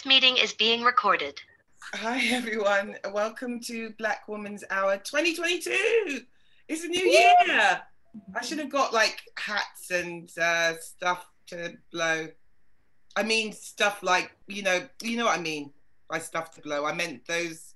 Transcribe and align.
This 0.00 0.06
meeting 0.06 0.38
is 0.38 0.54
being 0.54 0.82
recorded. 0.82 1.38
Hi, 1.92 2.24
everyone. 2.28 2.96
Welcome 3.12 3.60
to 3.64 3.90
Black 3.98 4.26
Woman's 4.28 4.64
Hour 4.70 4.96
2022. 4.96 6.22
It's 6.68 6.84
a 6.84 6.88
new 6.88 7.04
year. 7.04 7.82
I 8.34 8.40
should 8.42 8.60
have 8.60 8.70
got 8.70 8.94
like 8.94 9.20
hats 9.36 9.90
and 9.90 10.30
uh, 10.38 10.78
stuff 10.78 11.26
to 11.48 11.74
blow. 11.92 12.28
I 13.14 13.22
mean, 13.24 13.52
stuff 13.52 14.02
like, 14.02 14.34
you 14.46 14.62
know, 14.62 14.88
you 15.02 15.18
know 15.18 15.26
what 15.26 15.38
I 15.38 15.42
mean 15.42 15.70
by 16.08 16.18
stuff 16.18 16.50
to 16.52 16.62
blow. 16.62 16.86
I 16.86 16.94
meant 16.94 17.26
those. 17.26 17.74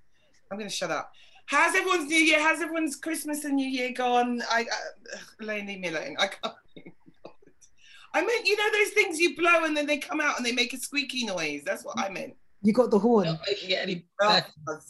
I'm 0.51 0.57
going 0.57 0.71
to 0.71 0.75
shut 0.75 0.91
up. 0.91 1.13
How's 1.45 1.75
everyone's 1.75 2.09
New 2.09 2.17
Year? 2.17 2.41
How's 2.41 2.63
everyone's 2.63 2.97
Christmas 2.97 3.45
and 3.45 3.57
New 3.57 3.69
Year 3.69 3.93
gone? 3.93 4.43
I, 4.51 4.63
uh, 4.63 5.19
Elaine, 5.41 5.67
leave 5.67 5.81
me 5.81 5.89
alone. 5.89 6.17
I 6.19 6.29
can't. 6.29 6.55
I 8.15 8.25
meant, 8.25 8.47
you 8.47 8.57
know, 8.57 8.71
those 8.73 8.91
things 8.91 9.19
you 9.19 9.37
blow 9.37 9.65
and 9.65 9.77
then 9.77 9.87
they 9.87 9.99
come 9.99 10.21
out 10.21 10.37
and 10.37 10.47
they 10.47 10.53
make 10.53 10.73
a 10.73 10.79
squeaky 10.79 11.27
noise. 11.27 11.63
That's 11.67 11.85
what 11.85 11.99
I 11.99 12.09
meant. 12.09 12.35
You 12.63 12.73
got 12.73 12.91
the 12.91 12.99
horn. 12.99 13.27
Not 13.27 13.41
making 13.47 13.71
it 13.71 13.79
any 13.83 14.07
Oh, 14.23 14.29
better. 14.29 14.47
God's. 14.67 14.89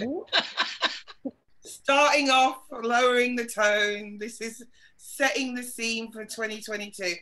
Starting 1.60 2.30
off, 2.30 2.58
lowering 2.70 3.36
the 3.36 3.44
tone. 3.44 4.18
This 4.18 4.40
is 4.40 4.64
setting 4.96 5.54
the 5.54 5.62
scene 5.62 6.10
for 6.12 6.24
2022. 6.24 7.14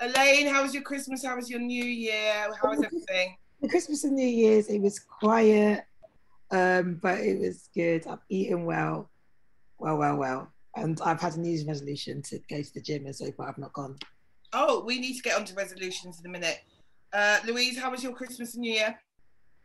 Elaine, 0.00 0.46
how 0.46 0.62
was 0.62 0.74
your 0.74 0.82
Christmas? 0.82 1.24
How 1.24 1.36
was 1.36 1.48
your 1.48 1.60
New 1.60 1.84
Year? 1.84 2.48
How 2.60 2.70
was 2.70 2.82
everything? 2.82 3.36
The 3.60 3.68
Christmas 3.68 4.04
and 4.04 4.16
New 4.16 4.26
Year's, 4.26 4.68
it 4.68 4.80
was 4.80 4.98
quiet, 4.98 5.84
um, 6.50 6.98
but 7.02 7.20
it 7.20 7.38
was 7.38 7.68
good. 7.74 8.06
I've 8.06 8.18
eaten 8.30 8.64
well, 8.64 9.10
well, 9.78 9.98
well, 9.98 10.16
well. 10.16 10.52
And 10.76 10.98
I've 11.02 11.20
had 11.20 11.34
a 11.36 11.40
New 11.40 11.50
Year's 11.50 11.66
resolution 11.66 12.22
to 12.22 12.38
go 12.48 12.62
to 12.62 12.74
the 12.74 12.80
gym, 12.80 13.04
and 13.04 13.14
so 13.14 13.30
far 13.32 13.48
I've 13.48 13.58
not 13.58 13.74
gone. 13.74 13.96
Oh, 14.52 14.82
we 14.84 14.98
need 14.98 15.16
to 15.16 15.22
get 15.22 15.38
onto 15.38 15.54
resolutions 15.54 16.20
in 16.20 16.26
a 16.26 16.28
minute. 16.28 16.60
Uh, 17.12 17.38
Louise, 17.46 17.78
how 17.78 17.90
was 17.90 18.02
your 18.02 18.12
Christmas 18.12 18.54
and 18.54 18.62
New 18.62 18.72
Year? 18.72 18.98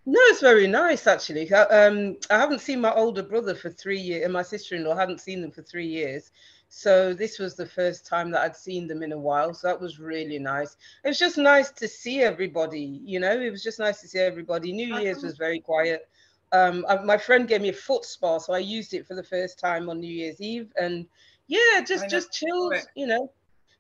No, 0.08 0.20
it's 0.26 0.42
very 0.42 0.68
nice 0.68 1.08
actually. 1.08 1.52
I, 1.52 1.64
um, 1.64 2.18
I 2.30 2.38
haven't 2.38 2.62
seen 2.62 2.80
my 2.80 2.94
older 2.94 3.24
brother 3.24 3.56
for 3.56 3.72
three 3.72 4.00
years, 4.00 4.24
and 4.24 4.34
my 4.34 4.44
sister-in-law 4.44 4.96
hadn't 4.96 5.22
seen 5.22 5.42
them 5.42 5.52
for 5.52 5.64
three 5.64 5.88
years. 5.88 6.32
So 6.70 7.14
this 7.14 7.40
was 7.40 7.56
the 7.56 7.66
first 7.66 8.06
time 8.06 8.30
that 8.32 8.42
I'd 8.42 8.56
seen 8.56 8.88
them 8.88 9.02
in 9.02 9.14
a 9.14 9.18
while. 9.18 9.54
So 9.54 9.68
that 9.68 9.80
was 9.80 10.00
really 10.00 10.38
nice. 10.38 10.78
It 11.04 11.08
was 11.08 11.20
just 11.20 11.38
nice 11.38 11.72
to 11.72 11.88
see 11.88 12.22
everybody. 12.22 13.02
You 13.04 13.20
know, 13.20 13.32
it 13.32 13.50
was 13.50 13.64
just 13.64 13.80
nice 13.80 14.02
to 14.02 14.08
see 14.08 14.20
everybody. 14.20 14.72
New 14.72 14.96
Year's 15.00 15.24
was 15.24 15.38
very 15.38 15.60
quiet. 15.60 16.08
Um, 16.52 16.86
I, 16.88 16.98
my 16.98 17.18
friend 17.18 17.48
gave 17.48 17.62
me 17.62 17.70
a 17.70 17.74
foot 17.74 18.06
spa, 18.06 18.38
so 18.38 18.54
I 18.54 18.60
used 18.60 18.94
it 18.94 19.08
for 19.08 19.16
the 19.16 19.24
first 19.24 19.58
time 19.58 19.90
on 19.90 20.00
New 20.00 20.14
Year's 20.14 20.40
Eve, 20.42 20.72
and 20.80 21.08
yeah, 21.48 21.82
just 21.86 22.10
just 22.10 22.32
chilled. 22.32 22.76
You 22.96 23.08
know. 23.08 23.32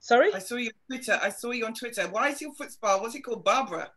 Sorry. 0.05 0.31
I 0.35 0.37
saw 0.37 0.57
you 0.57 0.69
on 0.69 0.95
Twitter. 0.95 1.19
I 1.19 1.29
saw 1.29 1.49
you 1.49 1.65
on 1.65 1.73
Twitter. 1.73 2.07
Why 2.07 2.29
is 2.29 2.39
your 2.39 2.53
foot 2.53 2.71
spa? 2.71 3.01
What's 3.01 3.15
it 3.15 3.21
called? 3.21 3.43
Barbara. 3.43 3.89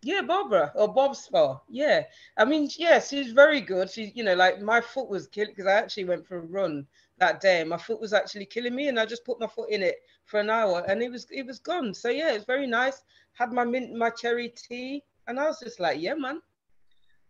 Yeah, 0.00 0.20
Barbara 0.20 0.70
oh, 0.76 0.82
or 0.86 0.94
Bob 0.94 1.16
spa. 1.16 1.60
Yeah, 1.68 2.04
I 2.36 2.44
mean, 2.44 2.70
yeah, 2.78 3.00
she's 3.00 3.32
very 3.32 3.60
good. 3.60 3.90
She, 3.90 4.12
you 4.14 4.22
know, 4.22 4.36
like 4.36 4.62
my 4.62 4.80
foot 4.80 5.08
was 5.08 5.26
killing 5.26 5.50
because 5.50 5.66
I 5.66 5.72
actually 5.72 6.04
went 6.04 6.24
for 6.24 6.36
a 6.36 6.42
run 6.42 6.86
that 7.18 7.40
day. 7.40 7.62
and 7.62 7.68
My 7.68 7.78
foot 7.78 8.00
was 8.00 8.12
actually 8.12 8.46
killing 8.46 8.76
me, 8.76 8.86
and 8.86 8.96
I 8.96 9.06
just 9.06 9.24
put 9.24 9.40
my 9.40 9.48
foot 9.48 9.70
in 9.70 9.82
it 9.82 9.96
for 10.24 10.38
an 10.38 10.50
hour, 10.50 10.84
and 10.86 11.02
it 11.02 11.10
was 11.10 11.26
it 11.32 11.44
was 11.44 11.58
gone. 11.58 11.92
So 11.94 12.10
yeah, 12.10 12.32
it's 12.32 12.44
very 12.44 12.68
nice. 12.68 13.02
Had 13.32 13.52
my 13.52 13.64
mint, 13.64 13.92
my 13.92 14.10
cherry 14.10 14.50
tea, 14.50 15.02
and 15.26 15.40
I 15.40 15.46
was 15.46 15.58
just 15.58 15.80
like, 15.80 16.00
yeah, 16.00 16.14
man. 16.14 16.40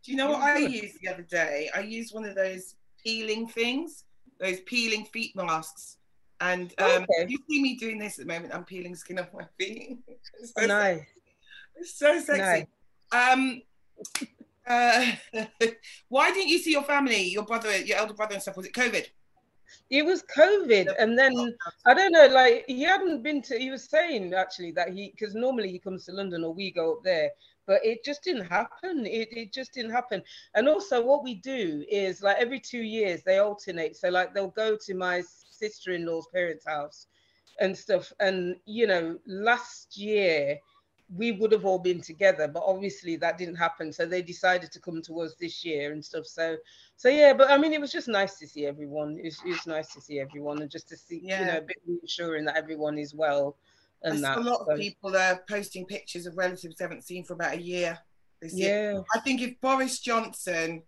Do 0.03 0.11
you 0.11 0.19
know 0.19 0.33
what 0.33 0.43
I 0.43 0.59
used 0.59 1.01
the 1.01 1.09
other 1.09 1.23
day? 1.23 1.71
I 1.75 1.81
used 1.81 2.13
one 2.13 2.27
of 2.27 2.35
those 2.35 2.75
peeling 3.03 3.49
things, 3.49 4.05
those 4.39 4.61
peeling 4.67 5.07
feet 5.07 5.35
masks. 5.35 5.97
And 6.45 6.75
um, 6.79 7.05
Okay. 7.05 7.27
you 7.29 7.39
see 7.49 7.63
me 7.63 7.77
doing 7.77 7.99
this 7.99 8.19
at 8.19 8.27
the 8.27 8.33
moment. 8.33 8.55
I'm 8.55 8.65
peeling 8.65 8.95
skin 8.95 9.19
off 9.19 9.33
my 9.33 9.47
feet. 9.59 9.99
It's 10.41 10.53
so, 10.59 10.67
Nice. 10.67 11.01
it's 11.77 11.99
so 11.99 12.21
sexy. 12.21 12.67
Um, 13.13 13.63
uh, 14.67 15.13
why 16.09 16.33
didn't 16.33 16.49
you 16.49 16.59
see 16.59 16.73
your 16.73 16.83
family, 16.83 17.23
your 17.29 17.45
brother, 17.45 17.75
your 17.79 17.97
elder 17.97 18.13
brother 18.15 18.35
and 18.35 18.43
stuff? 18.43 18.57
Was 18.59 18.67
it 18.67 18.75
COVID? 18.75 19.07
It 19.89 20.05
was 20.05 20.23
COVID, 20.37 20.95
and 20.99 21.19
then 21.19 21.33
I 21.87 21.95
don't 21.95 22.13
know, 22.13 22.27
like 22.27 22.65
he 22.67 22.83
hadn't 22.83 23.23
been 23.23 23.41
to. 23.43 23.59
He 23.59 23.71
was 23.71 23.85
saying 23.85 24.35
actually 24.35 24.73
that 24.73 24.91
he, 24.91 25.11
because 25.11 25.35
normally 25.35 25.71
he 25.71 25.79
comes 25.79 26.05
to 26.05 26.13
London 26.13 26.45
or 26.45 26.53
we 26.53 26.71
go 26.71 26.93
up 26.95 27.03
there, 27.03 27.31
but 27.67 27.85
it 27.85 28.05
just 28.05 28.23
didn't 28.23 28.47
happen. 28.47 29.07
It 29.07 29.29
it 29.33 29.53
just 29.53 29.73
didn't 29.73 29.93
happen. 29.93 30.23
And 30.55 30.69
also, 30.69 31.05
what 31.05 31.25
we 31.25 31.37
do 31.37 31.85
is 31.89 32.23
like 32.23 32.37
every 32.39 32.61
two 32.61 32.83
years 32.83 33.23
they 33.23 33.39
alternate. 33.39 33.97
So 33.97 34.11
like 34.11 34.35
they'll 34.35 34.49
go 34.49 34.77
to 34.87 34.95
my 34.95 35.23
sister-in-law's 35.59 36.29
parents' 36.33 36.67
house 36.67 37.07
and 37.61 37.77
stuff. 37.77 38.13
And 38.21 38.57
you 38.67 38.87
know, 38.87 39.19
last 39.27 39.97
year 39.97 40.59
we 41.15 41.33
would 41.33 41.53
have 41.53 41.65
all 41.67 41.79
been 41.79 42.01
together, 42.01 42.49
but 42.49 42.63
obviously 42.65 43.17
that 43.17 43.37
didn't 43.37 43.57
happen. 43.57 43.93
So 43.93 44.07
they 44.07 44.23
decided 44.23 44.73
to 44.73 44.81
come 44.81 45.03
to 45.03 45.21
us 45.21 45.35
this 45.39 45.65
year 45.65 45.93
and 45.93 46.05
stuff. 46.05 46.27
So 46.27 46.57
so 46.97 47.09
yeah, 47.09 47.33
but 47.35 47.51
I 47.51 47.59
mean, 47.59 47.73
it 47.73 47.81
was 47.81 47.93
just 47.93 48.09
nice 48.09 48.39
to 48.39 48.47
see 48.47 48.67
everyone. 48.67 49.19
It's 49.23 49.41
it's 49.45 49.67
nice 49.67 49.93
to 49.95 50.01
see 50.01 50.21
everyone 50.21 50.63
and 50.63 50.71
just 50.71 50.89
to 50.89 50.97
see, 50.97 51.21
you 51.23 51.45
know, 51.45 51.59
a 51.59 51.63
bit 51.63 51.77
reassuring 51.87 52.45
that 52.47 52.57
everyone 52.57 52.99
is 52.99 53.15
well 53.15 53.57
and 54.03 54.23
that. 54.25 54.39
a 54.39 54.41
lot 54.41 54.65
So, 54.67 54.73
of 54.73 54.79
people 54.79 55.17
are 55.17 55.43
posting 55.49 55.87
pictures 55.87 56.27
of 56.27 56.37
relatives 56.37 56.77
they 56.77 56.85
haven't 56.85 57.05
seen 57.05 57.25
for 57.25 57.35
about 57.35 57.55
a 57.55 57.61
year 57.61 57.99
this 58.41 58.55
year. 58.55 58.93
yeah, 58.95 59.01
I 59.15 59.21
think 59.21 59.41
if 59.43 59.61
Boris 59.61 59.99
Johnson 60.01 60.83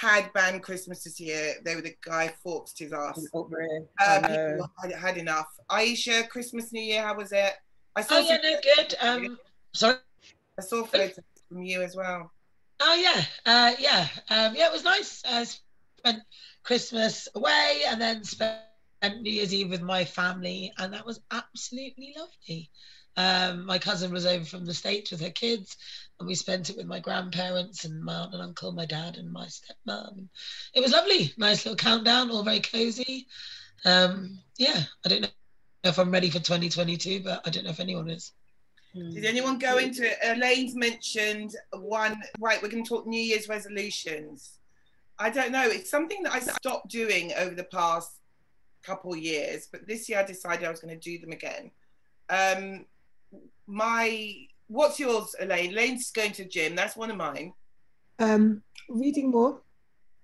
had 0.00 0.30
banned 0.34 0.62
Christmas 0.62 1.04
this 1.04 1.18
year, 1.18 1.54
they 1.64 1.74
were 1.74 1.80
the 1.80 1.94
guy 2.04 2.28
forked 2.42 2.78
his 2.78 2.92
ass. 2.92 3.24
over 3.32 3.60
here. 3.62 3.86
I 3.98 4.16
Uh, 4.18 4.28
people 4.28 4.70
had, 4.82 4.92
had 4.92 5.16
enough. 5.16 5.46
Aisha, 5.70 6.28
Christmas, 6.28 6.72
New 6.72 6.82
Year, 6.82 7.02
how 7.02 7.16
was 7.16 7.32
it? 7.32 7.54
I 7.96 8.02
saw 8.02 8.16
Oh 8.16 8.18
yeah, 8.20 8.36
some- 8.42 8.52
no, 8.52 8.60
good. 8.74 8.94
Um, 9.00 9.38
sorry. 9.74 9.96
I 10.58 10.62
saw 10.62 10.84
photos 10.84 11.18
from 11.48 11.62
you 11.62 11.82
as 11.82 11.96
well. 11.96 12.30
Oh 12.80 12.94
yeah, 12.94 13.24
uh, 13.46 13.72
yeah, 13.78 14.08
um, 14.28 14.54
yeah. 14.54 14.66
It 14.66 14.72
was 14.72 14.84
nice. 14.84 15.22
I 15.24 15.44
spent 15.44 16.22
Christmas 16.62 17.26
away 17.34 17.82
and 17.88 17.98
then 17.98 18.22
spent 18.22 18.60
New 19.20 19.30
Year's 19.32 19.54
Eve 19.54 19.70
with 19.70 19.80
my 19.80 20.04
family, 20.04 20.72
and 20.78 20.92
that 20.92 21.06
was 21.06 21.20
absolutely 21.30 22.14
lovely. 22.18 22.70
Um, 23.16 23.64
my 23.64 23.78
cousin 23.78 24.12
was 24.12 24.26
over 24.26 24.44
from 24.44 24.66
the 24.66 24.74
States 24.74 25.10
with 25.10 25.20
her 25.22 25.30
kids, 25.30 25.76
and 26.18 26.28
we 26.28 26.34
spent 26.34 26.70
it 26.70 26.76
with 26.76 26.86
my 26.86 27.00
grandparents 27.00 27.84
and 27.84 28.02
my 28.02 28.14
aunt 28.14 28.34
and 28.34 28.42
uncle, 28.42 28.72
my 28.72 28.86
dad 28.86 29.16
and 29.16 29.32
my 29.32 29.46
stepmom. 29.46 30.28
It 30.74 30.80
was 30.80 30.92
lovely. 30.92 31.32
Nice 31.38 31.64
little 31.64 31.76
countdown, 31.76 32.30
all 32.30 32.42
very 32.42 32.60
cozy. 32.60 33.26
Um, 33.84 34.38
yeah, 34.58 34.82
I 35.04 35.08
don't 35.08 35.22
know 35.22 35.28
if 35.84 35.98
I'm 35.98 36.10
ready 36.10 36.28
for 36.28 36.40
2022, 36.40 37.22
but 37.22 37.40
I 37.46 37.50
don't 37.50 37.64
know 37.64 37.70
if 37.70 37.80
anyone 37.80 38.10
is. 38.10 38.32
Did 38.94 39.26
anyone 39.26 39.58
go 39.58 39.76
into 39.76 40.10
it? 40.10 40.16
Elaine's 40.22 40.74
mentioned 40.74 41.54
one. 41.72 42.22
Right, 42.38 42.62
we're 42.62 42.70
going 42.70 42.82
to 42.82 42.88
talk 42.88 43.06
New 43.06 43.20
Year's 43.20 43.46
resolutions. 43.48 44.58
I 45.18 45.28
don't 45.28 45.52
know. 45.52 45.64
It's 45.64 45.90
something 45.90 46.22
that 46.22 46.32
I 46.32 46.40
stopped 46.40 46.88
doing 46.88 47.32
over 47.38 47.54
the 47.54 47.64
past 47.64 48.12
couple 48.82 49.14
years, 49.14 49.68
but 49.70 49.86
this 49.86 50.08
year 50.08 50.20
I 50.20 50.22
decided 50.22 50.64
I 50.64 50.70
was 50.70 50.80
going 50.80 50.98
to 50.98 51.00
do 51.00 51.18
them 51.18 51.32
again. 51.32 51.70
Um, 52.30 52.86
my 53.66 54.46
what's 54.68 54.98
yours, 54.98 55.34
Elaine? 55.40 55.72
Elaine's 55.72 56.10
going 56.10 56.32
to 56.32 56.44
the 56.44 56.48
gym. 56.48 56.74
That's 56.74 56.96
one 56.96 57.10
of 57.10 57.16
mine. 57.16 57.52
Um, 58.18 58.62
reading 58.88 59.30
more. 59.30 59.60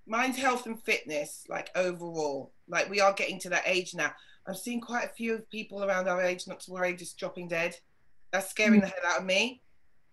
Mine's 0.07 0.37
health 0.37 0.67
and 0.67 0.83
fitness, 0.83 1.45
like 1.49 1.71
overall. 1.77 2.53
Like 2.69 2.91
we 2.91 3.01
are 3.01 3.13
getting 3.13 3.39
to 3.41 3.51
that 3.51 3.65
age 3.67 3.95
now. 3.95 4.13
I'm 4.47 4.55
seeing 4.55 4.81
quite 4.81 5.05
a 5.05 5.13
few 5.13 5.39
people 5.51 5.85
around 5.85 6.09
our 6.09 6.21
age, 6.21 6.49
not 6.49 6.61
to 6.61 6.73
worry, 6.73 6.97
just 6.97 7.19
dropping 7.19 7.49
dead. 7.49 7.77
That's 8.33 8.51
scaring 8.51 8.81
the 8.81 8.87
hell 8.87 9.13
out 9.13 9.21
of 9.21 9.27
me. 9.27 9.63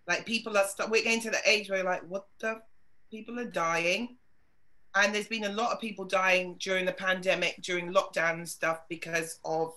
Like 0.06 0.26
people 0.26 0.56
are, 0.56 0.66
st- 0.66 0.90
we're 0.90 1.02
getting 1.02 1.22
to 1.22 1.30
the 1.30 1.48
age 1.48 1.70
where 1.70 1.82
like, 1.82 2.02
what 2.08 2.26
the? 2.38 2.60
People 3.10 3.40
are 3.40 3.50
dying. 3.50 4.16
And 4.94 5.12
there's 5.14 5.26
been 5.26 5.44
a 5.44 5.52
lot 5.52 5.72
of 5.72 5.80
people 5.80 6.04
dying 6.04 6.56
during 6.60 6.84
the 6.84 6.92
pandemic, 6.92 7.56
during 7.62 7.92
lockdown 7.92 8.34
and 8.34 8.48
stuff 8.48 8.80
because 8.88 9.40
of 9.44 9.72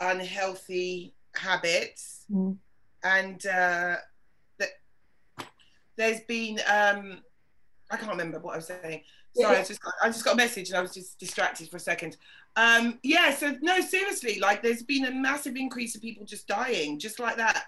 unhealthy 0.00 1.14
habits. 1.36 2.24
Mm. 2.30 2.56
And 3.04 3.46
uh, 3.46 3.96
th- 4.58 5.48
there's 5.96 6.20
been, 6.22 6.60
um, 6.68 7.22
I 7.90 7.96
can't 7.96 8.10
remember 8.10 8.38
what 8.40 8.54
I 8.54 8.56
was 8.56 8.66
saying. 8.66 9.02
Sorry, 9.36 9.56
I 9.56 9.62
just 9.62 9.80
got, 9.80 9.94
I 10.02 10.08
just 10.08 10.24
got 10.24 10.34
a 10.34 10.36
message 10.36 10.70
and 10.70 10.78
I 10.78 10.80
was 10.80 10.92
just 10.92 11.18
distracted 11.18 11.70
for 11.70 11.76
a 11.76 11.80
second. 11.80 12.16
Um, 12.56 12.98
yeah, 13.02 13.32
so 13.32 13.56
no, 13.60 13.80
seriously, 13.80 14.40
like 14.40 14.62
there's 14.62 14.82
been 14.82 15.04
a 15.04 15.12
massive 15.12 15.54
increase 15.54 15.94
of 15.94 16.02
people 16.02 16.26
just 16.26 16.48
dying, 16.48 16.98
just 16.98 17.20
like 17.20 17.36
that. 17.36 17.66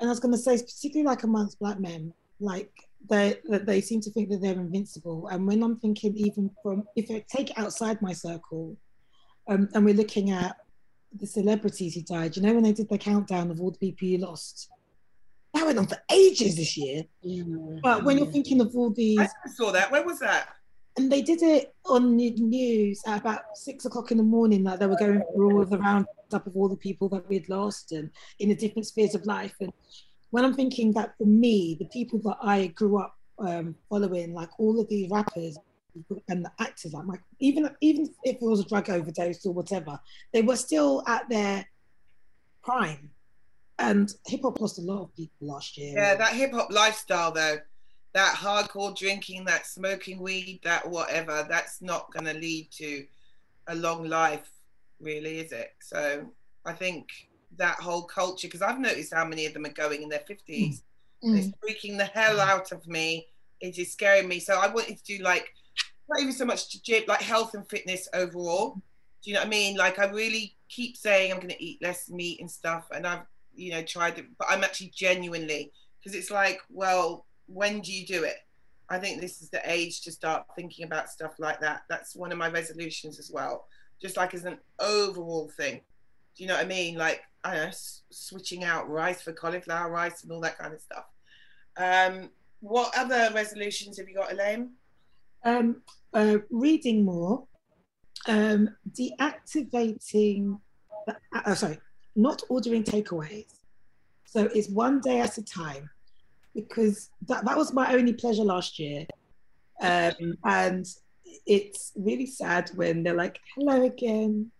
And 0.00 0.08
I 0.08 0.10
was 0.10 0.20
going 0.20 0.32
to 0.32 0.38
say, 0.38 0.56
particularly 0.56 1.06
like 1.06 1.22
amongst 1.24 1.58
black 1.58 1.78
men, 1.80 2.14
like 2.40 2.70
they 3.10 3.36
that 3.44 3.66
they 3.66 3.80
seem 3.80 4.00
to 4.02 4.10
think 4.10 4.30
that 4.30 4.40
they're 4.40 4.52
invincible. 4.52 5.28
And 5.28 5.46
when 5.46 5.62
I'm 5.62 5.78
thinking, 5.78 6.16
even 6.16 6.50
from 6.62 6.84
if 6.96 7.10
I 7.10 7.24
take 7.28 7.50
it 7.50 7.58
outside 7.58 8.00
my 8.00 8.12
circle, 8.12 8.76
um, 9.48 9.68
and 9.74 9.84
we're 9.84 9.94
looking 9.94 10.30
at 10.30 10.56
the 11.12 11.26
celebrities 11.26 11.94
who 11.94 12.02
died, 12.02 12.36
you 12.36 12.42
know, 12.42 12.54
when 12.54 12.62
they 12.62 12.72
did 12.72 12.88
the 12.88 12.98
countdown 12.98 13.50
of 13.50 13.60
all 13.60 13.70
the 13.70 13.78
people 13.78 14.08
you 14.08 14.18
lost, 14.18 14.68
that 15.54 15.64
went 15.64 15.78
on 15.78 15.86
for 15.86 15.98
ages 16.12 16.56
this 16.56 16.76
year. 16.76 17.04
Mm. 17.24 17.80
But 17.82 18.04
when 18.04 18.18
you're 18.18 18.26
thinking 18.26 18.60
of 18.60 18.74
all 18.76 18.90
these, 18.90 19.20
I 19.20 19.48
saw 19.54 19.72
that. 19.72 19.90
Where 19.90 20.04
was 20.04 20.18
that? 20.20 20.48
and 20.96 21.12
they 21.12 21.22
did 21.22 21.42
it 21.42 21.74
on 21.84 22.16
the 22.16 22.30
news 22.32 23.02
at 23.06 23.20
about 23.20 23.56
six 23.56 23.84
o'clock 23.84 24.10
in 24.10 24.16
the 24.16 24.22
morning, 24.22 24.64
like 24.64 24.78
they 24.78 24.86
were 24.86 24.96
going 24.96 25.22
through 25.34 25.52
all 25.52 25.62
of 25.62 25.70
the 25.70 25.78
roundup 25.78 26.46
of 26.46 26.56
all 26.56 26.68
the 26.68 26.76
people 26.76 27.08
that 27.10 27.28
we'd 27.28 27.48
lost 27.48 27.92
and 27.92 28.10
in 28.38 28.48
the 28.48 28.54
different 28.54 28.86
spheres 28.86 29.14
of 29.14 29.26
life. 29.26 29.54
And 29.60 29.72
when 30.30 30.44
I'm 30.44 30.54
thinking 30.54 30.92
that 30.92 31.14
for 31.18 31.26
me, 31.26 31.76
the 31.78 31.86
people 31.86 32.18
that 32.20 32.38
I 32.42 32.68
grew 32.68 32.98
up 32.98 33.14
um, 33.38 33.74
following, 33.90 34.32
like 34.32 34.48
all 34.58 34.80
of 34.80 34.88
these 34.88 35.10
rappers 35.10 35.58
and 36.28 36.44
the 36.44 36.52
actors, 36.58 36.92
like 36.92 37.04
my, 37.04 37.16
even 37.40 37.68
even 37.80 38.12
if 38.24 38.36
it 38.36 38.42
was 38.42 38.60
a 38.60 38.64
drug 38.64 38.90
overdose 38.90 39.44
or 39.46 39.52
whatever, 39.52 39.98
they 40.32 40.42
were 40.42 40.56
still 40.56 41.02
at 41.06 41.28
their 41.28 41.66
prime. 42.62 43.10
And 43.78 44.12
hip 44.26 44.40
hop 44.42 44.60
lost 44.60 44.78
a 44.78 44.82
lot 44.82 45.02
of 45.02 45.14
people 45.14 45.48
last 45.48 45.76
year. 45.76 45.94
Yeah, 45.94 46.14
that 46.14 46.32
hip 46.32 46.52
hop 46.52 46.72
lifestyle 46.72 47.30
though, 47.32 47.58
that 48.14 48.34
hardcore 48.34 48.96
drinking, 48.96 49.44
that 49.44 49.66
smoking 49.66 50.18
weed, 50.18 50.60
that 50.64 50.88
whatever, 50.88 51.46
that's 51.48 51.82
not 51.82 52.10
going 52.12 52.24
to 52.24 52.40
lead 52.40 52.70
to 52.72 53.06
a 53.66 53.74
long 53.74 54.08
life, 54.08 54.48
really, 55.00 55.40
is 55.40 55.52
it? 55.52 55.74
So 55.80 56.24
I 56.64 56.72
think 56.72 57.08
that 57.58 57.76
whole 57.76 58.04
culture, 58.04 58.48
because 58.48 58.62
I've 58.62 58.80
noticed 58.80 59.12
how 59.12 59.26
many 59.26 59.44
of 59.44 59.52
them 59.52 59.66
are 59.66 59.70
going 59.70 60.02
in 60.02 60.08
their 60.08 60.20
50s. 60.20 60.80
Mm. 61.22 61.38
It's 61.38 61.48
freaking 61.58 61.98
the 61.98 62.04
hell 62.04 62.40
out 62.40 62.72
of 62.72 62.86
me. 62.86 63.26
It 63.60 63.78
is 63.78 63.92
scaring 63.92 64.28
me. 64.28 64.40
So 64.40 64.58
I 64.58 64.68
wanted 64.68 64.98
to 64.98 65.04
do 65.04 65.22
like, 65.22 65.54
not 66.08 66.20
even 66.20 66.32
so 66.32 66.44
much 66.44 66.70
to 66.70 66.82
gym, 66.82 67.04
like 67.08 67.22
health 67.22 67.54
and 67.54 67.68
fitness 67.68 68.08
overall. 68.14 68.80
Do 69.22 69.30
you 69.30 69.34
know 69.34 69.40
what 69.40 69.48
I 69.48 69.50
mean? 69.50 69.76
Like 69.76 69.98
I 69.98 70.06
really 70.06 70.54
keep 70.68 70.96
saying 70.96 71.32
I'm 71.32 71.38
going 71.38 71.48
to 71.50 71.64
eat 71.64 71.82
less 71.82 72.08
meat 72.10 72.40
and 72.40 72.50
stuff, 72.50 72.86
and 72.94 73.06
I've 73.06 73.26
you 73.54 73.72
know 73.72 73.82
tried 73.82 74.18
it, 74.18 74.26
but 74.38 74.46
I'm 74.50 74.64
actually 74.64 74.92
genuinely 74.94 75.72
because 75.98 76.16
it's 76.16 76.30
like, 76.30 76.60
well, 76.70 77.26
when 77.46 77.80
do 77.80 77.92
you 77.92 78.06
do 78.06 78.24
it? 78.24 78.36
I 78.88 78.98
think 78.98 79.20
this 79.20 79.42
is 79.42 79.50
the 79.50 79.60
age 79.68 80.02
to 80.02 80.12
start 80.12 80.44
thinking 80.54 80.84
about 80.84 81.10
stuff 81.10 81.34
like 81.38 81.60
that. 81.60 81.82
That's 81.88 82.14
one 82.14 82.30
of 82.30 82.38
my 82.38 82.48
resolutions 82.48 83.18
as 83.18 83.30
well, 83.32 83.66
just 84.00 84.16
like 84.16 84.32
as 84.34 84.44
an 84.44 84.58
overall 84.78 85.50
thing. 85.56 85.80
Do 86.36 86.44
you 86.44 86.48
know 86.48 86.54
what 86.54 86.64
I 86.64 86.68
mean? 86.68 86.96
Like 86.96 87.22
I 87.42 87.54
know, 87.54 87.62
s- 87.64 88.02
switching 88.10 88.62
out 88.62 88.88
rice 88.88 89.22
for 89.22 89.32
cauliflower 89.32 89.90
rice 89.90 90.22
and 90.22 90.30
all 90.30 90.40
that 90.42 90.58
kind 90.58 90.72
of 90.72 90.80
stuff. 90.80 91.06
Um, 91.76 92.30
what 92.60 92.96
other 92.96 93.30
resolutions 93.34 93.98
have 93.98 94.08
you 94.08 94.14
got, 94.14 94.32
Elaine? 94.32 94.70
Um, 95.46 95.82
uh, 96.12 96.38
reading 96.50 97.04
more, 97.04 97.44
um, 98.26 98.68
deactivating, 98.92 100.58
the, 101.06 101.16
uh, 101.34 101.40
oh, 101.46 101.54
sorry, 101.54 101.78
not 102.16 102.42
ordering 102.48 102.82
takeaways. 102.82 103.46
So 104.24 104.48
it's 104.54 104.68
one 104.68 105.00
day 105.00 105.20
at 105.20 105.38
a 105.38 105.44
time 105.44 105.88
because 106.54 107.10
that, 107.28 107.44
that 107.44 107.56
was 107.56 107.72
my 107.72 107.94
only 107.94 108.12
pleasure 108.12 108.44
last 108.44 108.78
year. 108.78 109.06
Um, 109.80 110.36
and 110.44 110.86
it's 111.46 111.92
really 111.94 112.26
sad 112.26 112.70
when 112.74 113.02
they're 113.02 113.14
like, 113.14 113.38
hello 113.54 113.84
again. 113.84 114.50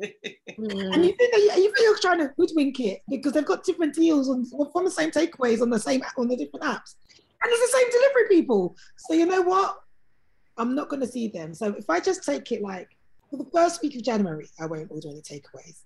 And 0.00 1.04
you 1.04 1.12
think, 1.16 1.32
that, 1.32 1.54
you 1.56 1.72
think 1.72 1.80
you're 1.80 1.98
trying 1.98 2.18
to 2.18 2.32
hoodwink 2.36 2.78
it 2.78 3.02
because 3.08 3.32
they've 3.32 3.44
got 3.44 3.64
different 3.64 3.94
deals 3.94 4.28
on 4.28 4.44
from 4.72 4.84
the 4.84 4.90
same 4.90 5.10
takeaways 5.10 5.60
on 5.60 5.70
the 5.70 5.78
same 5.78 6.02
on 6.16 6.28
the 6.28 6.36
different 6.36 6.64
apps, 6.64 6.94
and 7.42 7.52
it's 7.52 7.72
the 7.72 7.78
same 7.78 7.90
delivery 7.90 8.28
people. 8.28 8.76
So 8.96 9.14
you 9.14 9.26
know 9.26 9.42
what? 9.42 9.76
I'm 10.58 10.74
not 10.74 10.88
going 10.88 11.00
to 11.00 11.06
see 11.06 11.28
them. 11.28 11.54
So 11.54 11.74
if 11.78 11.88
I 11.88 12.00
just 12.00 12.24
take 12.24 12.50
it 12.52 12.62
like 12.62 12.88
for 13.30 13.36
the 13.36 13.48
first 13.54 13.80
week 13.82 13.96
of 13.96 14.02
January, 14.02 14.48
I 14.60 14.66
won't 14.66 14.90
order 14.90 15.08
any 15.08 15.22
takeaways. 15.22 15.82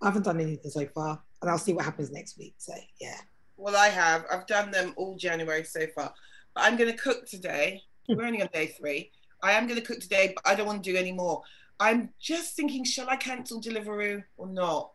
I 0.00 0.06
haven't 0.06 0.24
done 0.24 0.40
anything 0.40 0.70
so 0.70 0.86
far, 0.86 1.22
and 1.40 1.50
I'll 1.50 1.58
see 1.58 1.72
what 1.72 1.84
happens 1.84 2.10
next 2.10 2.36
week. 2.38 2.54
So 2.58 2.72
yeah, 3.00 3.18
Well, 3.56 3.76
I 3.76 3.88
have. 3.88 4.24
I've 4.32 4.46
done 4.46 4.70
them 4.70 4.94
all 4.96 5.16
January 5.16 5.62
so 5.62 5.86
far. 5.94 6.12
But 6.54 6.64
I'm 6.64 6.76
going 6.76 6.90
to 6.90 6.96
cook 6.96 7.26
today. 7.26 7.82
Hmm. 8.08 8.16
We're 8.16 8.24
only 8.24 8.42
on 8.42 8.48
day 8.52 8.66
three. 8.66 9.10
I 9.42 9.52
am 9.52 9.66
going 9.66 9.78
to 9.78 9.86
cook 9.86 10.00
today, 10.00 10.34
but 10.34 10.50
I 10.50 10.54
don't 10.54 10.66
want 10.66 10.82
to 10.82 10.92
do 10.92 10.96
any 10.96 11.12
more. 11.12 11.42
I'm 11.80 12.10
just 12.20 12.54
thinking, 12.54 12.84
shall 12.84 13.10
I 13.10 13.16
cancel 13.16 13.60
Deliveroo 13.60 14.22
or 14.36 14.46
not? 14.46 14.92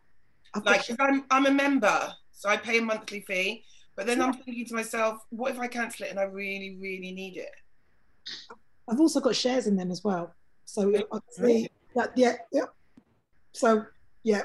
I've 0.54 0.64
Like, 0.66 0.84
I'm, 1.00 1.26
I'm 1.30 1.46
a 1.46 1.52
member, 1.52 2.14
so 2.32 2.50
I 2.50 2.56
pay 2.58 2.78
a 2.78 2.82
monthly 2.82 3.22
fee. 3.22 3.64
But 3.96 4.06
then 4.06 4.22
I'm 4.22 4.34
thinking 4.34 4.66
to 4.68 4.76
myself, 4.76 5.26
what 5.30 5.52
if 5.52 5.60
I 5.60 5.68
cancel 5.68 6.06
it 6.06 6.12
and 6.12 6.20
I 6.20 6.24
really, 6.24 6.78
really 6.80 7.12
need 7.12 7.36
it? 7.38 7.50
I've 8.90 9.00
also 9.00 9.20
got 9.20 9.36
shares 9.36 9.68
in 9.68 9.76
them 9.76 9.92
as 9.92 10.04
well. 10.04 10.34
So 10.66 10.94
obviously, 11.12 11.70
that, 11.96 12.12
yeah, 12.16 12.36
yeah. 12.52 12.66
So 13.54 13.86
yeah, 14.24 14.44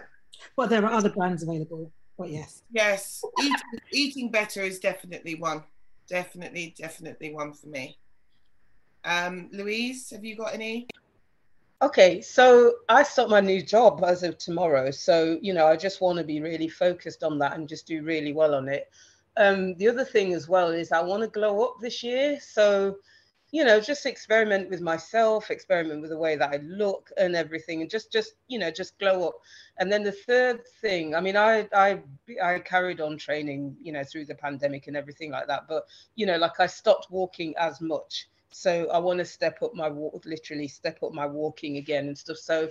but 0.56 0.70
there 0.70 0.84
are 0.84 0.92
other 0.92 1.10
brands 1.10 1.42
available. 1.42 1.92
But 2.18 2.30
yes, 2.30 2.62
Yes, 2.70 3.22
eating, 3.40 3.80
eating 3.92 4.30
better 4.30 4.62
is 4.62 4.78
definitely 4.78 5.34
one. 5.34 5.64
Definitely, 6.08 6.74
definitely 6.78 7.32
one 7.32 7.52
for 7.52 7.68
me. 7.68 7.98
Um, 9.04 9.48
Louise, 9.52 10.10
have 10.10 10.24
you 10.24 10.36
got 10.36 10.54
any? 10.54 10.88
Okay, 11.82 12.20
so 12.20 12.74
I 12.88 13.02
start 13.02 13.28
my 13.28 13.40
new 13.40 13.60
job 13.60 14.04
as 14.04 14.22
of 14.22 14.38
tomorrow. 14.38 14.92
So, 14.92 15.38
you 15.42 15.52
know, 15.52 15.66
I 15.66 15.76
just 15.76 16.00
want 16.00 16.18
to 16.18 16.24
be 16.24 16.40
really 16.40 16.68
focused 16.68 17.24
on 17.24 17.38
that 17.40 17.56
and 17.56 17.68
just 17.68 17.86
do 17.86 18.04
really 18.04 18.32
well 18.32 18.54
on 18.54 18.68
it. 18.68 18.88
Um, 19.36 19.74
the 19.76 19.88
other 19.88 20.04
thing 20.04 20.32
as 20.32 20.48
well 20.48 20.68
is 20.68 20.92
I 20.92 21.02
want 21.02 21.22
to 21.22 21.28
glow 21.28 21.64
up 21.64 21.76
this 21.80 22.02
year. 22.02 22.38
So, 22.40 22.98
you 23.52 23.64
know, 23.64 23.78
just 23.78 24.06
experiment 24.06 24.68
with 24.70 24.80
myself, 24.80 25.50
experiment 25.50 26.00
with 26.00 26.10
the 26.10 26.18
way 26.18 26.36
that 26.36 26.50
I 26.52 26.56
look 26.62 27.10
and 27.18 27.36
everything, 27.36 27.82
and 27.82 27.90
just, 27.90 28.10
just, 28.10 28.34
you 28.48 28.58
know, 28.58 28.70
just 28.70 28.98
glow 28.98 29.28
up. 29.28 29.34
And 29.78 29.92
then 29.92 30.02
the 30.02 30.12
third 30.12 30.66
thing, 30.80 31.14
I 31.14 31.20
mean, 31.20 31.36
I, 31.36 31.68
I, 31.74 32.00
I 32.42 32.58
carried 32.60 33.00
on 33.00 33.18
training, 33.18 33.76
you 33.80 33.92
know, 33.92 34.02
through 34.04 34.24
the 34.24 34.34
pandemic 34.34 34.86
and 34.86 34.96
everything 34.96 35.30
like 35.30 35.46
that. 35.46 35.68
But, 35.68 35.84
you 36.16 36.26
know, 36.26 36.38
like 36.38 36.58
I 36.58 36.66
stopped 36.66 37.08
walking 37.10 37.54
as 37.58 37.80
much 37.80 38.26
so 38.54 38.86
i 38.92 38.98
want 38.98 39.18
to 39.18 39.24
step 39.24 39.62
up 39.62 39.74
my 39.74 39.88
walk 39.88 40.22
literally 40.26 40.68
step 40.68 41.02
up 41.02 41.12
my 41.12 41.26
walking 41.26 41.78
again 41.78 42.06
and 42.06 42.16
stuff 42.16 42.36
so 42.36 42.68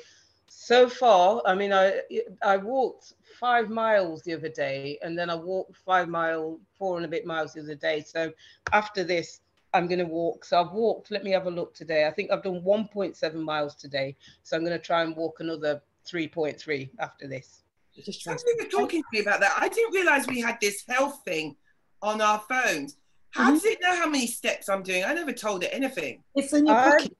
so 0.48 0.88
far 0.88 1.42
i 1.45 1.56
mean 1.56 1.74
i 1.74 2.00
i 2.44 2.56
walked 2.56 3.13
five 3.39 3.69
miles 3.69 4.22
the 4.24 4.34
other 4.34 4.50
day 4.50 4.98
and 5.01 5.18
then 5.18 5.30
i 5.30 5.36
walked 5.36 5.75
five 5.75 6.07
mile 6.07 6.60
four 6.77 6.98
and 6.98 7.06
a 7.06 7.10
bit 7.10 7.25
miles 7.25 7.54
the 7.54 7.62
other 7.62 7.75
day 7.75 8.01
so 8.01 8.31
after 8.74 9.04
this 9.04 9.42
i'm 9.73 9.88
going 9.88 10.00
to 10.00 10.06
walk 10.06 10.44
so 10.45 10.59
i've 10.62 10.71
walked 10.71 11.12
let 11.12 11.23
me 11.23 11.31
have 11.31 11.47
a 11.47 11.51
look 11.51 11.73
today 11.73 12.06
i 12.07 12.12
think 12.12 12.31
i've 12.31 12.44
done 12.44 12.62
1.7 12.62 13.33
miles 13.35 13.75
today 13.75 14.15
so 14.44 14.56
i'm 14.57 14.63
going 14.65 14.77
to 14.77 14.83
try 14.83 15.03
and 15.03 15.15
walk 15.15 15.39
another 15.39 15.81
3.3 16.09 16.89
after 17.00 17.27
this 17.27 17.63
just 17.95 18.21
trying 18.21 18.38
Somebody 18.38 18.65
was 18.65 18.73
talking 18.73 19.01
to 19.01 19.07
me 19.12 19.19
about 19.19 19.41
that. 19.41 19.53
I 19.59 19.68
didn't 19.68 19.94
realize 19.94 20.25
we 20.25 20.39
had 20.39 20.57
this 20.62 20.81
health 20.88 21.19
thing 21.25 21.57
on 22.01 22.21
our 22.21 22.39
phones. 22.47 22.95
How 23.31 23.50
Mhm. 23.51 23.56
does 23.56 23.65
it 23.65 23.79
know 23.81 23.94
how 23.94 24.07
many 24.07 24.27
steps 24.27 24.69
I'm 24.69 24.81
doing? 24.81 25.03
I 25.03 25.13
never 25.13 25.33
told 25.33 25.62
it 25.65 25.71
anything. 25.74 26.24
It's 26.33 26.53
in 26.53 26.67
your 26.67 26.75
I- 26.77 26.89
pocket. 26.91 27.17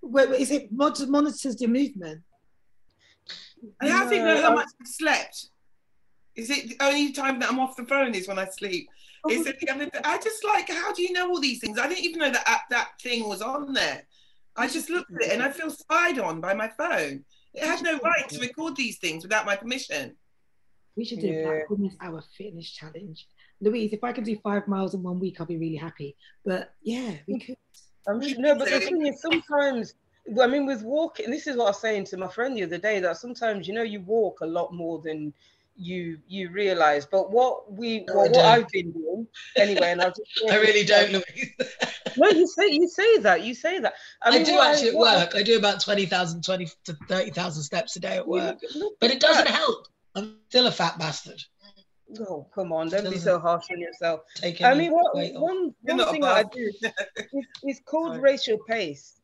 Wait, 0.00 0.30
wait, 0.30 0.40
is 0.40 0.52
it 0.52 0.70
mon- 0.70 1.10
monitors 1.10 1.60
your 1.60 1.70
movement? 1.70 2.22
And 3.80 3.90
how 3.90 4.04
does 4.04 4.12
it 4.12 4.22
know 4.22 4.40
how 4.40 4.54
much 4.54 4.68
I've 4.80 4.86
slept? 4.86 5.46
Is 6.36 6.50
it 6.50 6.68
the 6.68 6.76
only 6.84 7.10
time 7.12 7.40
that 7.40 7.50
I'm 7.50 7.58
off 7.58 7.74
the 7.74 7.84
phone 7.84 8.14
is 8.14 8.28
when 8.28 8.38
I 8.38 8.44
sleep? 8.48 8.88
Is 9.30 9.46
it 9.46 9.58
the 9.60 9.70
other 9.70 9.90
I 10.04 10.18
just 10.18 10.44
like, 10.44 10.68
how 10.68 10.92
do 10.92 11.02
you 11.02 11.12
know 11.12 11.28
all 11.28 11.40
these 11.40 11.60
things? 11.60 11.78
I 11.78 11.88
didn't 11.88 12.04
even 12.04 12.20
know 12.20 12.30
that 12.30 12.48
app, 12.48 12.68
that 12.70 12.90
thing 13.02 13.28
was 13.28 13.42
on 13.42 13.72
there. 13.72 14.06
I 14.56 14.68
just 14.68 14.90
looked 14.90 15.12
at 15.12 15.22
it 15.22 15.32
and 15.32 15.42
I 15.42 15.50
feel 15.50 15.70
spied 15.70 16.18
on 16.18 16.40
by 16.40 16.54
my 16.54 16.68
phone. 16.68 17.24
It 17.54 17.64
had 17.64 17.82
no 17.82 17.98
right 17.98 18.28
to 18.28 18.40
record 18.40 18.76
these 18.76 18.98
things 18.98 19.22
without 19.22 19.46
my 19.46 19.56
permission. 19.56 20.16
We 20.96 21.04
should 21.04 21.20
do 21.20 21.28
Yeah. 21.28 21.44
Black 21.44 21.70
Women's 21.70 21.96
Hour 22.00 22.22
Fitness 22.36 22.70
Challenge. 22.70 23.26
Louise, 23.60 23.92
if 23.92 24.04
I 24.04 24.12
can 24.12 24.24
do 24.24 24.36
five 24.38 24.66
miles 24.68 24.94
in 24.94 25.02
one 25.02 25.20
week, 25.20 25.40
I'll 25.40 25.46
be 25.46 25.56
really 25.56 25.76
happy. 25.76 26.16
But 26.44 26.74
yeah, 26.82 27.14
we 27.26 27.34
mm. 27.34 27.46
could. 27.46 27.56
I'm 28.06 28.20
sure, 28.20 28.40
no, 28.40 28.56
but 28.56 28.70
the 28.70 28.80
thing 28.80 29.06
is, 29.06 29.20
sometimes, 29.20 29.94
I 30.40 30.46
mean, 30.46 30.64
with 30.66 30.82
walking, 30.82 31.30
this 31.30 31.46
is 31.46 31.56
what 31.56 31.64
I 31.64 31.70
was 31.70 31.80
saying 31.80 32.04
to 32.06 32.16
my 32.16 32.28
friend 32.28 32.56
the 32.56 32.62
other 32.64 32.78
day 32.78 33.00
that 33.00 33.18
sometimes, 33.18 33.68
you 33.68 33.74
know, 33.74 33.82
you 33.82 34.00
walk 34.00 34.40
a 34.40 34.46
lot 34.46 34.72
more 34.72 35.00
than 35.00 35.34
you 35.78 36.18
you 36.26 36.50
realize. 36.50 37.06
But 37.06 37.30
what 37.30 37.72
we, 37.72 38.00
No, 38.00 38.14
well, 38.16 38.26
I 38.26 38.28
what. 38.30 38.44
I've 38.44 38.68
been 38.68 38.92
doing 38.92 39.26
anyway, 39.56 39.92
and 39.92 40.02
I'll 40.02 40.12
I 40.50 40.56
really 40.56 40.84
don't, 40.84 41.12
Louise. 41.12 41.52
No, 42.16 42.28
you 42.30 42.46
say 42.46 42.66
you 42.68 42.88
say 42.88 43.18
that, 43.18 43.42
you 43.44 43.54
say 43.54 43.78
that. 43.78 43.94
I, 44.22 44.30
mean, 44.30 44.44
do 44.44 44.54
what 44.56 44.72
actually 44.74 44.88
at 44.90 44.94
what 44.96 45.16
I- 45.16 45.20
work. 45.24 45.34
I 45.36 45.42
do 45.42 45.56
about 45.56 45.80
20,000, 45.80 46.42
20 46.42 46.68
to 46.86 46.96
30,000 47.08 47.62
steps 47.62 47.96
a 47.96 48.00
day 48.00 48.16
at 48.16 48.26
work. 48.26 48.58
look- 48.62 48.74
look 48.74 48.92
But 49.00 49.10
it 49.12 49.20
doesn't 49.20 49.44
that. 49.44 49.54
help. 49.54 49.86
I'm 50.14 50.36
still 50.48 50.66
a 50.66 50.72
fat 50.72 50.98
bastard. 50.98 51.40
Oh, 52.20 52.46
come 52.54 52.72
on, 52.72 52.88
don't 52.88 53.10
be 53.10 53.18
so 53.18 53.38
harsh 53.38 53.66
on 53.70 53.78
yourself. 53.80 54.20
Take 54.34 54.62
I 54.62 54.72
mean, 54.74 54.92
what 54.92 55.14
one 55.14 55.74
one 55.82 55.98
thing 56.10 56.22
that 56.22 56.36
I 56.38 56.42
do 56.42 56.72
is, 56.82 57.46
is 57.64 57.80
called 57.84 58.12
Sorry. 58.12 58.20
racial 58.20 58.58
pace. 58.66 59.17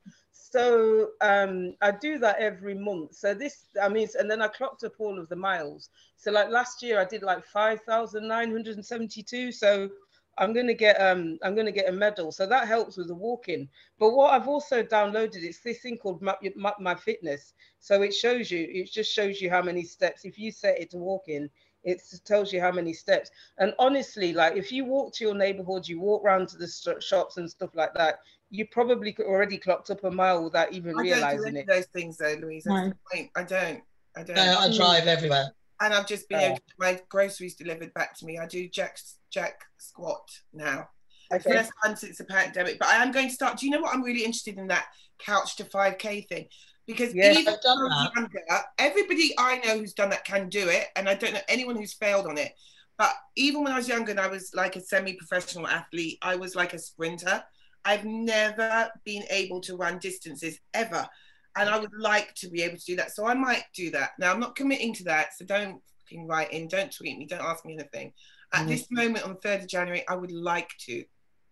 So 0.54 1.08
um, 1.20 1.74
I 1.82 1.90
do 1.90 2.16
that 2.18 2.38
every 2.38 2.74
month. 2.74 3.16
So 3.16 3.34
this, 3.34 3.64
I 3.82 3.88
mean, 3.88 4.06
and 4.16 4.30
then 4.30 4.40
I 4.40 4.46
clocked 4.46 4.84
up 4.84 4.92
all 5.00 5.18
of 5.18 5.28
the 5.28 5.34
miles. 5.34 5.90
So 6.16 6.30
like 6.30 6.48
last 6.48 6.80
year, 6.80 7.00
I 7.00 7.04
did 7.04 7.24
like 7.24 7.44
five 7.44 7.80
thousand 7.80 8.28
nine 8.28 8.52
hundred 8.52 8.76
and 8.76 8.86
seventy-two. 8.86 9.50
So 9.50 9.90
I'm 10.38 10.52
gonna 10.52 10.74
get 10.74 10.94
um, 11.00 11.38
I'm 11.42 11.56
gonna 11.56 11.72
get 11.72 11.88
a 11.88 11.92
medal. 11.92 12.30
So 12.30 12.46
that 12.46 12.68
helps 12.68 12.96
with 12.96 13.08
the 13.08 13.16
walking. 13.16 13.68
But 13.98 14.10
what 14.10 14.32
I've 14.32 14.46
also 14.46 14.84
downloaded 14.84 15.42
is 15.42 15.58
this 15.60 15.80
thing 15.80 15.98
called 15.98 16.22
my, 16.22 16.36
my, 16.54 16.72
my 16.78 16.94
Fitness. 16.94 17.54
So 17.80 18.02
it 18.02 18.14
shows 18.14 18.48
you, 18.52 18.68
it 18.70 18.92
just 18.92 19.12
shows 19.12 19.40
you 19.40 19.50
how 19.50 19.62
many 19.62 19.82
steps. 19.82 20.24
If 20.24 20.38
you 20.38 20.52
set 20.52 20.80
it 20.80 20.90
to 20.92 20.98
walking, 20.98 21.50
it 21.84 22.02
tells 22.24 22.52
you 22.52 22.60
how 22.60 22.72
many 22.72 22.92
steps. 22.92 23.30
And 23.58 23.74
honestly, 23.78 24.32
like 24.32 24.56
if 24.56 24.72
you 24.72 24.84
walk 24.84 25.12
to 25.14 25.24
your 25.24 25.34
neighborhood, 25.34 25.86
you 25.86 26.00
walk 26.00 26.24
around 26.24 26.48
to 26.48 26.56
the 26.56 26.66
st- 26.68 27.02
shops 27.02 27.36
and 27.36 27.50
stuff 27.50 27.70
like 27.74 27.94
that, 27.94 28.20
you 28.50 28.66
probably 28.66 29.12
could 29.12 29.26
already 29.26 29.58
clocked 29.58 29.90
up 29.90 30.04
a 30.04 30.10
mile 30.10 30.42
without 30.44 30.72
even 30.72 30.90
I 30.92 30.94
don't 30.94 31.04
do 31.04 31.12
realizing 31.12 31.46
any 31.48 31.60
it. 31.60 31.66
those 31.66 31.86
things 31.86 32.16
though, 32.16 32.36
Louise. 32.40 32.66
No. 32.66 32.92
I 33.36 33.42
don't. 33.44 33.82
I 34.16 34.22
don't. 34.22 34.36
No, 34.36 34.56
I 34.60 34.74
drive 34.76 35.06
everywhere. 35.06 35.48
and 35.80 35.92
I've 35.92 36.06
just 36.06 36.28
been 36.28 36.38
Oh. 36.40 36.44
able 36.44 36.56
to 36.56 36.62
get 36.62 36.78
my 36.78 37.02
groceries 37.08 37.54
delivered 37.56 37.92
back 37.94 38.16
to 38.18 38.24
me. 38.26 38.38
I 38.38 38.46
do 38.46 38.68
jack 38.68 38.98
jack 39.30 39.60
squat 39.78 40.26
now. 40.52 40.88
Okay. 41.32 41.52
First 41.52 41.72
time 41.84 41.96
since 41.96 42.18
the 42.18 42.24
pandemic, 42.24 42.78
but 42.78 42.88
I 42.88 43.02
am 43.02 43.10
going 43.10 43.28
to 43.28 43.34
start. 43.34 43.58
Do 43.58 43.66
you 43.66 43.72
know 43.72 43.80
what 43.80 43.94
I'm 43.94 44.02
really 44.02 44.20
interested 44.24 44.56
in 44.58 44.68
that 44.68 44.86
couch 45.18 45.56
to 45.56 45.64
5k 45.64 46.28
thing? 46.28 46.46
Because 46.86 47.14
Yes. 47.14 47.38
even 47.38 47.54
I've 47.54 47.60
done 47.62 47.82
when 47.82 47.92
I 47.92 48.02
was 48.04 48.10
that. 48.14 48.20
younger, 48.20 48.64
everybody 48.78 49.34
I 49.38 49.58
know 49.58 49.78
who's 49.78 49.94
done 49.94 50.10
that 50.10 50.24
can 50.24 50.48
do 50.48 50.68
it, 50.68 50.88
and 50.96 51.08
I 51.08 51.14
don't 51.14 51.32
know 51.32 51.40
anyone 51.48 51.76
who's 51.76 51.94
failed 51.94 52.26
on 52.26 52.36
it. 52.38 52.52
But 52.98 53.14
even 53.36 53.64
when 53.64 53.72
I 53.72 53.76
was 53.76 53.88
younger 53.88 54.10
and 54.10 54.20
I 54.20 54.26
was 54.28 54.52
like 54.54 54.76
a 54.76 54.80
semi-professional 54.80 55.66
athlete, 55.66 56.18
I 56.22 56.36
was 56.36 56.54
like 56.54 56.74
a 56.74 56.78
sprinter. 56.78 57.42
I've 57.84 58.04
never 58.04 58.90
been 59.04 59.24
able 59.30 59.60
to 59.62 59.76
run 59.76 59.98
distances 59.98 60.58
ever, 60.74 61.08
and 61.56 61.68
I 61.68 61.78
would 61.78 61.92
like 61.98 62.34
to 62.36 62.48
be 62.48 62.62
able 62.62 62.76
to 62.78 62.84
do 62.84 62.96
that. 62.96 63.12
So 63.12 63.26
I 63.26 63.34
might 63.34 63.64
do 63.74 63.90
that. 63.92 64.10
Now 64.18 64.32
I'm 64.32 64.40
not 64.40 64.54
committing 64.54 64.92
to 64.94 65.04
that, 65.04 65.34
so 65.36 65.44
don't 65.44 65.82
fucking 66.00 66.26
write 66.26 66.52
in, 66.52 66.68
don't 66.68 66.92
tweet 66.92 67.18
me, 67.18 67.26
don't 67.26 67.40
ask 67.40 67.64
me 67.64 67.74
anything. 67.74 68.12
At 68.52 68.64
Mhm. 68.66 68.68
this 68.68 68.86
moment 68.90 69.24
on 69.24 69.36
3rd 69.38 69.62
of 69.62 69.68
January, 69.68 70.06
I 70.06 70.14
would 70.14 70.30
like 70.32 70.70
to. 70.86 71.04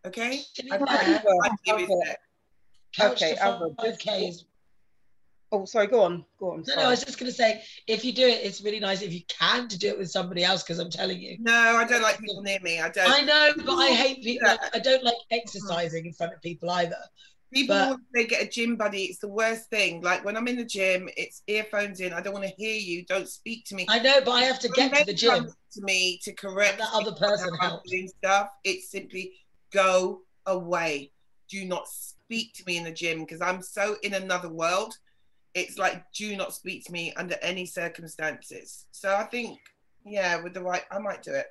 Okay? 0.04 0.42
To 0.54 0.62
be 0.62 0.70
I- 0.72 0.78
fair, 0.78 0.88
I'd 0.88 1.26
I've- 1.44 2.16
Okay, 3.00 3.34
to 3.34 3.42
Alva, 3.42 3.70
just- 3.82 4.02
5K 4.02 4.28
is 4.28 4.44
Oh, 5.54 5.66
sorry. 5.66 5.86
Go 5.86 6.02
on. 6.02 6.24
Go 6.40 6.52
on. 6.52 6.64
No, 6.66 6.74
no. 6.76 6.82
I 6.82 6.88
was 6.88 7.04
just 7.04 7.18
going 7.18 7.30
to 7.30 7.36
say, 7.36 7.62
if 7.86 8.04
you 8.04 8.12
do 8.12 8.26
it, 8.26 8.40
it's 8.42 8.62
really 8.62 8.80
nice 8.80 9.02
if 9.02 9.12
you 9.12 9.20
can 9.28 9.68
to 9.68 9.78
do 9.78 9.88
it 9.88 9.98
with 9.98 10.10
somebody 10.10 10.42
else, 10.44 10.62
because 10.62 10.78
I'm 10.78 10.90
telling 10.90 11.20
you. 11.20 11.36
No, 11.40 11.52
I 11.76 11.84
don't 11.86 12.02
like 12.02 12.18
people 12.18 12.42
near 12.42 12.58
me. 12.60 12.80
I 12.80 12.88
don't. 12.88 13.10
I 13.10 13.20
know, 13.20 13.52
but 13.64 13.74
I 13.74 13.88
hate 13.88 14.22
people. 14.22 14.48
Yeah. 14.48 14.56
I 14.72 14.78
don't 14.78 15.04
like 15.04 15.14
exercising 15.30 16.06
in 16.06 16.12
front 16.14 16.32
of 16.32 16.40
people 16.40 16.70
either. 16.70 16.96
People, 17.52 17.76
But- 17.76 17.98
they 18.14 18.24
get 18.24 18.42
a 18.42 18.48
gym 18.48 18.76
buddy. 18.76 19.04
It's 19.04 19.18
the 19.18 19.28
worst 19.28 19.68
thing. 19.68 20.00
Like 20.00 20.24
when 20.24 20.38
I'm 20.38 20.48
in 20.48 20.56
the 20.56 20.64
gym, 20.64 21.10
it's 21.18 21.42
earphones 21.46 22.00
in. 22.00 22.14
I 22.14 22.22
don't 22.22 22.32
want 22.32 22.46
to 22.46 22.54
hear 22.56 22.74
you. 22.74 23.04
Don't 23.04 23.28
speak 23.28 23.66
to 23.66 23.74
me. 23.74 23.84
I 23.90 23.98
know, 23.98 24.22
but 24.24 24.30
I 24.30 24.44
have 24.44 24.58
to 24.60 24.68
When 24.74 24.88
get 24.88 25.00
to 25.00 25.04
the 25.04 25.12
gym. 25.12 25.44
to 25.72 25.82
me 25.82 26.18
to 26.24 26.32
correct 26.32 26.78
That 26.78 26.88
other 26.94 27.12
person 27.12 27.50
how 27.60 27.66
I'm 27.66 27.70
helps. 27.72 27.90
doing 27.90 28.08
stuff. 28.08 28.48
It's 28.64 28.90
simply 28.90 29.34
go 29.70 30.22
away. 30.46 31.12
Do 31.50 31.66
not 31.66 31.86
speak 31.88 32.54
to 32.54 32.62
me 32.66 32.78
in 32.78 32.84
the 32.84 32.90
gym 32.90 33.20
because 33.20 33.42
I'm 33.42 33.60
so 33.60 33.96
in 34.02 34.14
another 34.14 34.48
world. 34.48 34.96
It's 35.54 35.78
like 35.78 36.04
do 36.12 36.36
not 36.36 36.54
speak 36.54 36.84
to 36.86 36.92
me 36.92 37.12
under 37.16 37.36
any 37.42 37.66
circumstances. 37.66 38.86
So 38.90 39.14
I 39.14 39.24
think, 39.24 39.58
yeah, 40.04 40.42
with 40.42 40.54
the 40.54 40.62
right, 40.62 40.84
I 40.90 40.98
might 40.98 41.22
do 41.22 41.32
it. 41.32 41.46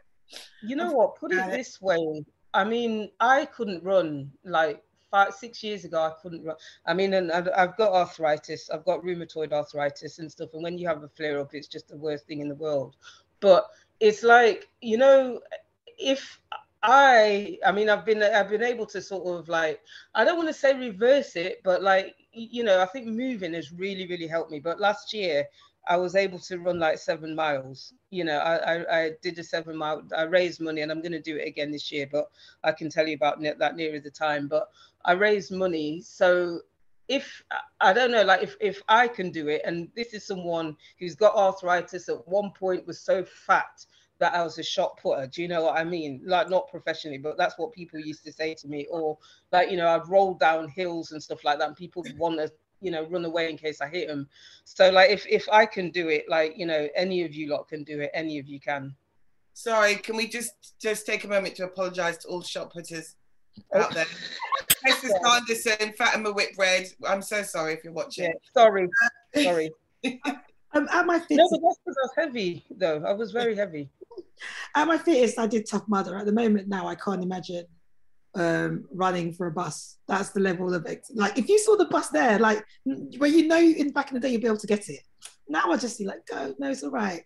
You 0.63 0.75
know 0.75 0.91
what? 0.91 1.15
Put 1.15 1.33
it 1.33 1.37
it. 1.37 1.51
this 1.51 1.81
way. 1.81 2.23
I 2.53 2.63
mean, 2.63 3.09
I 3.19 3.45
couldn't 3.45 3.83
run 3.83 4.31
like 4.43 4.83
five, 5.09 5.33
six 5.33 5.61
years 5.63 5.85
ago. 5.85 6.01
I 6.01 6.13
couldn't 6.21 6.43
run. 6.43 6.55
I 6.85 6.93
mean, 6.93 7.13
and 7.13 7.31
I've 7.31 7.49
I've 7.55 7.77
got 7.77 7.91
arthritis. 7.93 8.69
I've 8.69 8.85
got 8.85 9.03
rheumatoid 9.03 9.51
arthritis 9.51 10.19
and 10.19 10.31
stuff. 10.31 10.49
And 10.53 10.63
when 10.63 10.77
you 10.77 10.87
have 10.87 11.03
a 11.03 11.09
flare 11.09 11.39
up, 11.39 11.53
it's 11.53 11.67
just 11.67 11.89
the 11.89 11.97
worst 11.97 12.25
thing 12.27 12.39
in 12.39 12.49
the 12.49 12.55
world. 12.55 12.95
But 13.39 13.67
it's 13.99 14.23
like, 14.23 14.67
you 14.81 14.97
know, 14.97 15.41
if 15.99 16.39
I, 16.83 17.59
I 17.65 17.71
mean, 17.71 17.89
I've 17.89 18.05
been, 18.05 18.23
I've 18.23 18.49
been 18.49 18.63
able 18.63 18.85
to 18.87 19.01
sort 19.01 19.39
of 19.39 19.47
like, 19.47 19.81
I 20.15 20.23
don't 20.23 20.37
want 20.37 20.49
to 20.49 20.53
say 20.53 20.77
reverse 20.77 21.35
it, 21.35 21.61
but 21.63 21.83
like, 21.83 22.15
you 22.33 22.63
know, 22.63 22.81
I 22.81 22.85
think 22.85 23.07
moving 23.07 23.53
has 23.53 23.71
really, 23.71 24.07
really 24.07 24.27
helped 24.27 24.51
me. 24.51 24.59
But 24.59 24.79
last 24.79 25.13
year, 25.13 25.45
I 25.87 25.97
was 25.97 26.15
able 26.15 26.39
to 26.39 26.59
run 26.59 26.79
like 26.79 26.97
seven 26.99 27.35
miles. 27.35 27.93
You 28.11 28.23
know, 28.23 28.37
I, 28.37 28.75
I, 28.75 28.99
I 28.99 29.11
did 29.21 29.39
a 29.39 29.43
seven 29.43 29.75
mile. 29.75 30.03
I 30.15 30.23
raised 30.23 30.61
money, 30.61 30.81
and 30.81 30.91
I'm 30.91 31.01
going 31.01 31.11
to 31.11 31.21
do 31.21 31.37
it 31.37 31.47
again 31.47 31.71
this 31.71 31.91
year. 31.91 32.07
But 32.11 32.29
I 32.63 32.71
can 32.71 32.89
tell 32.89 33.07
you 33.07 33.15
about 33.15 33.41
that 33.41 33.75
nearer 33.75 33.99
the 33.99 34.11
time. 34.11 34.47
But 34.47 34.69
I 35.05 35.13
raised 35.13 35.51
money, 35.51 36.01
so 36.01 36.61
if 37.07 37.43
I 37.81 37.93
don't 37.93 38.11
know, 38.11 38.23
like 38.23 38.43
if 38.43 38.55
if 38.61 38.81
I 38.87 39.07
can 39.07 39.31
do 39.31 39.47
it, 39.49 39.61
and 39.65 39.89
this 39.95 40.13
is 40.13 40.25
someone 40.25 40.77
who's 40.99 41.15
got 41.15 41.35
arthritis, 41.35 42.09
at 42.09 42.27
one 42.27 42.51
point 42.51 42.87
was 42.87 42.99
so 43.01 43.23
fat 43.23 43.85
that 44.21 44.35
I 44.35 44.43
was 44.43 44.59
a 44.59 44.63
shot 44.63 44.99
putter. 45.01 45.25
Do 45.25 45.41
you 45.41 45.47
know 45.47 45.63
what 45.63 45.77
I 45.77 45.83
mean? 45.83 46.21
Like 46.23 46.47
not 46.47 46.69
professionally, 46.69 47.17
but 47.17 47.37
that's 47.37 47.57
what 47.57 47.73
people 47.73 47.99
used 47.99 48.23
to 48.25 48.31
say 48.31 48.53
to 48.53 48.67
me. 48.67 48.85
Or 48.91 49.17
like 49.51 49.71
you 49.71 49.77
know, 49.77 49.87
I'd 49.87 50.07
roll 50.07 50.35
down 50.35 50.69
hills 50.69 51.11
and 51.11 51.21
stuff 51.21 51.43
like 51.43 51.57
that, 51.57 51.67
and 51.67 51.75
people 51.75 52.05
want 52.17 52.37
to 52.37 52.51
you 52.81 52.91
know 52.91 53.07
run 53.07 53.25
away 53.25 53.49
in 53.49 53.57
case 53.57 53.81
I 53.81 53.87
hit 53.87 54.07
them. 54.07 54.29
So 54.63 54.91
like 54.91 55.09
if 55.09 55.25
if 55.27 55.49
I 55.51 55.65
can 55.65 55.89
do 55.89 56.09
it, 56.09 56.25
like 56.29 56.53
you 56.55 56.67
know, 56.67 56.87
any 56.95 57.23
of 57.23 57.33
you 57.33 57.49
lot 57.49 57.67
can 57.67 57.83
do 57.83 57.99
it. 57.99 58.11
Any 58.13 58.37
of 58.37 58.47
you 58.47 58.59
can. 58.59 58.95
Sorry, 59.53 59.95
can 59.95 60.15
we 60.15 60.27
just 60.27 60.79
just 60.79 61.07
take 61.07 61.23
a 61.23 61.27
moment 61.27 61.55
to 61.55 61.65
apologise 61.65 62.17
to 62.19 62.27
all 62.27 62.43
shot 62.43 62.71
putters 62.71 63.15
out 63.73 63.91
there? 63.93 64.05
Mrs. 64.87 65.11
Anderson, 65.27 65.93
Fatima 65.97 66.31
Whitbread, 66.31 66.87
I'm 67.07 67.21
so 67.21 67.43
sorry 67.43 67.73
if 67.73 67.83
you're 67.83 67.93
watching. 67.93 68.25
Yeah. 68.25 68.31
Sorry. 68.53 68.87
Sorry. 69.35 69.71
Um, 70.73 70.87
at 70.91 71.05
my 71.05 71.17
No, 71.29 71.47
but 71.49 71.59
that's 71.61 71.79
because 71.85 71.97
I 72.01 72.05
was 72.05 72.11
heavy 72.17 72.65
though. 72.71 73.03
I 73.05 73.13
was 73.13 73.31
very 73.31 73.55
heavy. 73.55 73.89
at 74.75 74.87
my 74.87 74.97
fittest, 74.97 75.37
I 75.39 75.47
did 75.47 75.67
tough 75.67 75.87
mother. 75.87 76.17
At 76.17 76.25
the 76.25 76.31
moment 76.31 76.67
now, 76.67 76.87
I 76.87 76.95
can't 76.95 77.21
imagine 77.23 77.65
um, 78.35 78.85
running 78.93 79.33
for 79.33 79.47
a 79.47 79.51
bus. 79.51 79.97
That's 80.07 80.29
the 80.29 80.39
level 80.39 80.73
of 80.73 80.85
ex- 80.87 81.11
like 81.13 81.37
if 81.37 81.49
you 81.49 81.59
saw 81.59 81.75
the 81.75 81.85
bus 81.85 82.09
there, 82.09 82.39
like 82.39 82.63
where 83.17 83.29
you 83.29 83.47
know 83.47 83.59
in 83.59 83.91
back 83.91 84.09
in 84.11 84.15
the 84.15 84.19
day 84.21 84.29
you'd 84.29 84.41
be 84.41 84.47
able 84.47 84.57
to 84.57 84.67
get 84.67 84.87
it. 84.89 85.01
Now 85.49 85.71
I 85.71 85.77
just 85.77 85.97
see 85.97 86.05
like 86.05 86.25
go, 86.27 86.55
no, 86.57 86.69
it's 86.71 86.83
all 86.83 86.91
right. 86.91 87.23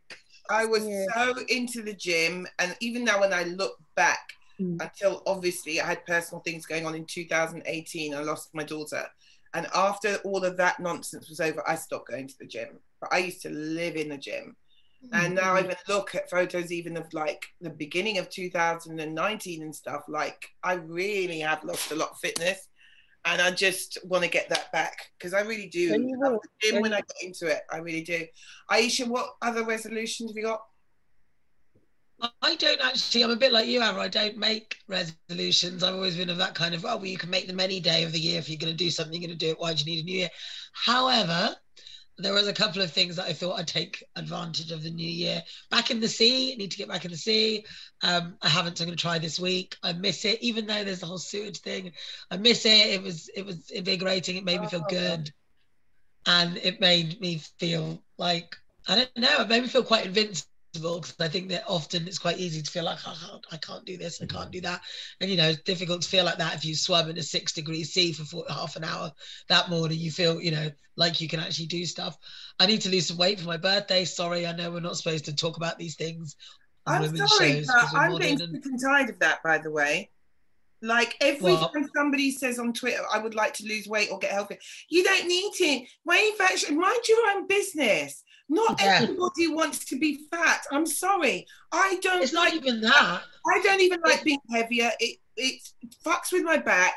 I 0.49 0.65
was 0.65 0.85
Yeah. 0.87 1.05
so 1.15 1.35
into 1.49 1.81
the 1.83 1.93
gym, 1.93 2.47
and 2.59 2.75
even 2.79 3.03
now 3.03 3.19
when 3.19 3.33
I 3.33 3.43
look 3.43 3.77
back, 3.95 4.19
Mm. 4.57 4.81
until 4.81 5.21
obviously 5.27 5.81
I 5.81 5.85
had 5.85 6.05
personal 6.05 6.39
things 6.39 6.65
going 6.65 6.85
on 6.85 6.95
in 6.95 7.03
2018, 7.03 8.15
I 8.15 8.21
lost 8.21 8.51
my 8.53 8.63
daughter, 8.63 9.05
and 9.55 9.67
after 9.73 10.17
all 10.25 10.43
of 10.43 10.57
that 10.57 10.79
nonsense 10.79 11.29
was 11.29 11.39
over, 11.39 11.67
I 11.67 11.75
stopped 11.75 12.09
going 12.09 12.27
to 12.27 12.37
the 12.39 12.45
gym. 12.45 12.79
But 12.99 13.13
I 13.13 13.19
used 13.19 13.41
to 13.43 13.49
live 13.49 13.95
in 13.95 14.09
the 14.09 14.17
gym, 14.17 14.55
and 15.13 15.35
now 15.35 15.53
I 15.53 15.59
even 15.61 15.75
look 15.87 16.13
at 16.13 16.29
photos 16.29 16.71
even 16.71 16.97
of 16.97 17.11
like 17.13 17.45
the 17.61 17.69
beginning 17.69 18.17
of 18.17 18.29
2019 18.29 19.61
and 19.63 19.75
stuff. 19.75 20.03
Like 20.07 20.49
I 20.63 20.73
really 20.73 21.39
have 21.39 21.63
lost 21.63 21.91
a 21.91 21.95
lot 21.95 22.11
of 22.11 22.19
fitness, 22.19 22.67
and 23.23 23.41
I 23.41 23.51
just 23.51 23.97
want 24.03 24.23
to 24.23 24.29
get 24.29 24.49
that 24.49 24.71
back 24.71 24.97
because 25.17 25.33
I 25.33 25.41
really 25.41 25.67
do. 25.67 25.79
You 25.79 26.19
love 26.21 26.39
the 26.41 26.49
gym 26.61 26.81
when 26.81 26.93
I 26.93 26.97
get 26.97 27.23
into 27.23 27.47
it, 27.47 27.61
I 27.71 27.77
really 27.77 28.03
do. 28.03 28.25
Aisha, 28.69 29.07
what 29.07 29.29
other 29.41 29.63
resolutions 29.63 30.31
have 30.31 30.37
you 30.37 30.43
got? 30.43 30.61
I 32.41 32.55
don't 32.55 32.81
actually. 32.81 33.23
I'm 33.23 33.31
a 33.31 33.35
bit 33.35 33.51
like 33.51 33.67
you, 33.67 33.81
Amber. 33.81 33.99
I 33.99 34.07
don't 34.07 34.37
make 34.37 34.77
resolutions. 34.87 35.83
I've 35.83 35.95
always 35.95 36.15
been 36.15 36.29
of 36.29 36.37
that 36.37 36.55
kind 36.55 36.73
of. 36.73 36.85
Oh, 36.85 36.97
well, 36.97 37.05
you 37.05 37.17
can 37.17 37.29
make 37.29 37.47
them 37.47 37.59
any 37.59 37.79
day 37.79 38.03
of 38.03 38.11
the 38.11 38.19
year 38.19 38.39
if 38.39 38.49
you're 38.49 38.57
going 38.57 38.71
to 38.71 38.77
do 38.77 38.89
something. 38.89 39.13
You're 39.13 39.27
going 39.27 39.37
to 39.37 39.45
do 39.45 39.51
it. 39.51 39.59
Why 39.59 39.73
do 39.73 39.79
you 39.83 39.85
need 39.85 40.01
a 40.01 40.05
new 40.05 40.17
year? 40.19 40.29
However, 40.73 41.55
there 42.17 42.33
was 42.33 42.47
a 42.47 42.53
couple 42.53 42.81
of 42.81 42.91
things 42.91 43.17
that 43.17 43.25
I 43.25 43.33
thought 43.33 43.59
I'd 43.59 43.67
take 43.67 44.01
advantage 44.15 44.71
of 44.71 44.81
the 44.81 44.89
new 44.89 45.07
year. 45.07 45.43
Back 45.69 45.91
in 45.91 45.99
the 45.99 46.07
sea. 46.07 46.53
I 46.53 46.55
need 46.55 46.71
to 46.71 46.77
get 46.77 46.87
back 46.87 47.03
in 47.03 47.11
the 47.11 47.17
sea. 47.17 47.65
Um, 48.01 48.37
I 48.41 48.47
haven't. 48.47 48.77
So 48.77 48.83
I'm 48.83 48.87
going 48.87 48.97
to 48.97 49.01
try 49.01 49.19
this 49.19 49.39
week. 49.39 49.75
I 49.83 49.91
miss 49.91 50.23
it, 50.23 50.41
even 50.41 50.65
though 50.65 50.83
there's 50.85 51.01
the 51.01 51.07
whole 51.07 51.17
sewage 51.17 51.59
thing. 51.59 51.91
I 52.31 52.37
miss 52.37 52.65
it. 52.65 52.69
It 52.93 53.03
was. 53.03 53.29
It 53.35 53.45
was 53.45 53.69
invigorating. 53.71 54.37
It 54.37 54.45
made 54.45 54.61
me 54.61 54.67
feel 54.67 54.83
Oh. 54.85 54.89
good, 54.89 55.31
and 56.27 56.57
it 56.57 56.79
made 56.79 57.19
me 57.19 57.41
feel 57.59 58.01
like 58.17 58.55
I 58.87 58.95
don't 58.95 59.17
know. 59.17 59.41
It 59.41 59.49
made 59.49 59.63
me 59.63 59.67
feel 59.67 59.83
quite 59.83 60.05
invincible 60.05 60.49
because 60.79 61.15
I 61.19 61.27
think 61.27 61.49
that 61.49 61.63
often 61.67 62.07
it's 62.07 62.19
quite 62.19 62.37
easy 62.37 62.61
to 62.61 62.71
feel 62.71 62.83
like 62.83 62.99
I 63.07 63.13
can't, 63.13 63.45
I 63.51 63.57
can't 63.57 63.85
do 63.85 63.97
this, 63.97 64.21
I 64.21 64.25
can't 64.25 64.51
do 64.51 64.59
mm-hmm. 64.59 64.71
that, 64.71 64.81
and 65.21 65.29
you 65.29 65.37
know 65.37 65.49
it's 65.49 65.61
difficult 65.63 66.01
to 66.01 66.09
feel 66.09 66.25
like 66.25 66.37
that 66.37 66.55
if 66.55 66.65
you 66.65 66.75
swim 66.75 67.09
in 67.09 67.17
a 67.17 67.23
six 67.23 67.53
degree 67.53 67.83
sea 67.83 68.13
for 68.13 68.23
four, 68.23 68.45
half 68.49 68.75
an 68.75 68.83
hour 68.83 69.11
that 69.49 69.69
morning. 69.69 69.99
You 69.99 70.11
feel 70.11 70.41
you 70.41 70.51
know 70.51 70.69
like 70.97 71.21
you 71.21 71.27
can 71.27 71.39
actually 71.39 71.67
do 71.67 71.85
stuff. 71.85 72.17
I 72.59 72.65
need 72.65 72.81
to 72.81 72.89
lose 72.89 73.07
some 73.07 73.17
weight 73.17 73.39
for 73.39 73.47
my 73.47 73.57
birthday. 73.57 74.05
Sorry, 74.05 74.47
I 74.47 74.53
know 74.53 74.71
we're 74.71 74.79
not 74.79 74.97
supposed 74.97 75.25
to 75.25 75.35
talk 75.35 75.57
about 75.57 75.77
these 75.77 75.95
things. 75.95 76.35
I'm 76.87 77.15
sorry, 77.15 77.53
shows 77.53 77.67
but 77.67 77.75
'cause 77.75 77.93
I'm 77.95 78.17
getting 78.17 78.41
and- 78.41 78.53
sick 78.53 78.65
and 78.65 78.79
tired 78.81 79.09
of 79.09 79.19
that, 79.19 79.41
by 79.43 79.57
the 79.57 79.71
way. 79.71 80.11
Like 80.81 81.15
every 81.19 81.53
What? 81.53 81.73
time 81.73 81.89
somebody 81.95 82.31
says 82.31 82.59
on 82.59 82.73
Twitter, 82.73 83.01
I 83.11 83.17
would 83.17 83.33
like 83.33 83.53
to 83.55 83.65
lose 83.65 83.87
weight 83.87 84.09
or 84.11 84.19
get 84.19 84.31
healthy, 84.31 84.57
you 84.89 85.03
don't 85.03 85.27
need 85.27 85.51
to. 85.53 85.85
Weight 86.05 86.37
fashion, 86.37 86.79
mind 86.79 86.99
your 87.07 87.31
own 87.31 87.47
business. 87.47 88.23
Not 88.47 88.79
Yeah. 88.79 88.99
everybody 89.01 89.47
wants 89.47 89.85
to 89.85 89.97
be 89.99 90.19
fat. 90.31 90.65
I'm 90.71 90.85
sorry. 90.85 91.47
I 91.71 91.97
don't 92.01 92.21
It's 92.21 92.33
not 92.33 92.45
like 92.45 92.53
even 92.55 92.81
that. 92.81 93.21
I 93.47 93.61
don't 93.61 93.81
even 93.81 94.01
like 94.05 94.23
being 94.23 94.39
heavier. 94.51 94.91
It 94.99 95.17
it 95.37 95.61
fucks 96.05 96.31
with 96.31 96.43
my 96.43 96.57
back. 96.57 96.95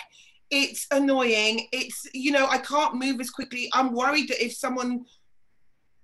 It's 0.50 0.86
annoying. 0.90 1.66
It's 1.72 2.06
you 2.12 2.32
know 2.32 2.46
I 2.46 2.58
can't 2.58 2.94
move 2.94 3.20
as 3.20 3.30
quickly. 3.30 3.68
I'm 3.72 3.92
worried 3.92 4.28
that 4.28 4.44
if 4.44 4.52
someone 4.52 5.04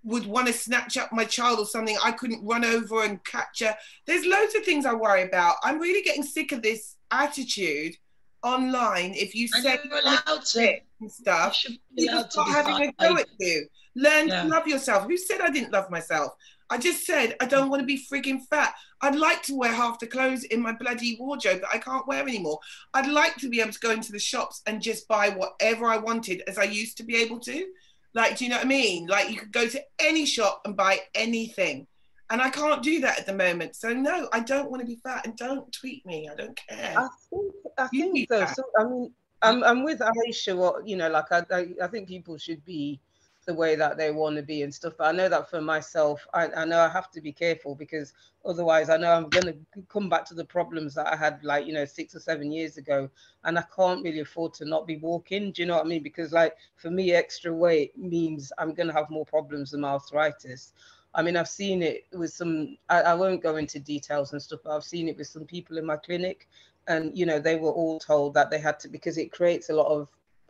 would 0.03 0.27
want 0.27 0.47
to 0.47 0.53
snatch 0.53 0.97
up 0.99 1.13
my 1.13 1.25
child 1.25 1.59
or 1.59 1.65
something, 1.67 1.97
I 2.05 2.13
couldn't 2.13 2.45
run 2.45 2.65
over 2.65 3.05
and 3.05 3.25
catch 3.25 3.61
her. 3.61 3.75
There's 4.07 4.27
loads 4.27 4.55
of 4.55 4.65
things 4.65 4.85
I 4.85 4.93
worry 4.95 5.23
about. 5.23 5.57
I'm 5.63 5.79
really 5.79 6.03
getting 6.03 6.23
sick 6.23 6.53
of 6.53 6.61
this 6.63 6.97
attitude 7.11 7.97
online. 8.43 9.15
If 9.15 9.35
you 9.35 9.49
say 9.49 9.79
you're 9.83 9.99
allowed 10.01 10.45
to. 10.45 10.77
and 11.01 11.11
stuff, 11.11 11.55
should 11.55 11.79
be 11.97 12.07
people 12.07 12.29
start 12.29 12.49
having 12.51 12.89
a 12.89 12.93
go 13.03 13.17
at 13.17 13.27
you. 13.41 13.67
Learn 13.97 14.29
Yeah. 14.29 14.43
to 14.43 14.49
love 14.49 14.67
yourself. 14.67 15.05
Who 15.07 15.17
said 15.17 15.41
I 15.41 15.51
didn't 15.51 15.73
love 15.73 15.91
myself? 15.91 16.33
I 16.71 16.79
just 16.79 17.05
said 17.05 17.37
I 17.41 17.47
don't 17.47 17.69
want 17.69 17.81
to 17.81 17.87
be 17.87 18.05
frigging 18.11 18.41
fat. 18.49 18.75
I'd 19.03 19.15
like 19.15 19.43
to 19.45 19.55
wear 19.55 19.73
half 19.73 19.99
the 20.01 20.07
clothes 20.07 20.45
in 20.45 20.61
my 20.61 20.73
bloody 20.73 21.17
wardrobe 21.21 21.61
that 21.61 21.71
I 21.73 21.79
can't 21.79 22.07
wear 22.07 22.23
anymore. 22.23 22.59
I'd 22.95 23.07
like 23.07 23.37
to 23.37 23.49
be 23.51 23.61
able 23.61 23.73
to 23.73 23.79
go 23.81 23.91
into 23.91 24.13
the 24.13 24.19
shops 24.19 24.63
and 24.67 24.81
just 24.81 25.07
buy 25.07 25.29
whatever 25.29 25.87
I 25.87 25.99
wanted 25.99 26.43
as 26.49 26.59
I 26.59 26.65
used 26.65 26.97
to 26.99 27.05
be 27.05 27.17
able 27.17 27.39
to. 27.41 27.67
Like, 28.15 28.39
do 28.39 28.45
you 28.45 28.51
know 28.51 28.57
what 28.57 28.65
I 28.65 28.69
mean? 28.69 29.07
Like, 29.07 29.29
you 29.31 29.37
could 29.37 29.53
go 29.53 29.67
to 29.69 29.83
any 29.99 30.25
shop 30.25 30.63
and 30.65 30.77
buy 30.77 31.01
anything. 31.15 31.87
And 32.31 32.41
I 32.41 32.49
can't 32.49 32.83
do 32.83 33.01
that 33.01 33.19
at 33.21 33.27
the 33.27 33.35
moment. 33.35 33.77
So 33.77 33.93
no, 33.93 34.29
I 34.33 34.41
don't 34.41 34.71
want 34.71 34.81
to 34.81 34.87
be 34.87 34.97
fat 34.97 35.27
and 35.27 35.37
don't 35.37 35.71
tweet 35.73 36.07
me. 36.07 36.29
I 36.33 36.35
don't 36.35 36.59
care. 36.69 36.95
I 36.97 37.09
think 37.29 37.53
I 37.77 37.89
You 37.93 38.13
think 38.13 38.29
so. 38.31 38.47
so. 38.47 38.63
I 38.79 38.85
mean, 38.85 39.13
I'm 39.43 39.63
I'm 39.63 39.85
with 39.85 39.99
Aisha. 40.01 40.57
What 40.57 40.89
you 40.89 40.97
know, 40.97 41.11
like 41.11 41.31
I 41.31 41.45
I, 41.51 41.67
I 41.83 41.87
think 41.89 42.09
people 42.09 42.39
should 42.39 42.65
be 42.65 42.99
the 43.45 43.55
way 43.55 43.77
that 43.77 43.97
they 43.97 44.11
want 44.11 44.37
to 44.37 44.43
be 44.43 44.63
and 44.63 44.75
stuff. 44.75 44.95
But 44.99 45.09
I 45.09 45.13
know 45.13 45.29
that 45.29 45.49
for 45.49 45.61
myself, 45.61 46.27
I, 46.35 46.49
I 46.49 46.65
know 46.65 46.81
I 46.81 46.89
have 46.89 47.11
to 47.13 47.21
be 47.21 47.33
careful 47.33 47.75
because 47.75 48.13
otherwise, 48.45 48.91
I 48.91 48.97
know 48.97 49.13
I'm 49.13 49.29
gonna 49.29 49.55
come 49.89 50.09
back 50.09 50.25
to 50.27 50.35
the 50.35 50.45
problems 50.45 50.95
that 50.95 51.07
I 51.07 51.17
had 51.17 51.43
like 51.45 51.67
you 51.67 51.73
know 51.73 51.85
six 51.85 52.15
or 52.15 52.21
seven 52.21 52.51
years 52.51 52.77
ago, 52.77 53.09
and 53.45 53.59
I 53.59 53.65
can't 53.75 54.03
really 54.03 54.21
afford 54.21 54.55
to 54.55 54.65
not 54.65 54.87
be 54.87 54.97
walking. 54.97 55.53
Do 55.53 55.63
you 55.63 55.67
know 55.67 55.77
what 55.77 55.87
I 55.87 55.89
mean? 55.89 56.03
Because 56.03 56.33
like 56.33 56.57
for 56.77 56.91
me, 56.91 57.13
extra 57.13 57.53
weight 57.53 57.97
means 57.97 58.53
I'm 58.59 58.75
gonna 58.75 58.93
have 58.93 59.11
more 59.11 59.27
problems 59.27 59.73
my 59.75 59.91
arthritis. 59.91 60.73
I 61.17 61.23
mean, 61.23 61.37
I've 61.37 61.49
seen 61.49 61.83
it 61.83 62.07
with 62.13 62.33
some. 62.33 62.77
I, 62.89 63.03
I 63.03 63.15
won't 63.15 63.43
go 63.43 63.57
into 63.57 63.79
details 63.79 64.33
and 64.33 64.43
stuff, 64.43 64.61
but 64.65 64.75
I've 64.75 64.85
seen 64.85 65.09
it 65.09 65.17
with 65.17 65.29
some 65.29 65.45
people 65.45 65.79
in 65.79 65.87
my 65.87 65.97
clinic 65.97 66.49
and 66.87 67.17
you 67.17 67.27
know 67.27 67.39
they 67.39 67.57
were 67.57 67.71
all 67.71 67.99
told 67.99 68.35
that 68.35 68.51
they 68.51 68.59
had 68.59 68.79
to 68.81 68.89
because 68.89 69.19
it 69.19 69.33
creates 69.33 69.71
a 69.71 69.75
lot 69.75 69.87
of 69.87 70.09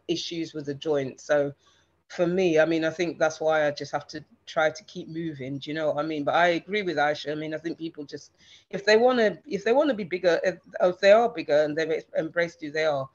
issues 0.09 0.53
with 0.53 0.67
the 0.67 0.75
joint 0.75 1.21
so 1.21 1.53
for 2.15 2.27
me 2.27 2.59
i 2.59 2.65
mean 2.65 2.85
i 2.85 2.91
think 2.91 3.19
that's 3.19 3.41
why 3.41 3.67
i 3.67 3.71
just 3.71 3.93
have 3.93 4.07
to 4.07 4.25
try 4.47 4.71
to 4.71 4.85
keep 4.85 5.09
moving 5.09 5.59
do 5.59 5.71
you 5.71 5.75
know 5.75 5.91
what 5.91 6.05
i 6.05 6.07
mean 6.07 6.23
but 6.25 6.35
i 6.35 6.49
agree 6.49 6.83
with 6.83 6.97
aisha 6.97 7.33
i 7.33 7.35
mean 7.35 7.55
i 7.55 7.59
think 7.59 7.79
people 7.79 8.05
just 8.05 8.33
if 8.71 8.85
they 8.85 8.97
want 8.97 9.19
to 9.19 9.39
if 9.47 9.65
they 9.65 9.73
want 9.73 9.89
to 9.89 9.95
be 9.95 10.05
bigger 10.05 10.39
if, 10.45 10.57
if 10.81 10.99
they 11.01 11.13
are 11.13 11.29
bigger 11.29 11.63
and 11.63 11.77
they've 11.77 12.05
embraced 12.19 12.61
who 12.61 12.71
they 12.71 12.85
are 12.85 13.09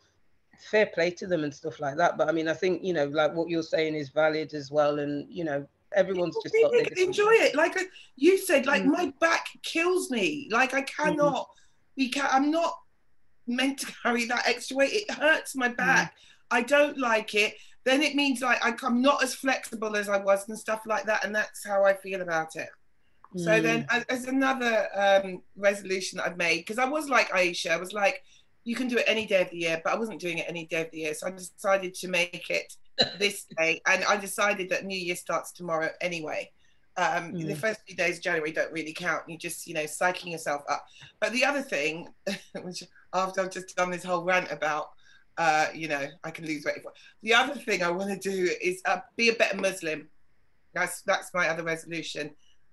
fair 0.57 0.87
play 0.87 1.09
to 1.09 1.25
them 1.27 1.43
and 1.43 1.53
stuff 1.53 1.79
like 1.79 1.95
that 1.95 2.17
but 2.17 2.27
i 2.27 2.31
mean 2.31 2.47
i 2.47 2.53
think 2.53 2.83
you 2.83 2.93
know 2.93 3.05
like 3.05 3.33
what 3.33 3.49
you're 3.49 3.63
saying 3.63 3.95
is 3.95 4.09
valid 4.09 4.53
as 4.53 4.71
well 4.71 4.99
and 4.99 5.25
you 5.29 5.43
know 5.43 5.65
everyone's 5.95 6.37
just 6.43 6.55
got 6.61 6.71
their 6.71 7.07
Enjoy 7.07 7.31
it. 7.31 7.55
Like 7.55 7.75
uh, 7.77 7.83
you 8.15 8.37
said, 8.37 8.65
like 8.65 8.83
Mm. 8.83 8.91
my 8.91 9.13
back 9.19 9.47
kills 9.63 10.11
me. 10.11 10.47
Like 10.51 10.73
I 10.73 10.81
cannot 10.83 11.49
be. 11.95 12.09
Ca- 12.09 12.29
I'm 12.31 12.51
not 12.51 12.73
meant 13.47 13.79
to 13.79 13.85
carry 14.03 14.25
that 14.25 14.47
extra 14.47 14.77
weight. 14.77 14.93
It 14.93 15.11
hurts 15.11 15.55
my 15.55 15.67
back. 15.69 16.13
I 16.51 16.61
don't 16.61 16.97
like 16.97 17.35
it. 17.35 17.55
Then 17.89 18.03
it 18.03 18.13
means 18.15 18.39
like 18.41 18.63
I- 18.63 18.75
I'm 18.83 19.01
not 19.01 19.23
as 19.23 19.33
flexible 19.33 19.95
as 19.95 20.07
I 20.09 20.17
was 20.17 20.47
and 20.47 20.57
stuff 20.59 20.81
like 20.85 21.05
that. 21.05 21.25
And 21.25 21.33
that's 21.35 21.65
how 21.65 21.83
I 21.85 21.95
feel 21.95 22.21
about 22.21 22.55
it. 22.55 22.69
So 23.35 23.51
Mm. 23.59 23.63
then, 23.63 23.85
as, 23.89 24.03
as 24.09 24.25
another 24.25 24.87
um, 24.95 25.41
resolution 25.55 26.17
that 26.17 26.27
I've 26.27 26.37
made, 26.37 26.57
because 26.57 26.77
I 26.77 26.85
was 26.85 27.09
like 27.09 27.29
Aisha, 27.31 27.71
I 27.71 27.77
was 27.77 27.93
like, 27.93 28.23
you 28.63 28.75
can 28.75 28.87
do 28.87 28.97
it 28.97 29.05
any 29.07 29.25
day 29.25 29.41
of 29.41 29.49
the 29.49 29.57
year, 29.57 29.81
but 29.83 29.91
I 29.93 29.97
wasn't 29.97 30.19
doing 30.21 30.37
it 30.37 30.45
any 30.47 30.67
day 30.67 30.81
of 30.81 30.91
the 30.91 30.99
year. 30.99 31.13
So 31.15 31.27
I 31.27 31.31
decided 31.31 31.95
to 31.95 32.07
make 32.07 32.47
it 32.51 32.71
this 33.17 33.45
day. 33.57 33.81
And 33.87 34.03
I 34.03 34.17
decided 34.17 34.69
that 34.69 34.85
New 34.85 34.97
Year 34.97 35.15
starts 35.15 35.51
tomorrow 35.51 35.89
anyway. 36.01 36.51
Um, 36.97 37.33
The 37.33 37.53
Mm. 37.55 37.57
first 37.57 37.79
few 37.87 37.95
days 37.95 38.17
of 38.17 38.23
January 38.23 38.51
don't 38.51 38.71
really 38.71 38.93
count. 38.93 39.23
You 39.27 39.37
just, 39.37 39.65
you 39.67 39.73
know, 39.73 39.85
psyching 39.85 40.31
yourself 40.31 40.61
up. 40.69 40.85
But 41.19 41.31
the 41.33 41.43
other 41.45 41.63
thing, 41.63 42.09
which 42.61 42.83
after 43.13 43.41
I've 43.41 43.51
just 43.51 43.75
done 43.75 43.89
this 43.89 44.03
whole 44.03 44.23
rant 44.23 44.51
about, 44.51 44.89
uh, 45.39 45.67
you 45.73 45.87
know, 45.87 46.05
I 46.25 46.31
can 46.31 46.45
lose 46.45 46.65
weight. 46.65 46.83
The 47.23 47.33
other 47.33 47.55
thing 47.55 47.81
I 47.81 47.89
want 47.89 48.09
to 48.09 48.29
do 48.29 48.51
is 48.61 48.81
uh, 48.85 48.99
be 49.15 49.29
a 49.29 49.33
better 49.33 49.57
Muslim. 49.57 50.09
That's 50.73 51.01
that's 51.03 51.33
my 51.33 51.47
other 51.47 51.63
resolution. 51.63 52.31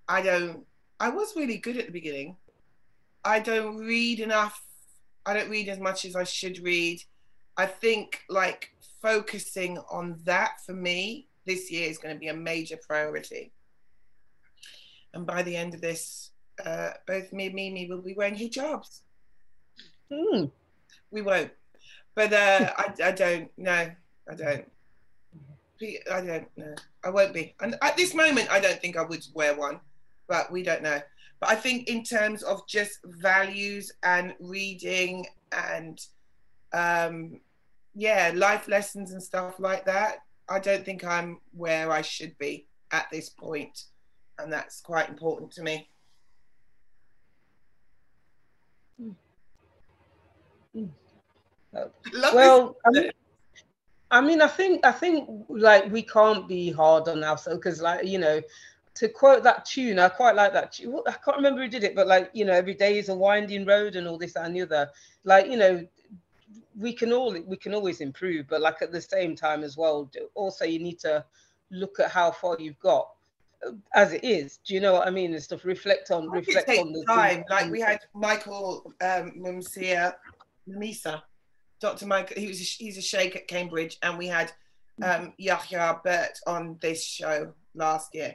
I 0.09 0.21
don't. 0.21 0.67
I 0.99 1.09
was 1.09 1.37
really 1.37 1.59
good 1.59 1.77
at 1.77 1.87
the 1.87 1.93
beginning. 1.93 2.37
I 3.25 3.39
don't 3.39 3.77
read 3.77 4.19
enough. 4.19 4.61
I 5.25 5.35
don't 5.35 5.49
read 5.49 5.69
as 5.69 5.79
much 5.79 6.05
as 6.05 6.17
I 6.17 6.25
should 6.25 6.59
read. 6.59 7.01
I 7.57 7.67
think 7.67 8.23
like 8.29 8.73
focusing 9.01 9.79
on 9.89 10.19
that 10.25 10.61
for 10.67 10.73
me 10.73 11.29
this 11.45 11.71
year 11.71 11.89
is 11.89 11.99
going 11.99 12.15
to 12.15 12.19
be 12.19 12.29
a 12.29 12.35
major 12.35 12.77
priority. 12.77 13.53
And 15.15 15.25
by 15.25 15.45
the 15.45 15.57
end 15.57 15.73
of 15.75 15.81
this, 15.81 16.33
uh, 16.65 16.91
both 17.07 17.33
me 17.33 17.47
and 17.47 17.55
Mimi 17.55 17.89
will 17.89 18.03
be 18.03 18.15
wearing 18.15 18.35
hijabs. 18.35 19.03
Mm. 20.13 20.51
We 21.13 21.23
won't, 21.23 21.53
but 22.17 22.33
uh, 22.33 22.73
I, 22.77 22.93
I 23.05 23.13
don't. 23.13 23.49
No, 23.57 23.73
I 24.29 24.35
don't. 24.35 24.67
I 26.11 26.21
don't 26.23 26.49
know. 26.57 26.75
I 27.05 27.11
won't 27.11 27.35
be. 27.35 27.55
And 27.61 27.77
at 27.83 27.97
this 27.97 28.15
moment, 28.15 28.51
I 28.51 28.59
don't 28.59 28.81
think 28.81 28.97
I 28.97 29.03
would 29.03 29.25
wear 29.35 29.55
one, 29.55 29.79
but 30.27 30.51
we 30.51 30.63
don't 30.63 30.83
know. 30.83 31.01
But 31.39 31.51
I 31.51 31.55
think 31.55 31.89
in 31.89 32.03
terms 32.03 32.43
of 32.43 32.67
just 32.67 32.99
values 33.05 33.93
and 34.03 34.35
reading 34.41 35.27
and 35.53 36.01
um, 36.73 37.41
yeah, 37.95 38.33
life 38.35 38.67
lessons 38.67 39.13
and 39.13 39.23
stuff 39.23 39.61
like 39.61 39.85
that, 39.85 40.21
I 40.49 40.59
don't 40.59 40.85
think 40.85 41.05
I'm 41.05 41.39
where 41.53 41.93
I 41.93 42.01
should 42.01 42.37
be 42.39 42.67
at 42.91 43.07
this 43.13 43.29
point. 43.29 43.49
point, 43.51 43.83
and 44.39 44.53
that's 44.53 44.81
quite 44.81 45.11
important 45.11 45.53
to 45.53 45.63
me. 45.63 45.91
Love 50.75 51.06
well 52.35 52.77
I 52.87 52.91
mean, 52.91 53.11
I 54.11 54.21
mean 54.21 54.41
i 54.41 54.47
think 54.47 54.85
i 54.87 54.93
think 54.93 55.29
like 55.49 55.91
we 55.91 56.03
can't 56.03 56.47
be 56.47 56.71
hard 56.71 57.09
on 57.09 57.25
ourselves 57.25 57.59
because 57.59 57.81
like 57.81 58.07
you 58.07 58.19
know 58.19 58.41
to 58.95 59.09
quote 59.09 59.43
that 59.43 59.65
tune 59.65 59.99
i 59.99 60.09
quite 60.09 60.37
like 60.37 60.53
that 60.53 60.73
tune 60.73 61.01
i 61.07 61.13
can't 61.13 61.37
remember 61.37 61.63
who 61.63 61.69
did 61.69 61.85
it 61.85 61.95
but 61.95 62.07
like 62.07 62.31
you 62.33 62.45
know 62.45 62.53
every 62.53 62.75
day 62.75 62.99
is 62.99 63.09
a 63.09 63.15
winding 63.15 63.67
road 63.67 63.97
and 63.97 64.07
all 64.07 64.19
this 64.19 64.37
and 64.37 64.55
the 64.55 64.63
other. 64.63 64.89
Like 65.25 65.49
you 65.49 65.57
know 65.57 65.87
we 66.79 66.93
can 66.93 67.13
all 67.13 67.37
we 67.47 67.57
can 67.57 67.75
always 67.75 68.01
improve 68.01 68.47
but 68.49 68.61
like 68.61 68.83
at 68.83 68.93
the 68.93 69.01
same 69.01 69.35
time 69.35 69.65
as 69.65 69.77
well 69.77 70.11
also 70.35 70.65
you 70.65 70.79
need 70.79 70.99
to 71.01 71.25
look 71.71 71.99
at 71.99 72.11
how 72.11 72.31
far 72.31 72.57
you've 72.61 72.79
got 72.79 73.09
uh, 73.67 73.73
as 73.95 74.13
it 74.13 74.23
is. 74.23 74.59
Do 74.65 74.75
you 74.75 74.81
know 74.81 74.93
what 74.93 75.07
i 75.07 75.11
mean? 75.11 75.33
And 75.33 75.43
stuff. 75.43 75.65
Reflect 75.65 76.11
on 76.11 76.29
I 76.31 76.35
think 76.35 76.49
it 76.49 76.57
reflect 76.57 76.81
on 76.81 76.93
the 76.93 77.05
time. 77.05 77.45
Like 77.51 77.71
we 77.71 77.81
had 77.81 78.01
Michael 78.15 78.93
um, 79.01 79.33
Mumsia, 79.39 80.15
Misa, 80.69 81.23
Dr. 81.81 82.07
Michael. 82.07 82.41
He 82.41 82.47
was 82.49 82.61
a, 82.61 82.65
he's 82.65 82.99
a 82.99 83.03
sheikh 83.03 83.37
at 83.37 83.49
Cambridge, 83.49 83.99
and 84.03 84.17
we 84.19 84.27
had 84.27 84.53
um, 85.03 85.33
Yahya 85.39 86.01
Birt 86.03 86.39
on 86.47 86.79
this 86.81 87.05
show 87.05 87.53
last 87.75 88.15
year. 88.15 88.35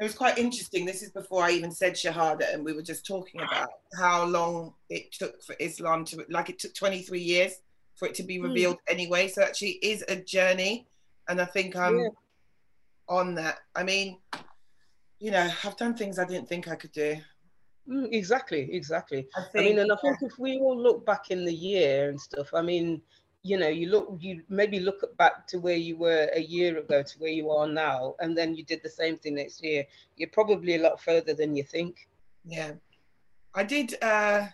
It 0.00 0.04
was 0.04 0.14
quite 0.14 0.36
interesting. 0.38 0.84
This 0.84 1.02
is 1.02 1.10
before 1.10 1.44
I 1.44 1.52
even 1.52 1.70
said 1.70 1.94
Shahada, 1.94 2.52
and 2.52 2.64
we 2.64 2.72
were 2.72 2.82
just 2.82 3.06
talking 3.06 3.40
about 3.40 3.68
how 3.96 4.24
long 4.24 4.74
it 4.88 5.12
took 5.12 5.40
for 5.44 5.54
Islam 5.60 6.04
to, 6.06 6.24
like, 6.28 6.50
it 6.50 6.58
took 6.58 6.74
23 6.74 7.20
years 7.20 7.52
for 7.94 8.08
it 8.08 8.14
to 8.16 8.22
be 8.24 8.38
Hmm. 8.38 8.44
revealed 8.46 8.78
anyway. 8.88 9.28
So 9.28 9.42
actually, 9.42 9.72
it 9.82 9.86
is 9.86 10.04
a 10.08 10.16
journey, 10.16 10.88
and 11.28 11.40
I 11.40 11.44
think 11.44 11.76
I'm 11.76 11.98
Yeah. 11.98 12.08
on 13.08 13.34
that. 13.36 13.58
I 13.76 13.84
mean, 13.84 14.18
you 15.20 15.30
know, 15.30 15.48
I've 15.62 15.76
done 15.76 15.94
things 15.96 16.18
I 16.18 16.24
didn't 16.24 16.48
think 16.48 16.66
I 16.66 16.74
could 16.74 16.90
do. 16.92 17.16
Mm, 17.88 18.08
exactly 18.12 18.68
exactly 18.72 19.26
I 19.36 19.58
I 19.58 19.62
mean, 19.64 19.78
and 19.80 19.90
I 19.92 19.96
think 19.96 20.18
if 20.22 20.38
we 20.38 20.58
all 20.58 20.78
look 20.80 21.04
back 21.04 21.30
in 21.30 21.44
the 21.44 21.52
year 21.52 22.10
and 22.10 22.20
stuff, 22.20 22.54
I 22.54 22.62
mean, 22.62 23.02
you 23.42 23.56
know, 23.58 23.66
you 23.68 23.88
look, 23.88 24.18
you 24.20 24.42
maybe 24.48 24.78
look 24.78 25.02
at- 25.02 25.16
back 25.16 25.48
to 25.48 25.58
where 25.58 25.74
you 25.76 25.96
were 25.96 26.30
a 26.32 26.40
year 26.40 26.78
ago 26.78 27.02
to 27.02 27.18
where 27.18 27.32
you 27.32 27.50
are 27.50 27.66
now, 27.66 28.14
and 28.20 28.38
then 28.38 28.54
you 28.54 28.62
did 28.64 28.80
the 28.84 28.88
same 28.88 29.18
thing 29.18 29.34
next 29.34 29.64
year. 29.64 29.84
You're 30.16 30.28
probably 30.30 30.76
a 30.76 30.82
lot 30.82 31.00
further 31.02 31.34
than 31.34 31.56
you 31.56 31.64
think. 31.64 32.08
yeah, 32.44 32.72
I 33.54 33.64
did 33.64 33.94
uh, 34.00 34.46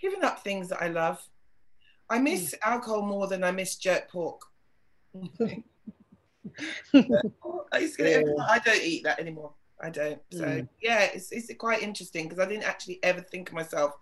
giving 0.00 0.24
up 0.24 0.42
things 0.42 0.68
that 0.70 0.82
I 0.82 0.88
love. 0.88 1.22
I 2.08 2.18
miss 2.18 2.54
alcohol 2.62 3.02
more 3.02 3.28
than 3.28 3.44
I 3.44 3.52
miss 3.52 3.76
jerk 3.76 4.10
pork. 4.10 4.40
I, 7.72 7.78
used 7.78 7.96
to 7.96 8.02
get- 8.02 8.24
Yeah. 8.26 8.44
I 8.48 8.58
don't 8.58 8.82
eat 8.82 9.04
that 9.04 9.20
anymore. 9.20 9.52
I 9.82 9.90
don't. 9.90 10.20
So 10.32 10.44
Mm. 10.44 10.68
yeah, 10.82 11.04
it's 11.14 11.32
it's 11.32 11.52
quite 11.58 11.82
interesting 11.82 12.28
because 12.28 12.44
I 12.44 12.48
didn't 12.48 12.64
actually 12.64 12.98
ever 13.02 13.20
think 13.20 13.48
of 13.48 13.54
myself 13.54 13.92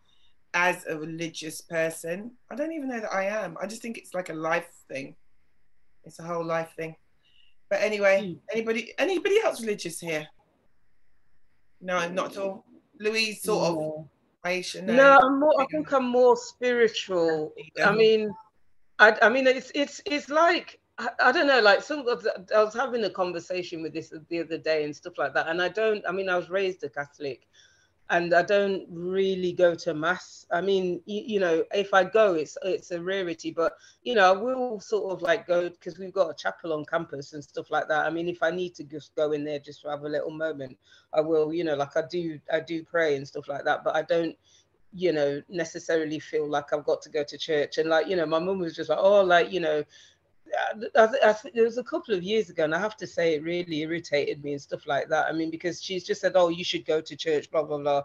as 0.55 0.85
a 0.87 0.97
religious 0.99 1.61
person. 1.61 2.33
I 2.51 2.55
don't 2.57 2.73
even 2.73 2.89
know 2.89 3.01
that 3.01 3.13
I 3.13 3.25
am. 3.25 3.57
I 3.61 3.67
just 3.67 3.83
think 3.83 3.99
it's 3.99 4.15
like 4.15 4.29
a 4.31 4.35
life 4.35 4.69
thing. 4.89 5.15
It's 6.05 6.19
a 6.19 6.23
whole 6.25 6.45
life 6.45 6.73
thing. 6.77 6.97
But 7.71 7.81
anyway, 7.83 8.23
Mm. 8.23 8.39
anybody 8.53 8.95
anybody 8.99 9.39
else 9.45 9.61
religious 9.61 10.01
here? 10.01 10.27
No, 11.81 12.09
not 12.09 12.33
at 12.33 12.39
all. 12.39 12.65
Louise, 12.99 13.43
sort 13.43 13.65
of. 13.69 13.75
No. 13.77 14.11
Aisha, 14.45 14.83
No, 14.83 14.95
no. 14.95 15.19
I'm 15.23 15.41
more. 15.41 15.53
I 15.61 15.67
think 15.67 15.93
I'm 15.93 16.09
more 16.09 16.37
spiritual. 16.37 17.53
Yeah. 17.77 17.91
I 17.91 17.93
mean, 17.93 18.31
I, 18.99 19.17
I 19.23 19.29
mean, 19.29 19.47
it's 19.47 19.71
it's 19.75 20.01
it's 20.07 20.29
like 20.29 20.81
I, 20.99 21.09
I 21.21 21.33
don't 21.33 21.47
know. 21.47 21.61
Like 21.61 21.83
some, 21.83 22.05
I 22.55 22.63
was 22.63 22.75
having 22.75 23.05
a 23.05 23.11
conversation 23.11 23.83
with 23.83 23.93
this 23.93 24.13
the 24.29 24.41
other 24.41 24.59
day 24.59 24.85
and 24.85 24.95
stuff 24.95 25.17
like 25.17 25.33
that, 25.35 25.49
and 25.49 25.63
I 25.63 25.69
don't. 25.69 26.05
I 26.09 26.13
mean, 26.13 26.29
I 26.29 26.37
was 26.37 26.51
raised 26.51 26.83
a 26.83 26.89
Catholic, 26.89 27.47
and 28.11 28.35
I 28.35 28.43
don't 28.43 28.85
really 28.91 29.53
go 29.53 29.75
to 29.77 29.95
mass. 29.95 30.45
I 30.51 30.61
mean, 30.61 31.01
you, 31.07 31.23
you 31.25 31.41
know, 31.41 31.65
if 31.73 31.95
I 31.95 32.03
go, 32.03 32.35
it's 32.35 32.59
it's 32.65 32.91
a 32.91 33.01
rarity, 33.01 33.53
but 33.53 33.75
you 34.03 34.15
know, 34.15 34.29
I 34.29 34.37
will 34.37 34.81
sort 34.81 35.13
of 35.13 35.23
like 35.23 35.47
go 35.47 35.69
because 35.69 35.99
we've 35.99 36.13
got 36.13 36.31
a 36.31 36.35
chapel 36.35 36.73
on 36.73 36.85
campus 36.85 37.33
and 37.33 37.45
stuff 37.45 37.71
like 37.71 37.87
that. 37.89 38.07
I 38.07 38.11
mean, 38.11 38.29
if 38.29 38.43
I 38.43 38.51
need 38.51 38.75
to 38.77 38.85
just 38.85 39.15
go 39.15 39.33
in 39.33 39.45
there 39.45 39.61
just 39.61 39.83
to 39.83 39.91
have 39.91 40.03
a 40.03 40.09
little 40.09 40.33
moment, 40.33 40.77
I 41.13 41.21
will. 41.21 41.53
You 41.53 41.63
know, 41.63 41.77
like 41.77 41.97
I 41.97 42.03
do, 42.11 42.41
I 42.53 42.59
do 42.61 42.83
pray 42.83 43.15
and 43.17 43.27
stuff 43.27 43.49
like 43.49 43.65
that, 43.65 43.85
but 43.85 43.95
I 43.95 44.03
don't 44.03 44.37
you 44.95 45.13
know 45.13 45.43
necessarily 45.51 46.19
feel 46.19 46.49
like 46.49 46.73
I've 46.73 46.85
got 46.87 47.03
to 47.03 47.11
go 47.11 47.23
to 47.23 47.37
church 47.37 47.77
and 47.77 47.91
like 47.91 48.07
you 48.09 48.17
know 48.17 48.25
my 48.25 48.39
mum 48.39 48.59
was 48.59 48.75
just 48.75 48.89
like 48.89 48.99
oh 48.99 49.21
like 49.21 49.53
you 49.53 49.61
know 49.61 49.85
I, 50.97 51.09
I, 51.25 51.35
there 51.55 51.65
was 51.65 51.79
a 51.79 51.85
couple 51.85 52.15
of 52.15 52.23
years 52.23 52.51
ago, 52.51 52.65
and 52.65 52.75
I 52.75 52.79
have 52.79 52.97
to 52.99 53.07
say 53.07 53.35
it 53.35 53.43
really 53.43 53.81
irritated 53.81 54.43
me 54.43 54.53
and 54.53 54.63
stuff 54.63 54.87
like 54.87 55.09
that. 55.09 55.27
I 55.27 55.33
mean, 55.33 55.51
because 55.51 55.83
she's 55.83 56.05
just 56.05 56.21
said, 56.21 56.33
"Oh, 56.35 56.49
you 56.49 56.65
should 56.65 56.85
go 56.85 57.01
to 57.01 57.17
church," 57.17 57.51
blah 57.51 57.63
blah 57.63 57.79
blah, 57.79 58.03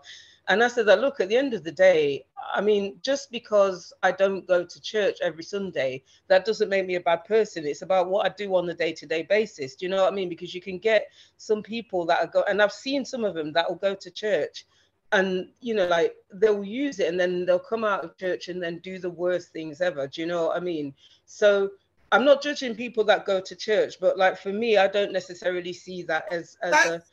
and 0.48 0.64
I 0.64 0.68
said 0.68 0.86
look, 0.86 1.20
at 1.20 1.30
the 1.30 1.38
end 1.38 1.54
of 1.54 1.64
the 1.64 1.72
day, 1.72 2.26
I 2.54 2.60
mean, 2.60 3.00
just 3.02 3.32
because 3.32 3.94
I 4.04 4.12
don't 4.12 4.46
go 4.46 4.66
to 4.66 4.82
church 4.82 5.18
every 5.22 5.44
Sunday, 5.44 6.04
that 6.28 6.46
doesn't 6.46 6.70
make 6.70 6.86
me 6.86 6.96
a 6.96 7.02
bad 7.02 7.24
person. 7.26 7.66
It's 7.66 7.82
about 7.82 8.10
what 8.10 8.26
I 8.26 8.34
do 8.36 8.54
on 8.56 8.70
a 8.70 8.74
day-to-day 8.74 9.24
basis. 9.24 9.76
Do 9.76 9.86
you 9.86 9.90
know 9.90 10.04
what 10.04 10.12
I 10.12 10.16
mean? 10.16 10.30
Because 10.30 10.54
you 10.54 10.62
can 10.62 10.80
get 10.80 11.08
some 11.38 11.64
people 11.64 12.06
that 12.08 12.20
are 12.20 12.28
go, 12.28 12.44
and 12.50 12.62
I've 12.62 12.74
seen 12.74 13.06
some 13.06 13.24
of 13.24 13.36
them 13.36 13.54
that 13.54 13.70
will 13.70 13.78
go 13.78 13.96
to 13.96 14.12
church 14.12 14.66
and 15.14 15.48
you 15.62 15.76
know 15.76 15.86
like 15.88 16.16
they'll 16.34 16.64
use 16.64 17.00
it 17.00 17.08
and 17.08 17.20
then 17.20 17.46
they'll 17.46 17.60
come 17.60 17.84
out 17.84 18.04
of 18.04 18.18
church 18.18 18.48
and 18.48 18.62
then 18.62 18.80
do 18.80 18.98
the 18.98 19.10
worst 19.10 19.50
things 19.50 19.80
ever 19.80 20.08
do 20.08 20.22
you 20.22 20.28
know 20.28 20.48
what 20.48 20.58
i 20.58 20.60
mean 20.60 20.94
so 21.26 21.70
i'm 22.14 22.24
not 22.24 22.42
judging 22.42 22.76
people 22.76 23.04
that 23.04 23.26
go 23.26 23.42
to 23.42 23.56
church 23.56 23.96
but 24.00 24.18
like 24.18 24.38
for 24.38 24.54
me 24.54 24.78
i 24.78 24.88
don't 24.88 25.12
necessarily 25.12 25.74
see 25.74 26.04
that 26.04 26.32
as 26.32 26.58
as 26.62 26.72
That's, 26.72 26.90
a 26.90 27.04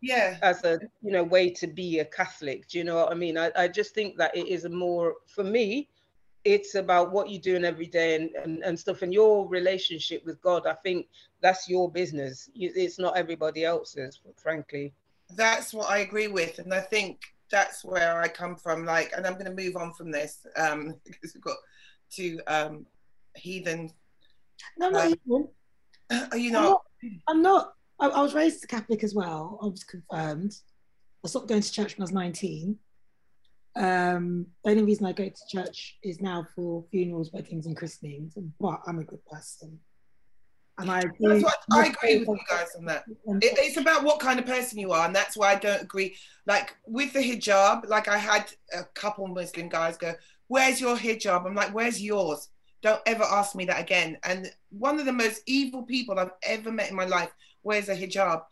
yeah. 0.00 0.38
as 0.42 0.64
a 0.64 0.80
you 1.02 1.12
know 1.12 1.22
way 1.22 1.50
to 1.50 1.66
be 1.66 1.98
a 1.98 2.04
catholic. 2.04 2.68
Do 2.68 2.78
you 2.78 2.84
know 2.84 2.96
what 2.96 3.12
i 3.12 3.14
mean? 3.14 3.36
I, 3.36 3.50
I 3.56 3.68
just 3.68 3.94
think 3.94 4.16
that 4.16 4.36
it 4.36 4.48
is 4.48 4.64
a 4.64 4.68
more 4.68 5.16
for 5.26 5.44
me 5.44 5.88
it's 6.44 6.76
about 6.76 7.12
what 7.12 7.28
you're 7.28 7.40
doing 7.40 7.64
every 7.64 7.86
day 7.86 8.14
and, 8.14 8.30
and, 8.36 8.62
and 8.62 8.78
stuff. 8.78 9.02
And 9.02 9.12
your 9.12 9.46
relationship 9.48 10.24
with 10.24 10.40
god 10.40 10.66
i 10.66 10.74
think 10.74 11.08
that's 11.40 11.68
your 11.68 11.90
business. 11.90 12.48
It's 12.54 12.98
not 12.98 13.16
everybody 13.16 13.64
else's 13.64 14.20
frankly. 14.36 14.94
That's 15.34 15.74
what 15.74 15.90
i 15.90 15.98
agree 15.98 16.28
with. 16.28 16.58
And 16.58 16.72
i 16.72 16.80
think 16.80 17.20
that's 17.50 17.84
where 17.84 18.20
i 18.20 18.28
come 18.28 18.56
from. 18.56 18.84
Like 18.84 19.12
and 19.16 19.26
i'm 19.26 19.34
going 19.34 19.56
to 19.56 19.62
move 19.64 19.76
on 19.76 19.92
from 19.92 20.10
this 20.10 20.46
um 20.56 20.94
because 21.04 21.34
we've 21.34 21.42
got 21.42 21.56
two 22.10 22.40
um 22.46 22.86
heathen 23.34 23.92
no, 24.78 25.14
uh, 26.10 26.26
Are 26.32 26.38
you 26.38 26.50
not? 26.50 26.82
I'm 27.02 27.08
not. 27.10 27.22
I'm 27.28 27.42
not 27.42 27.72
I, 28.00 28.06
I, 28.08 28.22
was 28.22 28.34
raised 28.34 28.66
Catholic 28.68 29.02
as 29.02 29.14
well. 29.14 29.58
I 29.62 29.66
was 29.66 29.84
confirmed. 29.84 30.54
I 31.24 31.28
stopped 31.28 31.48
going 31.48 31.62
to 31.62 31.72
church 31.72 31.96
when 31.96 32.02
I 32.02 32.04
was 32.04 32.12
19. 32.12 32.78
Um, 33.76 34.46
the 34.64 34.70
only 34.70 34.84
reason 34.84 35.06
I 35.06 35.12
go 35.12 35.28
to 35.28 35.40
church 35.50 35.98
is 36.02 36.20
now 36.20 36.46
for 36.54 36.84
funerals, 36.90 37.32
weddings, 37.32 37.66
and 37.66 37.76
christenings. 37.76 38.34
But 38.60 38.80
I'm 38.86 38.98
a 38.98 39.04
good 39.04 39.24
person. 39.26 39.78
And 40.78 40.90
I 40.92 41.00
agree, 41.00 41.44
I 41.72 41.86
agree 41.86 42.18
with 42.20 42.28
you 42.28 42.38
guys 42.48 42.68
on 42.78 42.84
that. 42.84 43.02
It, 43.08 43.58
it's 43.58 43.78
about 43.78 44.04
what 44.04 44.20
kind 44.20 44.38
of 44.38 44.46
person 44.46 44.78
you 44.78 44.92
are, 44.92 45.06
and 45.06 45.14
that's 45.14 45.36
why 45.36 45.50
I 45.50 45.56
don't 45.56 45.82
agree. 45.82 46.16
Like 46.46 46.76
with 46.86 47.12
the 47.12 47.18
hijab, 47.18 47.88
like 47.88 48.06
I 48.06 48.16
had 48.16 48.52
a 48.72 48.84
couple 48.94 49.26
Muslim 49.26 49.68
guys 49.68 49.96
go, 49.96 50.14
"Where's 50.46 50.80
your 50.80 50.96
hijab?" 50.96 51.46
I'm 51.46 51.56
like, 51.56 51.74
"Where's 51.74 52.00
yours?" 52.00 52.48
Don't 52.82 53.00
ever 53.06 53.24
ask 53.24 53.54
me 53.54 53.64
that 53.66 53.80
again. 53.80 54.18
And 54.24 54.50
one 54.70 55.00
of 55.00 55.06
the 55.06 55.12
most 55.12 55.42
evil 55.46 55.82
people 55.82 56.18
I've 56.18 56.30
ever 56.42 56.70
met 56.70 56.90
in 56.90 56.96
my 56.96 57.06
life 57.06 57.30
wears 57.62 57.88
a 57.88 57.96
hijab. 57.96 58.42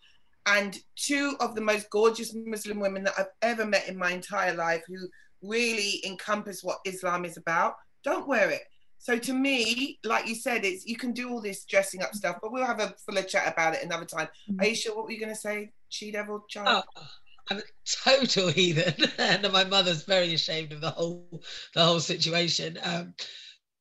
And 0.47 0.79
two 0.95 1.37
of 1.41 1.55
the 1.55 1.61
most 1.61 1.91
gorgeous 1.91 2.35
Muslim 2.35 2.81
women 2.81 3.05
that 3.05 3.15
I've 3.19 3.27
ever 3.43 3.67
met 3.67 3.89
in 3.89 3.99
my 3.99 4.13
entire 4.13 4.55
life 4.55 4.83
who 4.87 5.09
really 5.43 6.03
encompass 6.07 6.63
what 6.63 6.79
Islam 6.85 7.25
is 7.25 7.37
about 7.37 7.77
don't 8.07 8.29
wear 8.29 8.51
it. 8.51 8.63
So 8.99 9.19
to 9.19 9.33
me, 9.35 9.99
like 10.05 10.27
you 10.27 10.35
said, 10.35 10.65
it's 10.65 10.87
you 10.87 10.97
can 10.97 11.13
do 11.13 11.31
all 11.31 11.43
this 11.43 11.65
dressing 11.65 12.03
up 12.03 12.15
stuff, 12.15 12.37
but 12.41 12.53
we'll 12.53 12.65
have 12.65 12.81
a 12.81 12.95
fuller 13.05 13.23
chat 13.23 13.53
about 13.53 13.75
it 13.75 13.83
another 13.85 14.07
time. 14.07 14.29
Mm-hmm. 14.49 14.61
Are 14.61 14.67
you 14.67 14.75
sure 14.75 14.97
what 14.97 15.05
were 15.05 15.13
you 15.13 15.21
going 15.21 15.35
to 15.35 15.41
say, 15.41 15.73
she 15.91 16.11
devil 16.13 16.45
child? 16.49 16.85
Oh, 16.97 17.07
I'm 17.51 17.59
a 17.59 17.63
total 17.85 18.49
heathen, 18.59 18.95
and 19.19 19.53
my 19.53 19.65
mother's 19.65 20.05
very 20.05 20.33
ashamed 20.33 20.73
of 20.73 20.81
the 20.81 20.91
whole 20.91 21.43
the 21.75 21.85
whole 21.85 22.01
situation. 22.01 22.79
Um, 22.83 23.15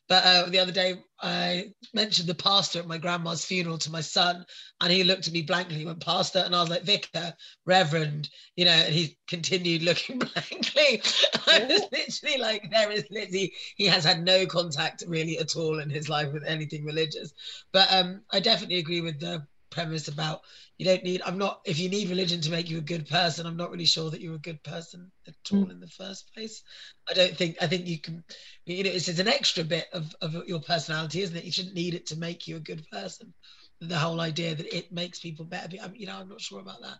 but 0.07 0.23
uh, 0.23 0.49
the 0.49 0.59
other 0.59 0.71
day, 0.71 1.03
I 1.19 1.71
mentioned 1.93 2.27
the 2.27 2.35
pastor 2.35 2.79
at 2.79 2.87
my 2.87 2.97
grandma's 2.97 3.43
funeral 3.43 3.77
to 3.79 3.91
my 3.91 4.01
son, 4.01 4.45
and 4.81 4.91
he 4.91 5.03
looked 5.03 5.27
at 5.27 5.33
me 5.33 5.41
blankly. 5.41 5.77
He 5.77 5.85
went, 5.85 5.99
Pastor, 5.99 6.39
and 6.39 6.55
I 6.55 6.61
was 6.61 6.69
like, 6.69 6.83
Vicar, 6.83 7.33
Reverend, 7.65 8.29
you 8.55 8.65
know, 8.65 8.71
and 8.71 8.93
he 8.93 9.17
continued 9.27 9.81
looking 9.81 10.19
blankly. 10.19 11.01
I 11.47 11.65
was 11.67 11.87
literally 11.91 12.37
like, 12.39 12.69
there 12.69 12.91
is 12.91 13.05
literally, 13.09 13.53
he 13.77 13.85
has 13.85 14.03
had 14.03 14.23
no 14.23 14.45
contact 14.45 15.03
really 15.07 15.39
at 15.39 15.55
all 15.55 15.79
in 15.79 15.89
his 15.89 16.09
life 16.09 16.31
with 16.31 16.43
anything 16.45 16.85
religious. 16.85 17.33
But 17.71 17.91
um, 17.91 18.21
I 18.31 18.39
definitely 18.39 18.77
agree 18.77 19.01
with 19.01 19.19
the 19.19 19.47
premise 19.69 20.07
about 20.07 20.41
you 20.77 20.85
don't 20.85 21.03
need 21.03 21.21
i'm 21.25 21.37
not 21.37 21.61
if 21.65 21.79
you 21.79 21.89
need 21.89 22.09
religion 22.09 22.41
to 22.41 22.51
make 22.51 22.69
you 22.69 22.77
a 22.77 22.81
good 22.81 23.07
person 23.07 23.45
i'm 23.45 23.57
not 23.57 23.71
really 23.71 23.85
sure 23.85 24.09
that 24.09 24.21
you're 24.21 24.35
a 24.35 24.39
good 24.39 24.61
person 24.63 25.11
at 25.27 25.33
all 25.51 25.65
mm. 25.65 25.71
in 25.71 25.79
the 25.79 25.87
first 25.87 26.33
place. 26.33 26.63
I 27.09 27.13
don't 27.13 27.35
think 27.35 27.57
i 27.61 27.67
think 27.67 27.87
you 27.87 27.99
can 27.99 28.23
you 28.65 28.83
know 28.83 28.89
it's, 28.89 29.07
it's 29.07 29.19
an 29.19 29.27
extra 29.27 29.63
bit 29.63 29.87
of, 29.93 30.15
of 30.21 30.47
your 30.47 30.59
personality 30.59 31.21
isn't 31.21 31.35
it? 31.35 31.43
You 31.43 31.51
shouldn't 31.51 31.75
need 31.75 31.93
it 31.93 32.07
to 32.07 32.17
make 32.17 32.47
you 32.47 32.57
a 32.57 32.59
good 32.61 32.85
person. 32.91 33.33
The 33.81 33.97
whole 33.97 34.21
idea 34.21 34.55
that 34.55 34.75
it 34.75 34.91
makes 34.91 35.19
people 35.19 35.45
better 35.45 35.77
I 35.83 35.87
mean, 35.87 36.01
you 36.01 36.07
know 36.07 36.17
i'm 36.17 36.29
not 36.29 36.41
sure 36.41 36.59
about 36.59 36.81
that. 36.81 36.97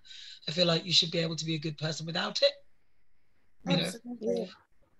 I 0.48 0.52
feel 0.52 0.68
like 0.68 0.86
you 0.86 0.94
should 0.94 1.12
be 1.12 1.20
able 1.20 1.36
to 1.38 1.46
be 1.46 1.56
a 1.56 1.60
good 1.60 1.78
person 1.78 2.06
without 2.06 2.42
it 2.42 2.52
you 3.68 3.78
Absolutely. 3.78 4.36
know 4.36 4.48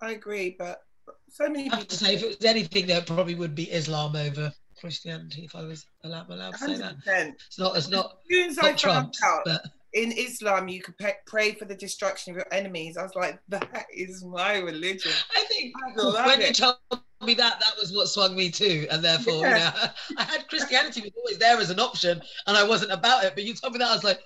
i 0.02 0.12
agree 0.12 0.56
but 0.58 0.82
so 1.30 1.48
many 1.48 1.66
people 1.66 1.78
I 1.78 1.80
have 1.80 1.88
to 1.88 1.98
say 1.98 2.16
if 2.16 2.24
it 2.24 2.28
was 2.28 2.46
anything 2.46 2.88
there 2.88 3.02
probably 3.02 3.36
would 3.36 3.56
be 3.56 3.72
islam 3.72 4.16
over 4.16 4.52
Christianity, 4.86 5.46
if 5.46 5.56
I 5.56 5.64
was 5.64 5.88
allowed, 6.04 6.30
allowed 6.30 6.52
to 6.52 6.58
say 6.60 6.74
100%. 6.74 6.78
that. 7.06 7.36
It's 7.48 7.58
not, 7.58 7.76
it's 7.76 7.90
not, 7.90 8.18
as 8.32 8.56
not 8.58 8.78
Trump's, 8.78 9.20
but 9.44 9.66
in 9.94 10.12
Islam, 10.12 10.68
you 10.68 10.80
could 10.80 10.94
pray 11.26 11.54
for 11.54 11.66
the 11.66 11.74
destruction 11.74 12.30
of 12.30 12.38
your 12.38 12.46
enemies. 12.52 12.96
I 12.96 13.02
was 13.02 13.16
like, 13.16 13.40
that 13.50 13.88
is 13.92 14.24
my 14.24 14.60
religion. 14.60 15.12
I 15.36 15.44
think 15.46 15.74
I 15.98 16.28
when 16.28 16.42
it. 16.42 16.50
you 16.50 16.54
told 16.54 17.02
me 17.26 17.34
that, 17.34 17.60
that 17.60 17.74
was 17.80 17.94
what 17.94 18.10
swung 18.10 18.36
me 18.36 18.52
too, 18.52 18.86
and 18.92 19.04
therefore, 19.04 19.42
yeah. 19.42 19.74
you 19.74 19.82
know, 20.16 20.22
I 20.22 20.24
had 20.24 20.48
Christianity 20.50 21.02
was 21.02 21.14
always 21.18 21.40
there 21.40 21.58
as 21.58 21.72
an 21.72 21.80
option, 21.80 22.22
and 22.46 22.56
I 22.56 22.64
wasn't 22.64 22.92
about 22.92 23.24
it. 23.24 23.34
But 23.34 23.44
you 23.44 23.56
told 23.56 23.74
me 23.74 23.80
that, 23.80 23.90
I 23.90 23.96
was 23.96 24.04
like, 24.04 24.20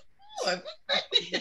oh, 0.46 0.60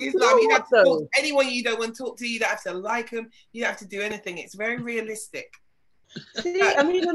Islam, 0.00 0.38
you 0.38 0.50
have 0.50 0.68
to 0.68 0.84
talk 0.84 1.00
to 1.00 1.08
anyone 1.18 1.48
you 1.48 1.64
don't 1.64 1.78
want 1.78 1.96
to 1.96 2.04
talk 2.04 2.18
to. 2.18 2.28
You 2.28 2.40
don't 2.40 2.50
have 2.50 2.62
to 2.64 2.74
like 2.74 3.08
them. 3.08 3.30
You 3.52 3.62
don't 3.62 3.70
have 3.70 3.78
to 3.78 3.88
do 3.88 4.02
anything. 4.02 4.36
It's 4.36 4.54
very 4.54 4.76
realistic. 4.76 5.50
See, 6.40 6.60
I 6.60 6.82
mean, 6.82 7.06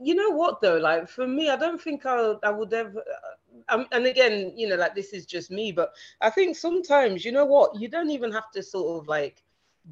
you 0.00 0.14
know 0.14 0.30
what 0.30 0.60
though? 0.60 0.78
Like 0.78 1.08
for 1.08 1.26
me 1.26 1.50
i 1.50 1.56
don't 1.56 1.80
think 1.80 2.06
i 2.06 2.34
i 2.42 2.50
would 2.50 2.72
ever 2.72 2.98
uh, 2.98 3.74
um, 3.74 3.86
and 3.92 4.06
again 4.06 4.52
you 4.56 4.68
know 4.68 4.76
like 4.76 4.94
this 4.94 5.12
is 5.12 5.26
just 5.26 5.50
me 5.50 5.72
but 5.72 5.92
i 6.20 6.30
think 6.30 6.56
sometimes 6.56 7.24
you 7.24 7.32
know 7.32 7.44
what? 7.44 7.78
You 7.80 7.88
don't 7.88 8.10
even 8.10 8.32
have 8.32 8.50
to 8.52 8.62
sort 8.62 9.00
of 9.00 9.08
like 9.08 9.42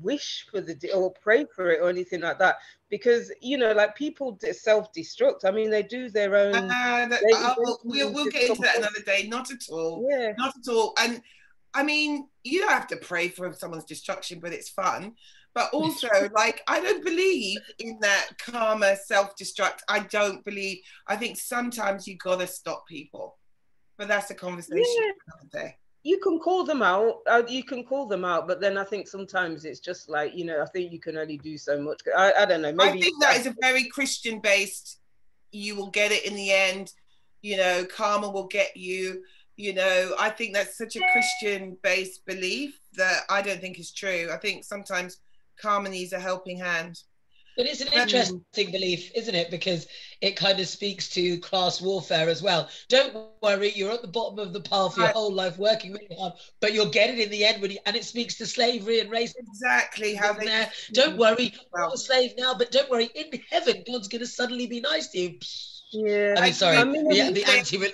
wish 0.01 0.47
for 0.51 0.61
the 0.61 0.93
or 0.95 1.13
pray 1.13 1.45
for 1.45 1.71
it 1.71 1.81
or 1.81 1.89
anything 1.89 2.21
like 2.21 2.39
that 2.39 2.57
because 2.91 3.33
you 3.41 3.59
know 3.59 3.73
like 3.73 3.97
people 3.97 4.39
self-destruct. 4.53 5.45
I 5.45 5.51
mean 5.51 5.71
they 5.71 5.83
do 5.83 6.09
their 6.09 6.37
own 6.37 6.55
uh, 6.55 7.07
that, 7.11 7.11
they, 7.11 7.33
uh, 7.37 7.55
we'll, 7.59 8.13
we'll 8.13 8.27
get 8.27 8.51
into 8.51 8.63
that 8.63 8.79
another 8.79 9.03
day. 9.05 9.27
Not 9.29 9.51
at 9.51 9.69
all. 9.69 10.07
Yeah. 10.09 10.33
Not 10.39 10.55
at 10.57 10.73
all. 10.73 10.95
And 10.99 11.23
i 11.75 11.83
mean 11.83 12.29
you 12.43 12.61
don't 12.61 12.73
have 12.73 12.87
to 12.89 12.97
pray 12.97 13.29
for 13.29 13.53
someone's 13.53 13.85
destruction 13.85 14.41
but 14.41 14.53
it's 14.53 14.69
fun 14.69 15.15
but 15.55 15.71
also, 15.73 16.09
like, 16.35 16.63
I 16.67 16.81
don't 16.81 17.05
believe 17.05 17.61
in 17.79 17.99
that 18.01 18.31
karma 18.39 18.97
self 18.97 19.37
destruct. 19.37 19.81
I 19.89 20.01
don't 20.01 20.45
believe. 20.45 20.79
I 21.07 21.17
think 21.17 21.37
sometimes 21.37 22.07
you 22.07 22.17
gotta 22.17 22.47
stop 22.47 22.87
people, 22.87 23.39
but 23.99 24.09
that's 24.09 24.31
a 24.31 24.35
conversation 24.35 24.85
yeah. 25.55 25.71
You 26.03 26.19
can 26.19 26.39
call 26.39 26.65
them 26.65 26.81
out. 26.81 27.19
Uh, 27.27 27.43
you 27.47 27.63
can 27.63 27.85
call 27.85 28.07
them 28.07 28.25
out, 28.25 28.49
but 28.49 28.59
then 28.59 28.79
I 28.79 28.85
think 28.85 29.07
sometimes 29.07 29.67
it's 29.67 29.81
just 29.81 30.09
like 30.09 30.35
you 30.35 30.47
know. 30.47 30.63
I 30.63 30.67
think 30.67 30.93
you 30.93 30.99
can 30.99 31.19
only 31.19 31.37
do 31.37 31.59
so 31.59 31.79
much. 31.79 32.01
I, 32.17 32.33
I 32.39 32.45
don't 32.47 32.63
know. 32.63 32.73
Maybe 32.73 32.99
I 32.99 33.03
think 33.03 33.23
that 33.23 33.37
is 33.37 33.47
a 33.47 33.55
very 33.61 33.85
Christian 33.85 34.41
based. 34.41 34.99
You 35.53 35.77
will 35.77 35.91
get 35.91 36.11
it 36.11 36.25
in 36.25 36.35
the 36.35 36.53
end. 36.53 36.93
You 37.43 37.59
know, 37.59 37.85
karma 37.85 38.31
will 38.31 38.47
get 38.47 38.77
you. 38.79 39.25
You 39.57 39.75
know, 39.75 40.15
I 40.19 40.31
think 40.31 40.55
that's 40.55 40.79
such 40.79 40.97
a 40.97 41.03
Christian 41.13 41.77
based 41.83 42.25
belief 42.25 42.81
that 42.95 43.25
I 43.29 43.43
don't 43.43 43.61
think 43.61 43.79
is 43.79 43.93
true. 43.93 44.31
I 44.33 44.39
think 44.39 44.65
sometimes 44.65 45.19
karma 45.61 45.89
needs 45.89 46.13
a 46.13 46.21
helping 46.21 46.59
hand. 46.59 47.01
But 47.57 47.67
it's 47.67 47.81
an 47.81 47.89
interesting 47.93 48.67
um, 48.67 48.73
belief, 48.73 49.11
isn't 49.15 49.35
it? 49.35 49.51
Because 49.51 49.87
it 50.21 50.37
kind 50.37 50.61
of 50.61 50.67
speaks 50.67 51.09
to 51.11 51.39
class 51.41 51.81
warfare 51.81 52.29
as 52.29 52.43
well. 52.43 52.69
Don't 52.89 53.15
worry, 53.43 53.73
you're 53.75 53.93
at 53.93 54.03
the 54.03 54.09
bottom 54.09 54.39
of 54.39 54.53
the 54.53 54.61
pile 54.61 54.89
for 54.89 55.01
your 55.01 55.11
whole 55.11 55.33
life, 55.33 55.59
working 55.59 55.93
really 55.93 56.17
hard, 56.19 56.35
but 56.61 56.73
you'll 56.73 56.89
get 56.89 57.11
it 57.11 57.19
in 57.19 57.29
the 57.31 57.45
end. 57.45 57.61
When 57.61 57.73
you, 57.73 57.79
and 57.87 57.97
it 57.97 58.05
speaks 58.05 58.37
to 58.39 58.47
slavery 58.47 59.01
and 59.01 59.11
race. 59.11 59.35
Exactly 59.37 60.15
how 60.15 60.33
they. 60.33 60.47
There. 60.47 60.71
Don't 60.93 61.19
worry, 61.19 61.53
well. 61.73 61.89
you're 61.89 61.95
a 61.95 61.99
slave 61.99 62.33
now, 62.39 62.55
but 62.55 62.71
don't 62.71 62.89
worry. 62.89 63.11
In 63.15 63.27
heaven, 63.51 63.83
God's 63.87 64.09
going 64.09 64.21
to 64.21 64.27
suddenly 64.27 64.67
be 64.67 64.81
nice 64.81 65.09
to 65.09 65.19
you. 65.19 65.39
Yeah, 65.93 66.37
I 66.39 66.45
mean, 66.45 66.53
sorry, 66.53 66.77
I 66.77 66.85
mean, 66.85 67.09
the, 67.09 67.33
the 67.33 67.45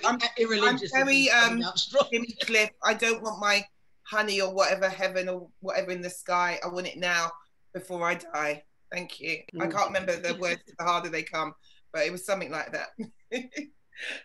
anti-irreligious. 0.07 0.93
I'm 0.93 1.05
very 1.05 1.29
um, 1.31 1.63
Jimmy 2.11 2.35
Cliff. 2.41 2.69
I 2.85 2.93
don't 2.93 3.23
want 3.23 3.41
my 3.41 3.65
honey 4.03 4.39
or 4.39 4.53
whatever 4.53 4.87
heaven 4.87 5.27
or 5.27 5.49
whatever 5.59 5.91
in 5.91 6.01
the 6.01 6.09
sky. 6.09 6.59
I 6.63 6.67
want 6.67 6.87
it 6.87 6.97
now 6.97 7.31
before 7.73 8.07
I 8.07 8.15
die. 8.15 8.63
Thank 8.91 9.19
you. 9.19 9.39
Mm. 9.53 9.63
I 9.63 9.67
can't 9.67 9.87
remember 9.87 10.15
the 10.15 10.35
words, 10.35 10.61
the 10.77 10.83
harder 10.83 11.09
they 11.09 11.23
come, 11.23 11.53
but 11.93 12.05
it 12.05 12.11
was 12.11 12.25
something 12.25 12.51
like 12.51 12.71
that. 12.73 12.89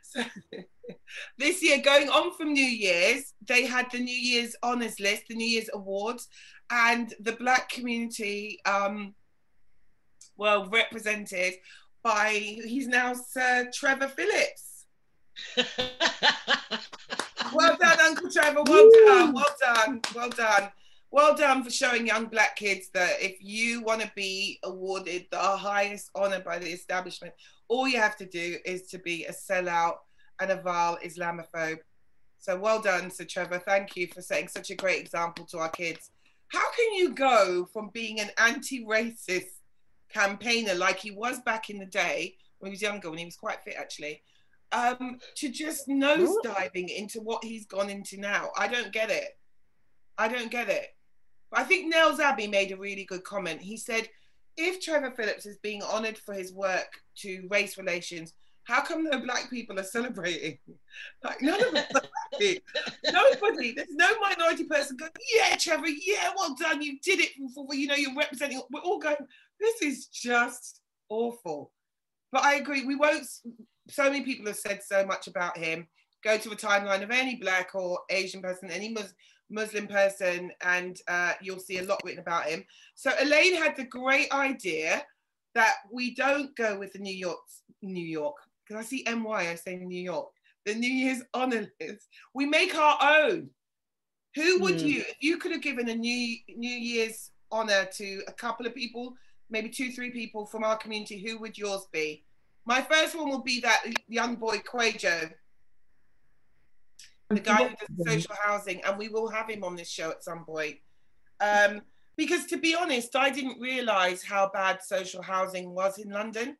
so 0.03 0.23
this 1.39 1.63
year, 1.63 1.79
going 1.83 2.09
on 2.09 2.35
from 2.35 2.53
New 2.53 2.65
Year's, 2.65 3.35
they 3.47 3.65
had 3.65 3.91
the 3.91 3.99
New 3.99 4.17
Year's 4.17 4.55
Honours 4.63 5.01
List, 5.01 5.25
the 5.29 5.35
New 5.35 5.47
Year's 5.47 5.71
Awards, 5.73 6.29
and 6.71 7.13
the 7.21 7.33
Black 7.33 7.69
community 7.69 8.61
um, 8.65 9.15
were 10.37 10.67
represented 10.71 11.55
by 12.03 12.31
he's 12.33 12.89
now 12.89 13.15
Sir 13.15 13.71
Trevor 13.73 14.09
Phillips. 14.09 14.87
Well 17.55 17.77
done, 17.77 18.01
Uncle 18.01 18.31
Trevor. 18.31 18.63
Well 18.67 18.91
done. 19.07 19.35
Well 19.35 19.57
done. 19.61 20.01
Well 20.15 20.31
done. 20.31 20.71
Well 21.13 21.35
done 21.35 21.63
for 21.63 21.69
showing 21.69 22.07
young 22.07 22.25
black 22.25 22.57
kids 22.57 22.89
that 22.95 23.21
if 23.21 23.37
you 23.43 23.83
want 23.83 24.01
to 24.01 24.11
be 24.17 24.59
awarded 24.63 25.27
the 25.31 25.39
highest 25.39 26.11
honor 26.15 26.41
by 26.41 26.59
the 26.59 26.71
establishment, 26.71 27.35
all 27.69 27.87
you 27.87 27.99
have 27.99 28.17
to 28.17 28.25
do 28.25 28.57
is 28.65 28.87
to 28.89 28.99
be 28.99 29.27
a 29.27 29.33
sellout 29.33 29.97
and 30.41 30.51
a 30.51 30.63
vile 30.63 30.99
Islamophobe. 31.05 31.81
So 32.39 32.59
well 32.59 32.81
done, 32.81 33.11
Sir 33.11 33.25
Trevor. 33.25 33.59
Thank 33.59 33.95
you 33.95 34.07
for 34.07 34.23
setting 34.23 34.49
such 34.49 34.71
a 34.71 34.75
great 34.75 35.01
example 35.01 35.45
to 35.51 35.59
our 35.59 35.69
kids. 35.69 36.11
How 36.49 36.73
can 36.73 36.95
you 36.95 37.11
go 37.11 37.69
from 37.75 37.91
being 37.93 38.19
an 38.19 38.31
anti-racist 38.39 39.61
campaigner 40.09 40.75
like 40.75 40.99
he 40.99 41.11
was 41.11 41.41
back 41.41 41.69
in 41.69 41.79
the 41.79 41.85
day 41.85 42.37
when 42.59 42.71
he 42.71 42.75
was 42.75 42.83
younger, 42.83 43.11
when 43.11 43.19
he 43.19 43.27
was 43.27 43.37
quite 43.37 43.63
fit 43.63 43.77
actually, 43.79 44.23
um, 44.73 45.19
to 45.37 45.51
just 45.51 45.89
nosediving 45.89 46.89
into 46.89 47.21
what 47.21 47.45
he's 47.45 47.67
gone 47.67 47.91
into 47.91 48.19
now? 48.19 48.49
I 48.57 48.67
don't 48.67 48.93
get 48.93 49.11
it. 49.11 49.37
I 50.17 50.29
don't 50.29 50.51
get 50.51 50.71
it. 50.71 50.89
But 51.53 51.61
I 51.61 51.65
think 51.65 51.87
Nels 51.87 52.19
Abbey 52.19 52.49
made 52.49 52.73
a 52.73 52.77
really 52.77 53.05
good 53.05 53.23
comment. 53.23 53.61
He 53.61 53.77
said, 53.77 54.09
if 54.57 54.81
Trevor 54.81 55.13
Phillips 55.13 55.47
is 55.47 55.59
being 55.59 55.83
honoured 55.83 56.19
for 56.19 56.35
his 56.35 56.53
work 56.53 56.89
to 57.19 57.47
race 57.51 57.79
relations, 57.79 58.33
how 58.65 58.81
come 58.83 59.05
no 59.05 59.21
black 59.21 59.51
people 59.51 59.79
are 59.79 59.85
celebrating? 59.85 60.59
Like 61.25 61.41
none 61.41 61.63
of 61.63 61.75
us. 61.75 61.87
Nobody. 63.11 63.73
There's 63.73 63.95
no 63.95 64.09
minority 64.21 64.65
person 64.65 64.97
going, 64.97 65.11
yeah, 65.35 65.57
Trevor, 65.57 65.89
yeah, 65.89 66.31
well 66.37 66.55
done. 66.59 66.83
You 66.83 66.99
did 67.03 67.21
it 67.21 67.31
you 67.37 67.87
know, 67.87 67.95
you're 67.95 68.15
representing. 68.15 68.61
We're 68.71 68.81
all 68.81 68.99
going, 68.99 69.17
this 69.59 69.81
is 69.81 70.07
just 70.09 70.81
awful. 71.09 71.73
But 72.31 72.45
I 72.45 72.55
agree, 72.55 72.85
we 72.85 72.97
won't 72.97 73.27
so 73.89 74.05
many 74.05 74.23
people 74.23 74.47
have 74.47 74.57
said 74.57 74.83
so 74.83 75.05
much 75.05 75.29
about 75.29 75.57
him. 75.57 75.87
Go 76.23 76.39
to 76.39 76.51
a 76.51 76.57
timeline 76.57 77.03
of 77.03 77.11
any 77.11 77.37
black 77.37 77.75
or 77.75 78.01
Asian 78.11 78.43
person, 78.43 78.71
any 78.71 78.91
Mus- 78.91 79.15
Muslim 79.53 79.87
person, 79.87 80.51
and 80.65 80.99
uh, 81.09 81.33
you'll 81.41 81.59
see 81.61 81.79
a 81.79 81.85
lot 81.85 82.01
written 82.05 82.21
about 82.21 82.47
him. 82.47 82.65
So 82.95 83.13
Elaine 83.21 83.55
had 83.55 83.77
the 83.77 83.85
great 83.85 84.33
idea 84.33 85.05
that 85.55 85.75
we 85.93 86.15
don't 86.15 86.55
go 86.57 86.79
with 86.79 86.93
the 86.93 86.99
New 86.99 87.15
York, 87.15 87.39
New 87.83 88.05
York, 88.05 88.37
because 88.67 88.85
I 88.85 88.89
see 88.89 89.05
NY, 89.07 89.51
I 89.51 89.55
say 89.55 89.77
New 89.77 90.01
York, 90.03 90.31
the 90.65 90.75
New 90.75 90.91
Year's 90.91 91.23
honor 91.35 91.71
list. 91.81 92.09
We 92.35 92.47
make 92.47 92.75
our 92.75 92.99
own. 93.03 93.51
Who 94.35 94.61
would 94.63 94.81
Hmm. 94.81 94.87
you, 94.87 95.01
if 95.01 95.17
you 95.21 95.37
could 95.37 95.53
have 95.53 95.61
given 95.61 95.89
a 95.91 95.95
New 95.95 96.39
New 96.49 96.71
Year's 96.75 97.31
honor 97.51 97.85
to 97.85 98.23
a 98.27 98.33
couple 98.33 98.67
of 98.67 98.75
people, 98.75 99.15
maybe 99.51 99.69
two, 99.69 99.93
three 99.93 100.11
people 100.11 100.47
from 100.47 100.65
our 100.65 100.77
community, 100.79 101.23
who 101.23 101.39
would 101.41 101.59
yours 101.59 101.87
be? 101.93 102.25
My 102.65 102.81
first 102.81 103.15
one 103.15 103.29
will 103.29 103.43
be 103.43 103.61
that 103.61 103.85
young 104.09 104.37
boy 104.37 104.59
Kwajo, 104.59 105.31
the 107.35 107.41
guy 107.41 107.69
who 107.69 108.05
does 108.05 108.13
social 108.13 108.35
housing, 108.41 108.83
and 108.85 108.99
we 108.99 109.09
will 109.09 109.29
have 109.29 109.49
him 109.49 109.65
on 109.65 109.77
this 109.77 109.91
show 109.91 110.11
at 110.11 110.25
some 110.25 110.45
point. 110.45 110.77
Um, 111.41 111.83
because 112.17 112.47
to 112.47 112.57
be 112.57 112.75
honest, 112.75 113.17
I 113.17 113.31
didn't 113.31 113.61
realise 113.61 114.23
how 114.23 114.51
bad 114.53 114.83
social 114.83 115.23
housing 115.23 115.75
was 115.75 115.99
in 115.99 116.11
London. 116.11 116.57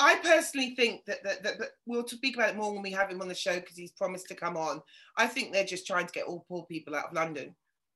I 0.00 0.16
personally 0.16 0.74
think 0.76 1.04
that, 1.06 1.24
that, 1.24 1.42
that, 1.42 1.58
that 1.58 1.68
we'll 1.86 2.06
speak 2.06 2.36
about 2.36 2.50
it 2.50 2.56
more 2.56 2.72
when 2.72 2.82
we 2.82 2.92
have 2.92 3.10
him 3.10 3.20
on 3.20 3.28
the 3.28 3.34
show 3.34 3.56
because 3.56 3.76
he's 3.76 3.90
promised 3.90 4.28
to 4.28 4.34
come 4.34 4.56
on. 4.56 4.80
I 5.16 5.26
think 5.26 5.52
they're 5.52 5.64
just 5.64 5.86
trying 5.86 6.06
to 6.06 6.12
get 6.12 6.26
all 6.26 6.44
poor 6.48 6.64
people 6.66 6.94
out 6.94 7.06
of 7.06 7.14
London, 7.14 7.54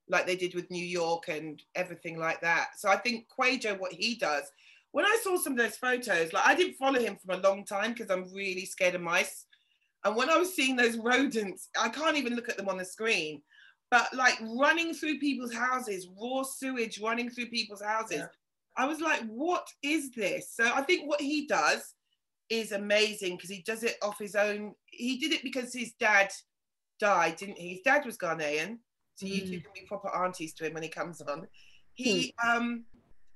like 0.09 0.27
they 0.27 0.35
did 0.35 0.53
with 0.53 0.69
New 0.69 0.85
York 0.85 1.29
and 1.29 1.63
everything 1.75 2.19
like 2.19 2.41
that. 2.41 2.71
So 2.77 2.89
I 2.89 2.97
think 2.97 3.27
Kwajo, 3.29 3.79
what 3.79 3.93
he 3.93 4.15
does, 4.15 4.51
when 4.91 5.05
I 5.05 5.17
saw 5.23 5.37
some 5.37 5.53
of 5.53 5.59
those 5.59 5.77
photos, 5.77 6.33
like 6.33 6.45
I 6.45 6.55
didn't 6.55 6.75
follow 6.75 6.99
him 6.99 7.17
for 7.25 7.33
a 7.33 7.37
long 7.37 7.63
time 7.63 7.93
because 7.93 8.11
I'm 8.11 8.31
really 8.33 8.65
scared 8.65 8.95
of 8.95 9.01
mice. 9.01 9.45
And 10.05 10.15
when 10.15 10.29
I 10.29 10.37
was 10.37 10.55
seeing 10.55 10.75
those 10.75 10.97
rodents, 10.97 11.69
I 11.79 11.89
can't 11.89 12.17
even 12.17 12.35
look 12.35 12.49
at 12.49 12.57
them 12.57 12.69
on 12.69 12.77
the 12.77 12.85
screen, 12.85 13.41
but 13.89 14.13
like 14.13 14.37
running 14.41 14.93
through 14.93 15.19
people's 15.19 15.53
houses, 15.53 16.09
raw 16.19 16.43
sewage 16.43 16.99
running 16.99 17.29
through 17.29 17.47
people's 17.47 17.81
houses. 17.81 18.17
Yeah. 18.17 18.27
I 18.75 18.85
was 18.85 18.99
like, 18.99 19.21
what 19.27 19.67
is 19.81 20.11
this? 20.11 20.51
So 20.53 20.65
I 20.73 20.81
think 20.81 21.07
what 21.07 21.21
he 21.21 21.45
does 21.47 21.93
is 22.49 22.71
amazing 22.71 23.35
because 23.35 23.49
he 23.49 23.61
does 23.61 23.83
it 23.83 23.97
off 24.01 24.19
his 24.19 24.35
own. 24.35 24.73
He 24.85 25.17
did 25.17 25.31
it 25.31 25.43
because 25.43 25.73
his 25.73 25.93
dad 25.99 26.31
died, 26.99 27.37
didn't 27.37 27.57
he? 27.57 27.69
His 27.69 27.81
dad 27.81 28.05
was 28.05 28.17
Ghanaian. 28.17 28.79
So 29.15 29.27
you 29.27 29.41
two 29.41 29.61
can 29.61 29.71
be 29.75 29.85
proper 29.87 30.09
aunties 30.09 30.53
to 30.55 30.65
him 30.65 30.73
when 30.73 30.83
he 30.83 30.89
comes 30.89 31.21
on. 31.21 31.47
He 31.93 32.33
um 32.43 32.85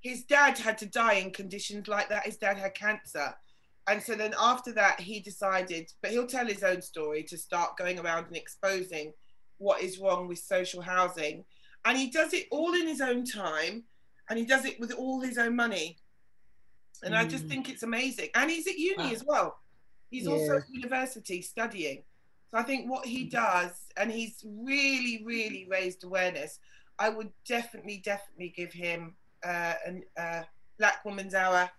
his 0.01 0.23
dad 0.23 0.58
had 0.58 0.77
to 0.80 0.86
die 0.88 1.15
in 1.15 1.32
conditions 1.32 1.88
like 1.88 2.10
that. 2.10 2.25
His 2.25 2.38
dad 2.38 2.58
had 2.58 2.73
cancer. 2.73 3.36
And 3.89 4.04
so 4.04 4.15
then 4.15 4.34
after 4.39 4.73
that, 4.73 5.00
he 5.00 5.19
decided, 5.19 5.89
but 6.02 6.12
he'll 6.12 6.28
tell 6.28 6.45
his 6.45 6.63
own 6.63 6.82
story 6.82 7.23
to 7.23 7.38
start 7.38 7.78
going 7.78 8.00
around 8.00 8.28
and 8.28 8.36
exposing 8.36 9.13
what 9.60 9.82
is 9.82 9.97
wrong 9.97 10.28
with 10.28 10.39
social 10.39 10.82
housing. 10.82 11.45
And 11.86 11.97
he 11.97 12.10
does 12.10 12.34
it 12.34 12.47
all 12.52 12.73
in 12.73 12.88
his 12.88 13.00
own 13.02 13.23
time 13.23 13.86
and 14.30 14.38
he 14.38 14.45
does 14.45 14.65
it 14.65 14.80
with 14.80 14.91
all 14.91 15.21
his 15.21 15.38
own 15.38 15.56
money. 15.56 15.97
And 17.04 17.15
I 17.15 17.26
just 17.26 17.45
Mm. 17.45 17.50
think 17.50 17.69
it's 17.69 17.84
amazing. 17.84 18.30
And 18.36 18.52
he's 18.52 18.67
at 18.67 18.78
uni 18.78 19.06
Wow. 19.06 19.12
as 19.12 19.23
well. 19.23 19.60
He's 20.10 20.28
also 20.28 20.58
at 20.58 20.69
university 20.69 21.41
studying. 21.41 22.04
So 22.52 22.58
I 22.58 22.63
think 22.63 22.89
what 22.89 23.06
he 23.06 23.26
does, 23.26 23.88
and 23.95 24.12
he's 24.12 24.43
really, 24.45 25.23
really 25.26 25.65
raised 25.69 26.04
awareness. 26.04 26.60
I 27.00 27.10
would 27.10 27.32
definitely, 27.45 27.97
definitely 27.97 28.50
give 28.50 28.73
him 28.73 29.15
uh, 29.45 29.76
an 29.86 30.04
uh, 30.17 30.43
Black 30.78 31.06
Woman's 31.06 31.34
Hour 31.36 31.69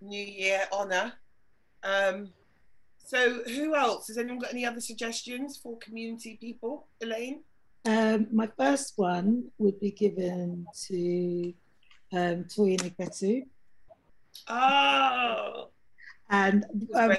New 0.00 0.24
Year 0.24 0.66
honor. 0.72 1.12
Um, 1.82 2.32
so 3.04 3.42
who 3.44 3.74
else? 3.74 4.08
Has 4.08 4.18
anyone 4.18 4.38
got 4.38 4.52
any 4.52 4.64
other 4.64 4.80
suggestions 4.80 5.58
for 5.60 5.76
community 5.78 6.38
people? 6.40 6.86
Elaine? 7.00 7.40
Um, 7.86 8.26
my 8.32 8.48
first 8.58 8.94
one 8.96 9.50
would 9.58 9.80
be 9.80 9.90
given 9.90 10.66
to 10.88 11.54
um, 12.12 12.44
Toyin 12.44 12.78
Agbetu. 12.78 13.46
Oh, 14.48 15.70
And 16.28 16.64
um, 16.94 17.16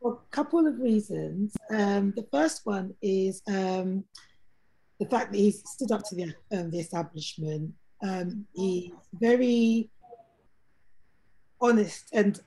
for 0.00 0.12
a 0.12 0.16
couple 0.30 0.66
of 0.66 0.78
reasons. 0.78 1.56
Um, 1.70 2.12
the 2.16 2.26
first 2.30 2.66
one 2.66 2.94
is 3.00 3.42
um, 3.48 4.04
the 5.00 5.06
fact 5.06 5.32
that 5.32 5.38
he's 5.38 5.62
stood 5.68 5.92
up 5.92 6.02
to 6.08 6.14
the, 6.14 6.34
um, 6.52 6.70
the 6.70 6.80
establishment. 6.80 7.72
Um, 8.02 8.46
he's 8.54 8.92
very 9.14 9.88
honest 11.60 12.10
and 12.12 12.40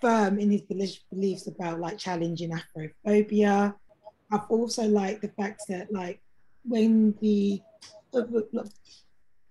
firm 0.00 0.38
in 0.38 0.50
his 0.50 0.62
beliefs 1.10 1.46
about 1.46 1.80
like 1.80 1.98
challenging 1.98 2.52
Afrophobia. 2.52 3.74
I've 4.32 4.50
also 4.50 4.84
liked 4.84 5.22
the 5.22 5.28
fact 5.28 5.62
that 5.68 5.92
like 5.92 6.20
when 6.64 7.14
the 7.20 7.60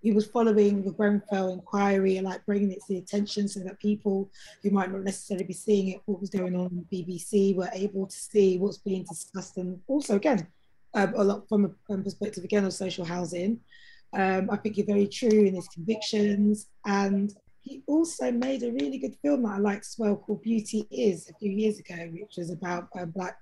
he 0.06 0.12
was 0.12 0.28
following 0.28 0.84
the 0.84 0.92
Grenfell 0.92 1.52
inquiry 1.52 2.18
and 2.18 2.28
like 2.28 2.46
bringing 2.46 2.72
it 2.72 2.78
to 2.82 2.86
the 2.90 2.98
attention 3.00 3.48
so 3.48 3.62
that 3.62 3.80
people 3.80 4.30
who 4.62 4.70
might 4.70 4.92
not 4.92 5.04
necessarily 5.04 5.46
be 5.46 5.54
seeing 5.54 5.88
it, 5.90 6.02
what 6.06 6.22
was 6.22 6.30
going 6.30 6.56
on 6.56 6.86
the 6.92 7.04
BBC, 7.04 7.56
were 7.56 7.72
able 7.74 8.06
to 8.06 8.16
see 8.16 8.60
what's 8.60 8.78
being 8.78 9.04
discussed. 9.04 9.58
And 9.58 9.80
also, 9.88 10.18
again, 10.18 10.46
um, 10.94 11.14
a 11.16 11.24
lot 11.24 11.50
from 11.50 11.76
a 11.90 11.98
perspective 11.98 12.44
again 12.44 12.66
of 12.66 12.74
social 12.74 13.04
housing. 13.04 13.60
Um, 14.14 14.48
I 14.52 14.58
think 14.58 14.78
you're 14.78 14.86
very 14.86 15.08
true 15.08 15.28
in 15.28 15.56
his 15.56 15.68
convictions. 15.70 16.68
And 16.86 17.36
he 17.65 17.82
also 17.88 18.32
made 18.32 18.62
a 18.62 18.71
really 18.71 18.99
good 18.99 19.15
film 19.23 19.41
that 19.43 19.54
I 19.54 19.58
liked 19.58 19.86
as 19.88 19.95
well 19.97 20.15
called 20.15 20.43
Beauty 20.43 20.88
Is 20.91 21.30
a 21.30 21.34
few 21.34 21.51
years 21.51 21.80
ago, 21.80 21.95
which 22.13 22.36
was 22.38 22.51
about 22.51 22.89
uh, 22.97 23.06
Black 23.06 23.38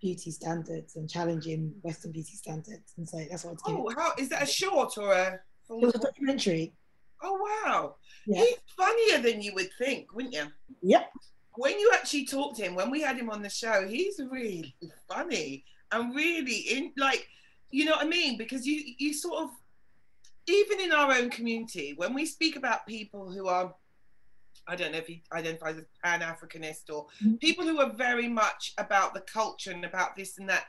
beauty 0.00 0.30
standards 0.30 0.96
and 0.96 1.08
challenging 1.08 1.72
Western 1.82 2.12
beauty 2.12 2.34
standards. 2.36 2.92
And 2.98 3.08
so 3.08 3.18
that's 3.30 3.44
what 3.44 3.52
I'd 3.52 3.66
give 3.66 3.76
Oh, 3.80 3.92
how 3.96 4.12
is 4.18 4.28
that 4.28 4.42
a 4.42 4.46
short 4.46 4.98
or 4.98 5.12
a 5.12 5.40
full? 5.66 5.78
It 5.82 5.86
was 5.86 5.94
a 5.94 5.98
documentary. 6.00 6.74
Oh 7.22 7.38
wow, 7.64 7.94
Yeah. 8.26 8.40
he's 8.44 8.56
funnier 8.76 9.18
than 9.22 9.40
you 9.40 9.54
would 9.54 9.70
think, 9.78 10.12
wouldn't 10.14 10.34
you? 10.34 10.44
Yep. 10.82 11.10
When 11.54 11.78
you 11.78 11.92
actually 11.94 12.26
talk 12.26 12.56
to 12.56 12.62
him, 12.62 12.74
when 12.74 12.90
we 12.90 13.00
had 13.00 13.16
him 13.16 13.30
on 13.30 13.42
the 13.42 13.48
show, 13.48 13.86
he's 13.88 14.20
really 14.30 14.74
funny 15.08 15.64
and 15.92 16.14
really 16.14 16.56
in 16.56 16.92
like, 16.98 17.26
you 17.70 17.84
know 17.86 17.92
what 17.92 18.04
I 18.04 18.08
mean? 18.08 18.36
Because 18.36 18.66
you 18.66 18.82
you 18.98 19.14
sort 19.14 19.44
of 19.44 19.50
even 20.46 20.80
in 20.80 20.92
our 20.92 21.12
own 21.12 21.30
community, 21.30 21.94
when 21.96 22.14
we 22.14 22.26
speak 22.26 22.56
about 22.56 22.86
people 22.86 23.30
who 23.30 23.48
are 23.48 23.74
I 24.68 24.76
don't 24.76 24.92
know 24.92 24.98
if 24.98 25.08
he 25.08 25.24
identifies 25.32 25.76
as 25.76 25.86
Pan 26.04 26.20
Africanist 26.20 26.88
or 26.88 27.08
Mhm. 27.20 27.40
people 27.40 27.64
who 27.64 27.80
are 27.80 27.92
very 27.94 28.28
much 28.28 28.74
about 28.78 29.12
the 29.12 29.22
culture 29.22 29.72
and 29.72 29.84
about 29.84 30.14
this 30.14 30.38
and 30.38 30.48
that. 30.48 30.66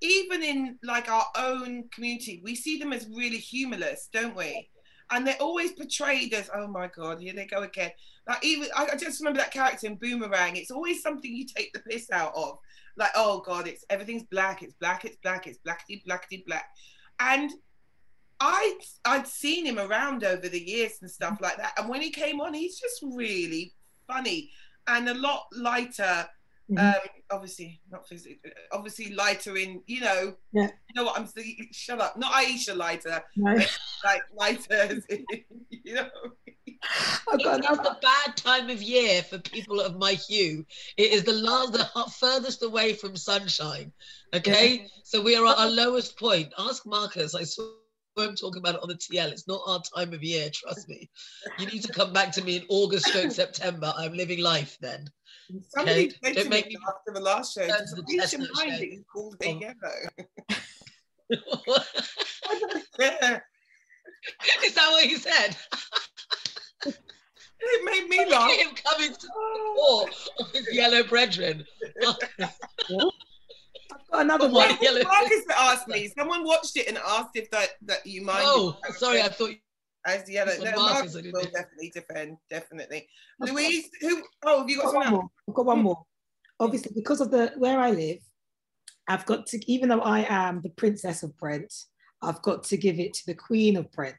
Even 0.00 0.42
in 0.42 0.78
like 0.82 1.08
our 1.08 1.26
own 1.36 1.88
community, 1.90 2.40
we 2.42 2.56
see 2.56 2.76
them 2.76 2.92
as 2.92 3.06
really 3.08 3.38
humorless, 3.38 4.08
don't 4.12 4.34
we? 4.34 4.68
And 5.10 5.24
they're 5.24 5.40
always 5.40 5.72
portrayed 5.72 6.34
as, 6.34 6.50
oh 6.52 6.66
my 6.66 6.88
god, 6.88 7.20
here 7.20 7.34
they 7.34 7.46
go 7.46 7.62
again. 7.62 7.92
Like 8.26 8.44
even 8.44 8.68
I, 8.74 8.88
I 8.92 8.96
just 8.96 9.20
remember 9.20 9.38
that 9.38 9.52
character 9.52 9.86
in 9.86 9.94
Boomerang. 9.94 10.56
It's 10.56 10.72
always 10.72 11.00
something 11.00 11.32
you 11.32 11.46
take 11.46 11.72
the 11.72 11.80
piss 11.80 12.10
out 12.10 12.34
of. 12.34 12.58
Like, 12.96 13.12
oh 13.14 13.40
god, 13.42 13.68
it's 13.68 13.84
everything's 13.90 14.24
black, 14.24 14.62
it's 14.64 14.74
black, 14.74 15.04
it's 15.04 15.18
black, 15.18 15.46
it's 15.46 15.58
blackety 15.64 16.02
blackety 16.04 16.44
black. 16.46 16.66
And 17.20 17.52
I 18.40 18.78
I'd 19.04 19.26
seen 19.26 19.64
him 19.66 19.78
around 19.78 20.24
over 20.24 20.48
the 20.48 20.60
years 20.60 20.92
and 21.00 21.10
stuff 21.10 21.38
like 21.40 21.56
that. 21.56 21.72
And 21.78 21.88
when 21.88 22.02
he 22.02 22.10
came 22.10 22.40
on, 22.40 22.52
he's 22.54 22.78
just 22.78 23.02
really 23.02 23.74
funny. 24.06 24.50
and 24.88 25.08
a 25.08 25.14
lot 25.14 25.46
lighter. 25.52 26.28
Mhm. 26.70 26.78
Um, 26.94 27.00
obviously 27.30 27.80
not 27.90 28.08
physically, 28.08 28.38
obviously 28.72 29.12
lighter 29.14 29.56
in 29.56 29.82
you 29.86 30.00
know. 30.00 30.34
Yeah. 30.52 30.64
You 30.88 30.94
know 30.94 31.04
what 31.04 31.18
I'm 31.18 31.26
saying? 31.26 31.68
Shut 31.72 32.00
up. 32.00 32.16
Not 32.16 32.32
Aisha 32.32 32.76
lighter, 32.76 33.22
No, 33.36 33.54
like 34.04 34.22
lighter. 34.34 34.74
as 34.74 35.04
in, 35.06 35.24
you 35.70 35.94
know. 35.94 36.08
I've 37.28 37.40
It 37.40 37.46
is 37.46 37.46
another. 37.58 37.82
the 37.82 37.96
bad 38.02 38.36
time 38.36 38.68
of 38.70 38.82
year 38.82 39.22
for 39.22 39.38
people 39.38 39.80
of 39.80 39.96
my 39.96 40.12
hue. 40.12 40.64
It 40.96 41.10
is 41.12 41.24
the 41.24 41.32
last, 41.32 41.72
the 41.72 41.88
furthest 42.12 42.62
away 42.62 42.92
from 42.94 43.16
sunshine. 43.16 43.92
Okay, 44.34 44.86
so 45.04 45.20
we 45.22 45.34
are 45.36 45.46
at 45.46 45.58
our 45.58 45.68
lowest 45.70 46.16
point. 46.18 46.52
Ask 46.58 46.84
Marcus. 46.86 47.34
I 47.34 47.44
swear 47.44 47.68
I'm 48.18 48.34
talking 48.34 48.58
about 48.60 48.76
it 48.76 48.82
on 48.82 48.88
the 48.88 48.94
TL. 48.94 49.30
It's 49.32 49.46
not 49.46 49.60
our 49.66 49.80
time 49.94 50.12
of 50.14 50.22
year. 50.22 50.48
Trust 50.52 50.88
me. 50.88 51.10
You 51.58 51.66
need 51.66 51.82
to 51.82 51.92
come 51.92 52.12
back 52.12 52.32
to 52.32 52.42
me 52.42 52.56
in 52.56 52.64
August, 52.68 53.14
or 53.14 53.30
September. 53.30 53.92
I'm 53.96 54.12
living 54.14 54.40
life 54.40 54.76
then. 54.80 55.08
Somebody 55.68 56.12
Okay, 56.24 56.32
don't 56.34 56.48
make 56.48 56.66
me 56.68 56.76
after 56.88 57.12
the 57.12 57.20
last 57.20 57.54
show, 57.54 57.64
the 57.66 57.72
Aisha 57.72 58.06
chestnut 58.20 58.48
mind 58.54 58.72
show. 58.72 58.78
that 58.78 58.90
you 58.90 59.04
called 59.12 59.36
her 59.42 59.48
Oh. 59.48 59.60
yellow? 59.60 59.74
Is 64.64 64.74
that 64.74 64.90
what 64.90 65.04
he 65.04 65.16
said? 65.16 65.56
It 67.68 67.84
made 67.84 68.08
me 68.08 68.24
laugh. 68.30 68.48
him 68.52 68.68
coming 68.84 69.12
to 69.12 69.26
the 69.26 69.32
Oh. 69.34 70.08
of 70.38 70.52
his 70.52 70.68
yellow 70.72 71.02
brethren. 71.02 71.66
I've 74.00 74.10
got 74.10 74.22
another 74.22 74.46
oh, 74.46 74.50
one. 74.50 74.68
my 74.70 74.78
yellow. 74.80 75.02
Marcus 75.02 75.44
asked 75.56 75.88
me. 75.88 76.10
Someone 76.16 76.44
watched 76.44 76.76
it 76.76 76.88
and 76.88 76.98
asked 76.98 77.30
if 77.34 77.50
that 77.50 77.70
that 77.82 78.06
you 78.06 78.22
mind. 78.22 78.44
Oh, 78.44 78.76
sorry. 78.96 79.22
I 79.22 79.28
thought 79.28 79.50
As 80.06 80.22
the 80.24 80.34
yellow. 80.34 80.52
It's 80.52 80.62
No, 80.62 80.70
Marcus, 80.76 81.14
Marcus 81.14 81.14
will 81.14 81.42
know. 81.42 81.50
definitely 81.50 81.92
defend. 81.92 82.36
Definitely. 82.48 83.08
I've 83.42 83.48
got- 83.48 83.54
Louise, 83.56 83.90
who? 84.00 84.22
Oh, 84.44 84.60
have 84.60 84.70
you 84.70 84.76
got 84.76 84.92
got 84.92 84.94
one 84.94 85.10
more. 85.10 85.28
I've 85.48 85.54
got 85.54 85.66
one 85.66 85.78
hmm. 85.78 85.84
more. 85.84 86.02
Obviously, 86.60 86.92
because 86.94 87.20
of 87.20 87.30
the 87.30 87.52
where 87.56 87.80
I 87.80 87.90
live, 87.90 88.18
I've 89.08 89.26
got 89.26 89.46
to, 89.46 89.70
even 89.72 89.88
though 89.88 90.00
I 90.00 90.24
am 90.28 90.62
the 90.62 90.70
princess 90.70 91.22
of 91.22 91.36
Brent, 91.36 91.72
I've 92.22 92.40
got 92.42 92.64
to 92.64 92.76
give 92.76 92.98
it 92.98 93.14
to 93.14 93.26
the 93.26 93.34
queen 93.34 93.76
of 93.76 93.90
Brent 93.92 94.16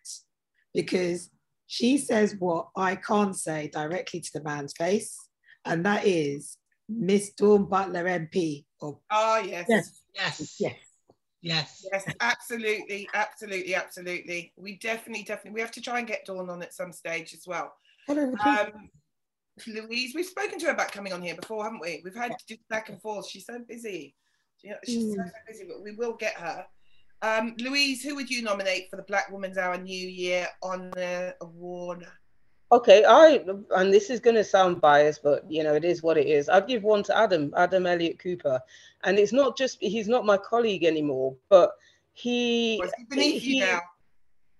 because 0.73 1.29
she 1.67 1.97
says 1.97 2.35
what 2.37 2.67
I 2.75 2.95
can't 2.95 3.35
say 3.35 3.69
directly 3.73 4.19
to 4.19 4.29
the 4.33 4.43
man's 4.43 4.73
face, 4.77 5.17
and 5.65 5.85
that 5.85 6.05
is 6.05 6.57
Miss 6.89 7.31
Dawn 7.33 7.65
Butler 7.65 8.03
MP. 8.05 8.65
Or 8.79 8.99
Oh 9.11 9.39
yes. 9.39 9.65
yes, 9.69 10.01
yes, 10.15 10.55
yes. 10.59 10.75
yes. 11.41 11.87
Yes, 11.91 12.05
absolutely, 12.19 13.07
absolutely, 13.13 13.75
absolutely. 13.75 14.53
We 14.57 14.77
definitely, 14.77 15.23
definitely, 15.23 15.55
we 15.55 15.61
have 15.61 15.71
to 15.71 15.81
try 15.81 15.99
and 15.99 16.07
get 16.07 16.25
Dawn 16.25 16.49
on 16.49 16.61
at 16.61 16.73
some 16.73 16.91
stage 16.91 17.33
as 17.33 17.45
well. 17.47 17.73
Um, 18.09 18.89
Louise, 19.67 20.13
we've 20.15 20.25
spoken 20.25 20.59
to 20.59 20.67
her 20.67 20.71
about 20.71 20.91
coming 20.91 21.13
on 21.13 21.21
here 21.21 21.35
before, 21.35 21.63
haven't 21.63 21.81
we? 21.81 22.01
We've 22.03 22.15
had 22.15 22.33
just 22.47 22.67
back 22.69 22.89
and 22.89 23.01
forth. 23.01 23.27
She's 23.27 23.45
so 23.45 23.59
busy. 23.67 24.15
You 24.63 24.71
know, 24.71 24.77
she's 24.85 25.13
so, 25.13 25.19
Mm. 25.21 25.25
so 25.25 25.31
busy, 25.47 25.65
but 25.67 25.81
we 25.83 25.91
will 25.93 26.13
get 26.13 26.33
her. 26.35 26.65
Um, 27.21 27.55
Louise, 27.57 28.03
who 28.03 28.15
would 28.15 28.29
you 28.29 28.43
nominate 28.43 28.89
for 28.89 28.95
the 28.97 29.03
Black 29.03 29.31
Women's 29.31 29.57
Hour 29.57 29.77
New 29.77 30.07
Year 30.07 30.47
Honour 30.63 31.33
Award? 31.41 32.05
Okay, 32.69 33.05
I 33.07 33.45
and 33.77 33.93
this 33.93 34.09
is 34.09 34.19
going 34.19 34.35
to 34.35 34.43
sound 34.43 34.81
biased, 34.81 35.23
but 35.23 35.49
you 35.49 35.63
know 35.63 35.73
it 35.73 35.85
is 35.85 36.03
what 36.03 36.17
it 36.17 36.27
is. 36.27 36.49
I'd 36.49 36.67
give 36.67 36.83
one 36.83 37.01
to 37.03 37.17
Adam, 37.17 37.53
Adam 37.55 37.85
Elliott 37.85 38.19
Cooper, 38.19 38.59
and 39.05 39.17
it's 39.17 39.31
not 39.31 39.57
just 39.57 39.77
he's 39.79 40.09
not 40.09 40.25
my 40.25 40.35
colleague 40.37 40.83
anymore, 40.83 41.35
but 41.47 41.71
he. 42.13 42.77
Well, 42.81 42.91
he's 42.97 43.07
beneath 43.07 43.43
you 43.43 43.53
he- 43.53 43.59
now. 43.61 43.79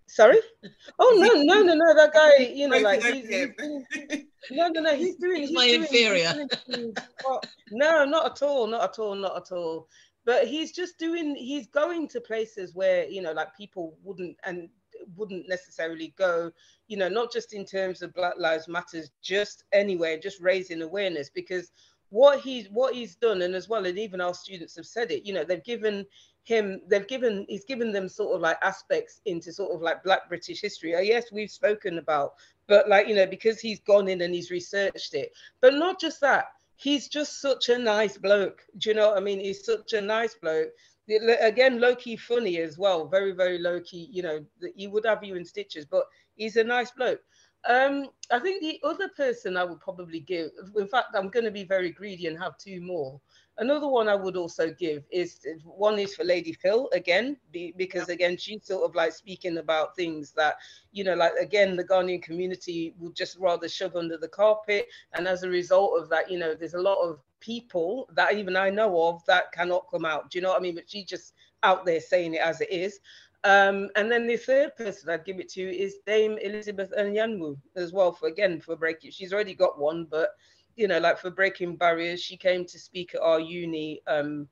Sorry? 0.08 0.39
Oh 1.00 1.17
no, 1.20 1.41
no, 1.43 1.62
no, 1.63 1.74
no! 1.76 1.93
That 1.96 2.13
guy, 2.13 2.46
you 2.46 2.70
know, 2.70 2.78
like 2.78 3.04
he's, 3.04 3.28
he's 3.28 3.28
doing- 3.58 4.26
no, 4.52 4.70
no, 4.70 4.82
no. 4.82 4.96
He's 4.96 5.15
doing. 5.17 5.41
He's 5.41 5.50
he's 5.50 5.56
my 5.58 5.67
doing- 5.67 5.82
he's 5.82 5.89
inferior. 5.91 6.34
doing 6.34 6.48
things- 6.93 7.00
oh, 7.26 7.41
no, 7.72 8.06
not 8.06 8.32
at 8.32 8.41
all. 8.41 8.67
Not 8.67 8.84
at 8.84 9.00
all. 9.00 9.15
Not 9.15 9.36
at 9.36 9.52
all. 9.52 9.89
But 10.24 10.48
he's 10.48 10.72
just 10.72 10.98
doing. 10.98 11.36
He's 11.36 11.67
going 11.67 12.08
to 12.10 12.22
places 12.22 12.74
where 12.74 13.06
you 13.10 13.22
know, 13.22 13.34
like 13.34 13.54
people 13.58 13.98
wouldn't 14.02 14.38
and 14.46 14.70
wouldn't 15.15 15.48
necessarily 15.48 16.13
go. 16.17 16.52
You 16.88 16.98
know, 16.98 17.10
not 17.10 17.32
just 17.32 17.54
in 17.54 17.65
terms 17.65 18.02
of 18.02 18.13
Black 18.13 18.36
Lives 18.38 18.67
Matters, 18.67 19.12
just 19.22 19.63
anywhere, 19.72 20.17
just 20.17 20.41
raising 20.41 20.82
awareness 20.82 21.30
because 21.30 21.72
what 22.10 22.39
he's 22.39 22.67
what 22.70 22.93
he's 22.93 23.15
done, 23.15 23.41
and 23.41 23.56
as 23.56 23.67
well, 23.67 23.86
and 23.86 23.98
even 23.98 24.22
our 24.22 24.34
students 24.34 24.76
have 24.76 24.86
said 24.86 25.12
it. 25.12 25.26
You 25.26 25.34
know, 25.34 25.43
they've 25.43 25.63
given 25.63 26.06
him 26.48 26.80
they've 26.88 27.08
given 27.08 27.46
he's 27.50 27.65
given 27.65 27.91
them 27.91 28.08
sort 28.08 28.34
of 28.34 28.41
like 28.41 28.58
aspects 28.63 29.20
into 29.26 29.52
sort 29.52 29.76
of 29.76 29.82
like 29.82 30.02
black 30.02 30.30
british 30.30 30.62
history 30.62 30.96
oh 30.96 31.02
yes 31.02 31.26
we've 31.30 31.52
spoken 31.52 31.98
about 31.98 32.36
but 32.67 32.88
like 32.88 33.06
you 33.06 33.13
know 33.13 33.28
because 33.28 33.60
he's 33.60 33.82
gone 33.82 34.08
in 34.08 34.22
and 34.22 34.34
he's 34.34 34.50
researched 34.50 35.13
it 35.13 35.34
but 35.60 35.74
not 35.74 36.00
just 36.00 36.22
that 36.22 36.46
he's 36.78 37.10
just 37.10 37.41
such 37.41 37.67
a 37.67 37.78
nice 37.78 38.17
bloke 38.17 38.62
do 38.78 38.89
you 38.89 38.96
know 38.96 39.10
what 39.10 39.17
i 39.17 39.20
mean 39.20 39.41
he's 39.41 39.65
such 39.65 39.91
a 39.91 40.00
nice 40.00 40.36
bloke 40.36 40.70
Again 41.10 41.80
low-key 41.80 42.17
funny 42.17 42.58
as 42.58 42.78
well 42.78 43.08
very 43.08 43.32
very 43.32 43.58
low-key 43.58 44.10
you 44.12 44.22
know 44.22 44.46
he 44.76 44.88
would 44.88 45.06
have 45.06 45.24
you 45.24 45.36
in 45.36 45.46
stitches 45.46 45.86
but 45.86 46.06
he's 46.36 46.58
a 46.58 46.63
nice 46.63 46.91
bloke. 46.91 47.22
Um 47.67 48.10
i 48.32 48.39
think 48.39 48.62
the 48.62 48.80
other 48.84 49.10
person 49.10 49.56
i 49.58 49.63
would 49.63 49.80
probably 49.80 50.20
give 50.20 50.52
in 50.76 50.88
fact 50.88 51.15
i'm 51.15 51.30
going 51.30 51.46
to 51.46 51.52
be 51.52 51.63
very 51.63 51.91
greedy 51.91 52.28
and 52.28 52.38
have 52.38 52.58
two 52.58 52.82
more. 52.82 53.20
Another 53.60 53.88
one 53.88 54.08
I 54.08 54.13
would 54.13 54.38
also 54.38 54.72
give 54.72 55.04
is 55.10 55.39
one 55.63 55.98
is 55.98 56.15
for 56.15 56.24
Lady 56.24 56.54
Phil 56.54 56.88
again, 56.93 57.38
be, 57.52 57.74
because 57.76 58.08
again 58.08 58.38
she's 58.38 58.65
sort 58.67 58.88
of 58.88 58.93
like 58.96 59.13
speaking 59.13 59.58
about 59.58 59.96
things 59.96 60.32
that 60.34 60.58
you 60.91 61.04
know, 61.04 61.15
like 61.15 61.34
again 61.41 61.76
the 61.76 61.84
Ghanaian 61.84 62.22
community 62.22 62.93
would 63.00 63.15
just 63.15 63.38
rather 63.39 63.67
shove 63.67 63.96
under 63.96 64.17
the 64.17 64.28
carpet, 64.28 64.86
and 65.13 65.28
as 65.28 65.41
a 65.41 65.50
result 65.50 66.00
of 66.00 66.08
that, 66.10 66.30
you 66.30 66.38
know, 66.38 66.54
there's 66.54 66.76
a 66.76 66.82
lot 66.82 67.00
of 67.02 67.20
people 67.39 68.10
that 68.13 68.34
even 68.36 68.56
I 68.56 68.69
know 68.69 69.08
of 69.08 69.26
that 69.26 69.52
cannot 69.52 69.88
come 69.89 70.06
out. 70.06 70.30
Do 70.30 70.38
you 70.38 70.41
know 70.41 70.50
what 70.50 70.60
I 70.60 70.62
mean? 70.62 70.76
But 70.76 70.89
she's 70.89 71.06
just 71.06 71.34
out 71.63 71.86
there 71.86 72.00
saying 72.00 72.34
it 72.34 72.41
as 72.41 72.62
it 72.62 72.71
is. 72.71 73.00
Um, 73.43 73.89
and 73.95 74.12
then 74.12 74.28
the 74.28 74.38
third 74.38 74.76
person 74.76 75.10
I'd 75.10 75.26
give 75.26 75.39
it 75.39 75.50
to 75.50 75.62
is 75.62 75.97
Dame 76.06 76.38
Elizabeth 76.41 76.91
Anionwu 76.97 77.58
as 77.76 77.93
well 77.93 78.12
for 78.12 78.28
again 78.28 78.60
for 78.60 78.76
breaking. 78.76 79.12
She's 79.12 79.32
already 79.32 79.54
got 79.54 79.80
one, 79.80 80.06
but 80.10 80.32
you 80.76 80.88
know, 80.88 81.00
like 81.00 81.17
for 81.17 81.30
breaking 81.32 81.76
barriers, 81.76 82.21
she 82.21 82.38
came 82.38 82.65
to 82.65 82.80
speak 82.80 83.15
at 83.15 83.21
our 83.21 83.39
uni. 83.39 84.02
Um, 84.08 84.47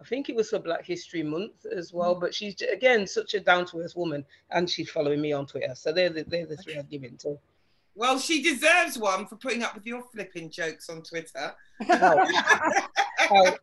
I 0.00 0.04
think 0.04 0.28
it 0.28 0.36
was 0.36 0.50
for 0.50 0.58
Black 0.58 0.84
History 0.84 1.22
Month 1.22 1.66
as 1.66 1.92
well. 1.92 2.14
But 2.14 2.34
she's 2.34 2.60
again 2.62 3.06
such 3.06 3.34
a 3.34 3.40
down 3.40 3.66
to 3.66 3.80
earth 3.80 3.96
woman, 3.96 4.24
and 4.50 4.68
she's 4.68 4.90
following 4.90 5.20
me 5.20 5.32
on 5.32 5.46
Twitter. 5.46 5.74
So 5.74 5.92
they're 5.92 6.10
the, 6.10 6.24
they're 6.24 6.46
the 6.46 6.56
three 6.56 6.76
I'd 6.76 6.90
give 6.90 7.04
it 7.04 7.18
to. 7.20 7.38
Well, 7.94 8.18
she 8.18 8.42
deserves 8.42 8.98
one 8.98 9.26
for 9.26 9.36
putting 9.36 9.62
up 9.62 9.74
with 9.74 9.86
your 9.86 10.02
flipping 10.12 10.50
jokes 10.50 10.88
on 10.88 11.02
Twitter. 11.02 11.54
ouch, 11.90 13.58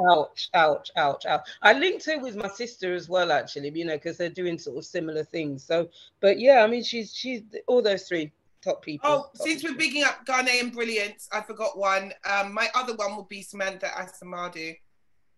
ouch, 0.00 0.50
ouch, 0.54 0.90
ouch, 0.96 1.26
ouch. 1.26 1.48
I 1.62 1.72
linked 1.72 2.04
her 2.06 2.18
with 2.18 2.36
my 2.36 2.48
sister 2.48 2.94
as 2.94 3.08
well, 3.08 3.32
actually, 3.32 3.70
you 3.70 3.84
know, 3.84 3.96
because 3.96 4.16
they're 4.16 4.28
doing 4.28 4.58
sort 4.58 4.76
of 4.78 4.84
similar 4.84 5.24
things. 5.24 5.64
So, 5.64 5.88
but 6.20 6.38
yeah, 6.38 6.62
I 6.62 6.66
mean, 6.66 6.82
she's 6.82 7.14
she's 7.14 7.42
all 7.66 7.82
those 7.82 8.04
three 8.04 8.32
top 8.62 8.82
people. 8.82 9.08
Oh, 9.10 9.22
top 9.22 9.36
since 9.36 9.62
we're 9.62 9.70
people. 9.70 9.86
bigging 9.86 10.04
up 10.04 10.26
Ghanaian 10.26 10.72
brilliance, 10.72 11.28
I 11.32 11.40
forgot 11.40 11.78
one. 11.78 12.12
Um, 12.28 12.52
my 12.52 12.68
other 12.74 12.94
one 12.94 13.16
will 13.16 13.24
be 13.24 13.42
Samantha 13.42 13.86
Asumadu, 13.86 14.76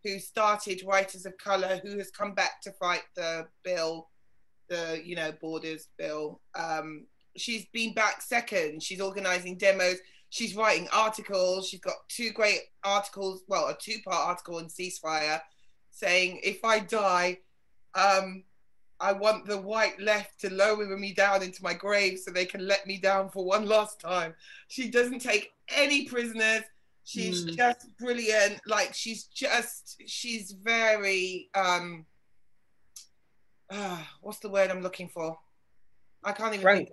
who 0.05 0.19
started 0.19 0.83
Writers 0.87 1.27
of 1.27 1.37
Color, 1.39 1.81
who 1.85 1.99
has 1.99 2.11
come 2.11 2.35
back 2.35 2.61
to 2.63 2.73
fight 2.73 3.03
the 3.15 3.47
bill, 3.63 4.09
the 4.69 5.01
you 5.05 5.17
know 5.17 5.33
borders 5.41 5.89
bill. 5.99 6.41
Um, 6.55 7.07
she's 7.37 7.67
been 7.67 7.95
back 7.95 8.23
second. 8.23 8.83
She's 8.83 9.01
organising 9.01 9.57
demos. 9.57 9.99
She's 10.31 10.57
writing 10.57 10.89
articles. 10.93 11.69
She's 11.69 11.81
got 11.81 12.09
two 12.09 12.31
great 12.31 12.61
articles. 12.85 13.43
Well, 13.49 13.69
a 13.69 13.77
two-part 13.79 14.29
article 14.29 14.57
on 14.57 14.67
ceasefire, 14.67 15.41
saying 15.91 16.41
if 16.43 16.65
I 16.65 16.79
die, 16.81 17.39
um, 17.95 18.45
I 18.99 19.13
want 19.13 19.47
the 19.47 19.61
white 19.61 20.01
left 20.01 20.41
to 20.41 20.53
lower 20.53 20.97
me 20.97 21.13
down 21.13 21.43
into 21.43 21.63
my 21.63 21.75
grave 21.75 22.19
so 22.19 22.31
they 22.31 22.47
can 22.47 22.67
let 22.67 22.87
me 22.87 22.99
down 22.99 23.29
for 23.31 23.45
one 23.45 23.67
last 23.67 24.01
time. 24.01 24.35
She 24.69 24.89
doesn't 24.91 25.19
take 25.19 25.53
any 25.69 26.07
prisoners. 26.07 26.63
She's 27.05 27.45
Mm. 27.45 27.57
just 27.57 27.87
brilliant. 27.99 28.61
Like 28.65 28.95
she's 28.95 29.25
just 29.25 30.01
she's 30.07 30.53
very 30.53 31.51
um 31.55 32.07
uh, 33.69 33.99
what's 34.21 34.39
the 34.39 34.49
word 34.49 34.71
I'm 34.71 34.83
looking 34.83 35.09
for? 35.09 35.37
I 36.25 36.31
can't 36.33 36.55
even 36.55 36.63
Frank. 36.63 36.89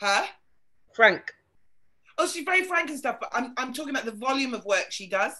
Think. 0.00 0.12
Huh? 0.12 0.26
Frank. 0.94 1.32
Oh, 2.18 2.26
she's 2.26 2.44
very 2.44 2.64
frank 2.64 2.90
and 2.90 2.98
stuff, 2.98 3.18
but 3.20 3.30
I'm 3.32 3.54
I'm 3.56 3.72
talking 3.72 3.90
about 3.90 4.04
the 4.04 4.12
volume 4.12 4.54
of 4.54 4.64
work 4.64 4.86
she 4.90 5.08
does, 5.08 5.32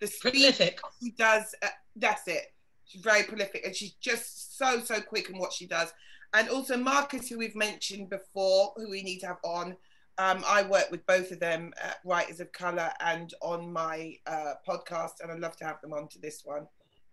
the 0.00 0.06
speed 0.06 0.32
Prolific. 0.32 0.80
she 1.02 1.10
does 1.12 1.54
uh, 1.62 1.68
that's 1.96 2.28
it 2.28 2.52
she's 2.84 3.02
very 3.02 3.22
prolific 3.24 3.64
and 3.64 3.74
she's 3.74 3.92
just 3.94 4.56
so 4.56 4.80
so 4.80 5.00
quick 5.00 5.30
in 5.30 5.38
what 5.38 5.52
she 5.52 5.66
does 5.66 5.92
and 6.34 6.48
also 6.48 6.76
marcus 6.76 7.28
who 7.28 7.38
we've 7.38 7.56
mentioned 7.56 8.10
before 8.10 8.72
who 8.76 8.90
we 8.90 9.02
need 9.02 9.18
to 9.20 9.26
have 9.26 9.38
on 9.44 9.76
um, 10.18 10.42
i 10.46 10.62
work 10.62 10.90
with 10.90 11.04
both 11.06 11.30
of 11.30 11.40
them 11.40 11.72
at 11.82 11.98
writers 12.04 12.40
of 12.40 12.52
color 12.52 12.90
and 13.00 13.34
on 13.40 13.72
my 13.72 14.14
uh, 14.26 14.54
podcast 14.66 15.20
and 15.22 15.32
i'd 15.32 15.40
love 15.40 15.56
to 15.56 15.64
have 15.64 15.80
them 15.80 15.92
on 15.92 16.08
to 16.08 16.18
this 16.20 16.42
one 16.44 16.66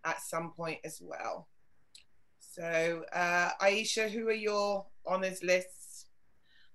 at 0.04 0.20
some 0.20 0.52
point 0.52 0.78
as 0.84 1.00
well 1.02 1.48
so 2.38 3.02
uh, 3.12 3.50
aisha 3.62 4.10
who 4.10 4.28
are 4.28 4.32
your 4.32 4.86
honors 5.06 5.42
lists 5.42 5.83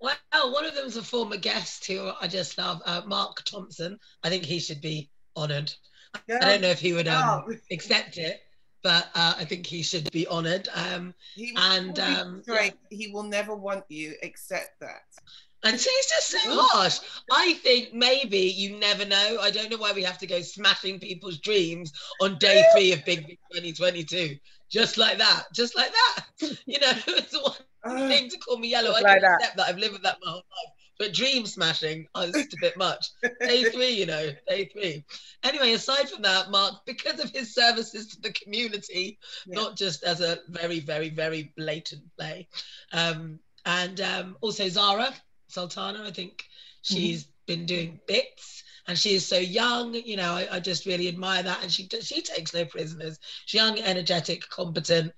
Well, 0.00 0.52
one 0.52 0.64
of 0.64 0.74
them 0.74 0.86
is 0.86 0.96
a 0.96 1.02
former 1.02 1.36
guest 1.36 1.86
who 1.86 2.10
I 2.20 2.26
just 2.26 2.56
love, 2.56 2.80
uh, 2.86 3.02
Mark 3.06 3.42
Thompson. 3.44 3.98
I 4.22 4.28
think 4.30 4.44
he 4.44 4.58
should 4.58 4.80
be 4.80 5.10
honoured. 5.36 5.72
Yeah. 6.26 6.38
I 6.40 6.44
don't 6.46 6.62
know 6.62 6.68
if 6.70 6.80
he 6.80 6.92
would 6.92 7.06
um, 7.08 7.44
Oh, 7.46 7.54
accept 7.70 8.16
it, 8.16 8.40
but 8.82 9.08
uh, 9.14 9.34
I 9.38 9.44
think 9.44 9.66
he 9.66 9.82
should 9.82 10.10
be 10.10 10.26
honoured. 10.26 10.68
Um, 10.74 11.14
he, 11.34 11.52
and, 11.56 11.98
um, 12.00 12.42
straight. 12.42 12.74
he 12.88 13.08
will 13.12 13.24
never 13.24 13.54
want 13.54 13.84
you 13.88 14.14
except 14.22 14.80
that. 14.80 15.02
and 15.64 15.78
so 15.78 15.90
he's 15.94 16.06
just 16.06 16.30
so 16.30 16.38
harsh. 16.42 16.98
I 17.30 17.52
think 17.54 17.92
maybe 17.92 18.38
you 18.38 18.78
never 18.78 19.04
know. 19.04 19.38
I 19.40 19.50
don't 19.50 19.70
know 19.70 19.76
why 19.76 19.92
we 19.92 20.02
have 20.02 20.18
to 20.18 20.26
go 20.26 20.40
smashing 20.40 20.98
people's 20.98 21.38
dreams 21.38 21.92
on 22.22 22.38
day 22.38 22.64
three 22.74 22.92
of 22.92 23.04
Big 23.04 23.26
Big 23.26 23.38
2022. 23.52 24.36
Just 24.70 24.96
like 24.98 25.18
that. 25.18 25.44
Just 25.52 25.76
like 25.76 25.92
that. 25.92 26.24
You 26.66 26.80
know, 26.80 26.92
it's 27.08 27.34
one 27.34 27.52
Ugh. 27.84 28.08
thing 28.08 28.30
to 28.30 28.38
call 28.38 28.56
me 28.58 28.68
yellow. 28.70 28.90
I 28.90 29.00
like 29.00 29.04
can 29.06 29.22
that. 29.22 29.34
accept 29.40 29.56
that. 29.58 29.68
I've 29.68 29.78
lived 29.78 29.92
with 29.92 30.02
that 30.02 30.18
my 30.24 30.30
whole 30.30 30.38
life. 30.38 30.74
But 30.98 31.12
dream 31.14 31.46
smashing 31.46 32.06
is 32.18 32.32
just 32.34 32.54
a 32.54 32.58
bit 32.60 32.76
much. 32.76 33.06
Day 33.40 33.64
three, 33.72 33.90
you 33.90 34.06
know, 34.06 34.30
day 34.48 34.66
three. 34.66 35.04
Anyway, 35.42 35.72
aside 35.72 36.08
from 36.10 36.22
that, 36.22 36.50
Mark, 36.50 36.84
because 36.86 37.20
of 37.20 37.30
his 37.30 37.54
services 37.54 38.08
to 38.08 38.20
the 38.20 38.32
community, 38.32 39.18
Yeah. 39.46 39.54
not 39.56 39.76
just 39.76 40.02
as 40.04 40.20
a 40.20 40.38
very, 40.48 40.80
very, 40.80 41.08
very 41.10 41.52
blatant 41.56 42.02
play, 42.18 42.48
um, 42.92 43.38
and 43.66 44.00
um, 44.00 44.36
also 44.40 44.68
Zarah 44.68 45.14
Sultana, 45.48 46.04
I 46.06 46.10
think 46.10 46.44
she's 46.82 47.26
been 47.46 47.66
doing 47.66 47.98
bits. 48.06 48.62
And 48.90 48.98
she 48.98 49.14
is 49.14 49.24
so 49.24 49.38
young, 49.38 49.94
you 49.94 50.16
know. 50.16 50.32
I, 50.34 50.48
I 50.50 50.58
just 50.58 50.84
really 50.84 51.06
admire 51.06 51.44
that, 51.44 51.62
and 51.62 51.70
she 51.70 51.88
she 52.02 52.20
takes 52.22 52.52
no 52.52 52.64
prisoners. 52.64 53.20
She's 53.46 53.60
young, 53.60 53.78
energetic, 53.78 54.48
competent, 54.48 55.12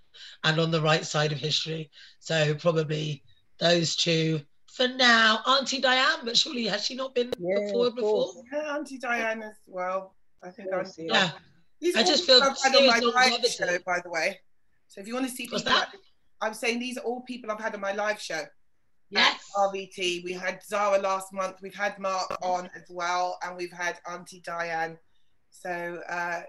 and 0.45 0.61
on 0.61 0.71
the 0.71 0.83
right 0.83 1.07
side 1.07 1.33
of 1.33 1.39
history. 1.39 1.91
So 2.19 2.55
probably 2.55 3.23
those 3.59 3.97
two 3.97 4.43
for 4.71 4.89
now. 4.89 5.41
Auntie 5.47 5.81
Diane, 5.81 6.19
but 6.23 6.37
surely 6.37 6.67
has 6.67 6.85
she 6.85 6.95
not 6.95 7.15
been 7.15 7.33
Yeah, 7.39 7.73
forward 7.73 7.95
before? 7.95 8.35
Yeah, 8.53 8.77
Auntie 8.77 8.99
Diane 8.99 9.43
as 9.43 9.57
well. 9.67 10.17
I 10.43 10.51
think 10.51 10.69
Yeah, 10.71 10.79
Auntie 10.81 11.05
yeah. 11.05 11.15
Yeah. 11.15 11.31
These 11.81 11.97
I 11.97 12.03
just 12.03 12.25
feel 12.25 12.43
I've 12.43 12.63
had 12.63 12.77
on 12.77 12.87
my 12.87 12.99
serious 12.99 13.59
live 13.59 13.71
show, 13.71 13.79
by 13.87 14.01
the 14.05 14.11
way. 14.11 14.39
So 14.89 15.01
if 15.01 15.07
you 15.07 15.15
want 15.15 15.31
to 15.31 15.33
see 15.33 15.49
What's 15.51 15.65
people, 15.65 15.79
that? 15.79 15.95
I'm 16.43 16.53
saying 16.53 16.79
these 16.79 16.99
are 16.99 17.05
all 17.05 17.23
people 17.23 17.51
I've 17.51 17.59
had 17.59 17.75
on 17.75 17.81
my 17.81 17.93
live 17.93 18.21
show. 18.21 18.43
Yes. 19.13 19.51
RVT. 19.57 20.25
We 20.25 20.33
had 20.33 20.63
Zarah 20.65 20.99
last 20.99 21.33
month. 21.33 21.57
We've 21.63 21.75
had 21.75 21.99
Mark 21.99 22.37
on 22.43 22.71
as 22.75 22.85
well, 22.89 23.39
and 23.43 23.57
we've 23.57 23.73
had 23.73 23.99
Auntie 24.11 24.43
Diane. 24.45 24.99
So 25.51 26.01
uh, 26.09 26.43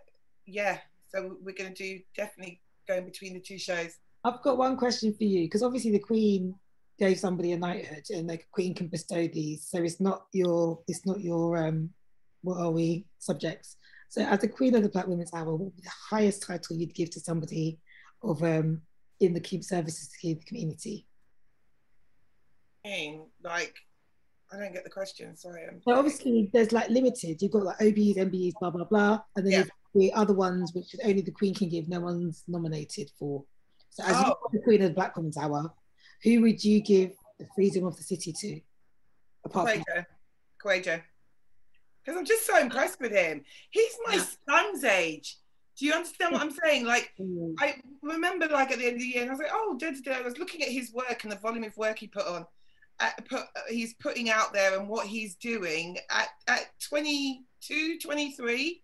yeah, 0.46 0.78
so 1.10 1.38
we're 1.44 1.56
going 1.56 1.74
to 1.74 1.84
do 1.84 2.00
definitely 2.16 2.62
going 2.88 3.06
between 3.06 3.34
the 3.34 3.40
two 3.40 3.58
shows. 3.58 3.98
I've 4.24 4.42
got 4.42 4.58
one 4.58 4.78
question 4.78 5.14
for 5.14 5.26
you 5.26 5.42
because 5.42 5.64
obviously 5.64 5.92
the 5.92 6.00
Queen 6.00 6.56
gave 6.98 7.20
somebody 7.20 7.52
a 7.52 7.58
knighthood, 7.58 8.06
and 8.10 8.30
the 8.30 8.40
Queen 8.52 8.74
can 8.74 8.88
bestow 8.88 9.28
these. 9.28 9.68
So 9.70 9.84
it's 9.84 10.00
not 10.00 10.28
your, 10.32 10.80
it's 10.88 11.06
not 11.06 11.20
your, 11.20 11.58
um, 11.58 11.90
what 12.42 12.60
are 12.60 12.72
we 12.72 13.06
subjects? 13.20 13.78
So 14.10 14.22
as 14.22 14.40
the 14.40 14.48
Queen 14.48 14.76
of 14.76 14.84
the 14.84 14.90
Black 14.90 15.08
Women's 15.08 15.34
Hour, 15.34 15.52
what 15.52 15.60
would 15.60 15.76
be 15.76 15.82
the 15.82 16.16
highest 16.16 16.44
title 16.44 16.76
you'd 16.78 16.94
give 16.94 17.10
to 17.12 17.20
somebody 17.20 17.80
of 18.22 18.42
um 18.44 18.82
in 19.20 19.34
the 19.34 19.40
keep 19.40 19.64
services 19.64 20.10
to 20.10 20.36
the 20.36 20.46
community? 20.46 21.08
Mean, 22.86 23.28
Like, 23.44 23.76
I 24.52 24.58
don't 24.58 24.74
get 24.74 24.84
the 24.84 24.90
question. 24.90 25.36
Sorry. 25.36 25.64
I'm 25.68 25.82
So 25.88 25.94
obviously 25.96 26.50
there's 26.54 26.72
like 26.72 26.90
limited. 26.90 27.42
You've 27.42 27.52
got 27.52 27.64
like 27.64 27.82
OBs, 27.82 28.18
MBEs, 28.18 28.54
blah 28.60 28.70
blah 28.70 28.84
blah, 28.86 29.20
and 29.36 29.46
then 29.46 29.52
Yeah. 29.52 29.64
the 29.96 30.14
other 30.14 30.34
ones 30.34 30.74
which 30.74 30.96
only 31.04 31.22
the 31.22 31.32
Queen 31.32 31.56
can 31.56 31.70
give. 31.70 31.88
No 31.90 32.02
one's 32.02 32.44
nominated 32.48 33.10
for. 33.18 33.44
So 33.90 34.04
as 34.04 34.16
Oh. 34.18 34.36
the 34.52 34.60
Queen 34.60 34.82
of 34.84 34.90
the 34.90 34.94
Black 34.94 35.16
Women's 35.18 35.38
Hour, 35.38 35.74
who 36.24 36.42
would 36.42 36.64
you 36.64 36.82
give 36.82 37.16
the 37.40 37.48
freedom 37.56 37.86
of 37.86 37.98
the 37.98 38.04
city 38.04 38.32
to? 38.34 38.62
Apart 39.46 39.72
from 39.72 39.84
Kwajo. 39.84 40.06
Kwajo. 40.64 41.04
Because 42.04 42.20
I'm 42.20 42.26
just 42.26 42.46
so 42.46 42.58
impressed 42.60 43.00
with 43.00 43.12
him. 43.12 43.44
He's 43.72 43.98
my 44.06 44.18
son's 44.48 44.84
age. 44.84 45.38
Do 45.78 45.86
you 45.88 45.94
understand 45.94 46.34
what 46.34 46.42
I'm 46.44 46.52
saying? 46.52 46.86
Like, 46.86 47.12
Mm. 47.20 47.56
I 47.60 47.82
remember, 48.04 48.48
like 48.50 48.70
at 48.72 48.78
the 48.78 48.86
end 48.86 48.96
of 48.96 49.00
the 49.02 49.08
year, 49.08 49.22
and 49.24 49.32
I 49.32 49.34
was 49.34 49.40
like, 49.40 49.50
"Oh, 49.52 49.76
da, 49.80 49.90
da, 49.90 50.00
da." 50.04 50.12
I 50.20 50.22
was 50.22 50.38
looking 50.38 50.62
at 50.62 50.70
his 50.70 50.94
work 50.94 51.24
and 51.24 51.32
the 51.32 51.38
volume 51.38 51.64
of 51.64 51.76
work 51.78 51.98
he 51.98 52.08
put 52.08 52.28
on, 52.28 52.46
put 53.12 53.42
uh, 53.42 53.62
he's 53.70 53.94
putting 53.96 54.30
out 54.30 54.54
there 54.54 54.78
and 54.78 54.88
what 54.88 55.08
he's 55.08 55.36
doing 55.36 55.98
at 56.10 56.30
at 56.48 56.68
22, 56.90 58.00
23. 58.00 58.82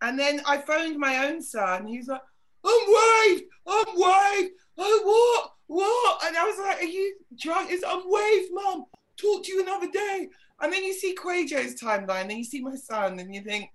And 0.00 0.18
then 0.18 0.40
I 0.46 0.58
phoned 0.58 0.98
my 0.98 1.26
own 1.26 1.42
son. 1.42 1.86
He's 1.86 2.08
like, 2.08 2.20
"I'm 2.64 2.80
waved, 2.86 3.44
I'm 3.66 3.86
waved. 3.94 4.52
Oh, 4.76 5.00
what, 5.04 5.52
what?" 5.66 6.26
And 6.26 6.36
I 6.36 6.44
was 6.44 6.58
like, 6.58 6.82
"Are 6.82 6.86
you 6.86 7.16
drunk?" 7.40 7.70
It's 7.72 7.84
I'm 7.86 8.02
waved, 8.04 8.50
mum. 8.52 8.84
Talk 9.16 9.44
to 9.44 9.52
you 9.52 9.62
another 9.62 9.90
day. 9.90 10.28
And 10.60 10.72
then 10.72 10.84
you 10.84 10.92
see 10.92 11.14
Kwajo's 11.14 11.80
timeline, 11.80 12.22
and 12.22 12.32
you 12.32 12.44
see 12.44 12.60
my 12.60 12.74
son, 12.74 13.18
and 13.18 13.34
you 13.34 13.42
think, 13.42 13.70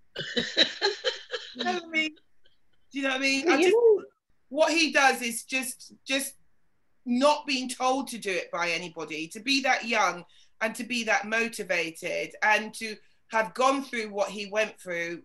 you 1.55 1.63
know 1.63 1.73
what 1.73 1.83
I 1.83 1.87
mean? 1.87 2.15
Do 2.91 2.99
you 2.99 3.03
know 3.03 3.09
what 3.09 3.17
I 3.17 3.21
mean? 3.21 3.49
I 3.49 3.61
just, 3.61 3.75
what 4.49 4.71
he 4.71 4.91
does 4.91 5.21
is 5.21 5.43
just 5.43 5.93
just 6.05 6.35
not 7.05 7.45
being 7.45 7.69
told 7.69 8.07
to 8.07 8.17
do 8.17 8.31
it 8.31 8.51
by 8.51 8.69
anybody 8.69 9.27
to 9.27 9.39
be 9.39 9.61
that 9.61 9.85
young 9.85 10.23
and 10.61 10.73
to 10.75 10.83
be 10.83 11.03
that 11.03 11.27
motivated 11.27 12.33
and 12.43 12.73
to 12.73 12.95
have 13.31 13.53
gone 13.53 13.83
through 13.83 14.09
what 14.09 14.29
he 14.29 14.45
went 14.51 14.79
through 14.79 15.21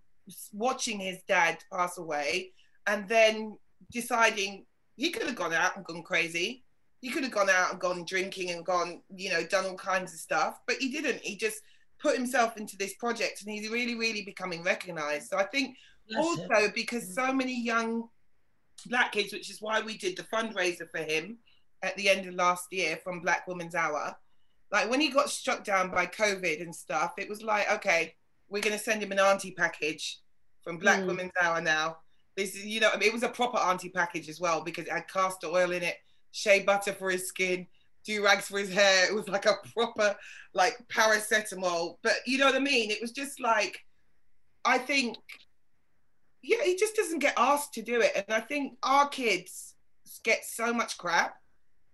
watching 0.52 0.98
his 0.98 1.18
dad 1.28 1.58
pass 1.72 1.98
away 1.98 2.52
and 2.86 3.08
then 3.08 3.56
deciding 3.92 4.64
he 4.96 5.10
could 5.10 5.26
have 5.26 5.36
gone 5.36 5.52
out 5.52 5.76
and 5.76 5.84
gone 5.84 6.02
crazy. 6.02 6.64
He 7.00 7.10
could 7.10 7.22
have 7.22 7.32
gone 7.32 7.50
out 7.50 7.70
and 7.70 7.80
gone 7.80 8.04
drinking 8.04 8.50
and 8.50 8.64
gone 8.64 9.02
you 9.14 9.30
know 9.30 9.44
done 9.46 9.66
all 9.66 9.76
kinds 9.76 10.12
of 10.12 10.18
stuff 10.18 10.60
but 10.66 10.76
he 10.76 10.90
didn't. 10.90 11.20
He 11.20 11.36
just 11.36 11.60
put 12.00 12.16
himself 12.16 12.56
into 12.56 12.76
this 12.76 12.94
project 12.94 13.42
and 13.42 13.52
he's 13.52 13.70
really 13.70 13.94
really 13.94 14.22
becoming 14.22 14.64
recognized. 14.64 15.28
So 15.28 15.36
i 15.38 15.44
think 15.44 15.76
him. 16.08 16.18
also 16.18 16.72
because 16.74 17.14
so 17.14 17.32
many 17.32 17.62
young 17.62 18.08
black 18.86 19.12
kids, 19.12 19.32
which 19.32 19.50
is 19.50 19.60
why 19.60 19.80
we 19.80 19.96
did 19.96 20.16
the 20.16 20.24
fundraiser 20.24 20.90
for 20.90 20.98
him 20.98 21.38
at 21.82 21.96
the 21.96 22.08
end 22.08 22.26
of 22.26 22.34
last 22.34 22.72
year 22.72 22.98
from 23.02 23.20
Black 23.20 23.46
Women's 23.46 23.74
Hour. 23.74 24.16
Like 24.70 24.90
when 24.90 25.00
he 25.00 25.08
got 25.08 25.30
struck 25.30 25.64
down 25.64 25.90
by 25.90 26.06
COVID 26.06 26.60
and 26.60 26.74
stuff, 26.74 27.12
it 27.18 27.28
was 27.28 27.42
like, 27.42 27.70
okay, 27.72 28.14
we're 28.48 28.62
gonna 28.62 28.78
send 28.78 29.02
him 29.02 29.12
an 29.12 29.18
auntie 29.18 29.52
package 29.52 30.20
from 30.62 30.78
Black 30.78 31.00
Mm. 31.00 31.06
Women's 31.06 31.32
Hour 31.40 31.60
now. 31.60 31.98
This 32.36 32.54
is, 32.54 32.66
you 32.66 32.80
know, 32.80 32.90
it 33.00 33.12
was 33.12 33.22
a 33.22 33.28
proper 33.28 33.58
auntie 33.58 33.88
package 33.88 34.28
as 34.28 34.40
well 34.40 34.62
because 34.62 34.86
it 34.86 34.92
had 34.92 35.08
castor 35.08 35.48
oil 35.48 35.72
in 35.72 35.82
it, 35.82 35.96
shea 36.32 36.62
butter 36.62 36.92
for 36.92 37.10
his 37.10 37.26
skin, 37.26 37.66
do 38.04 38.24
rags 38.24 38.46
for 38.48 38.58
his 38.58 38.72
hair. 38.72 39.08
It 39.08 39.14
was 39.14 39.28
like 39.28 39.46
a 39.46 39.56
proper 39.74 40.14
like 40.54 40.76
paracetamol. 40.88 41.96
But 42.02 42.14
you 42.26 42.38
know 42.38 42.46
what 42.46 42.54
I 42.54 42.60
mean? 42.60 42.90
It 42.90 43.00
was 43.00 43.12
just 43.12 43.40
like, 43.40 43.84
I 44.64 44.78
think 44.78 45.16
yeah, 46.42 46.62
he 46.64 46.76
just 46.76 46.94
doesn't 46.94 47.18
get 47.18 47.34
asked 47.36 47.74
to 47.74 47.82
do 47.82 48.00
it. 48.00 48.12
And 48.14 48.24
I 48.30 48.40
think 48.40 48.78
our 48.82 49.08
kids 49.08 49.74
get 50.24 50.44
so 50.44 50.72
much 50.72 50.98
crap 50.98 51.36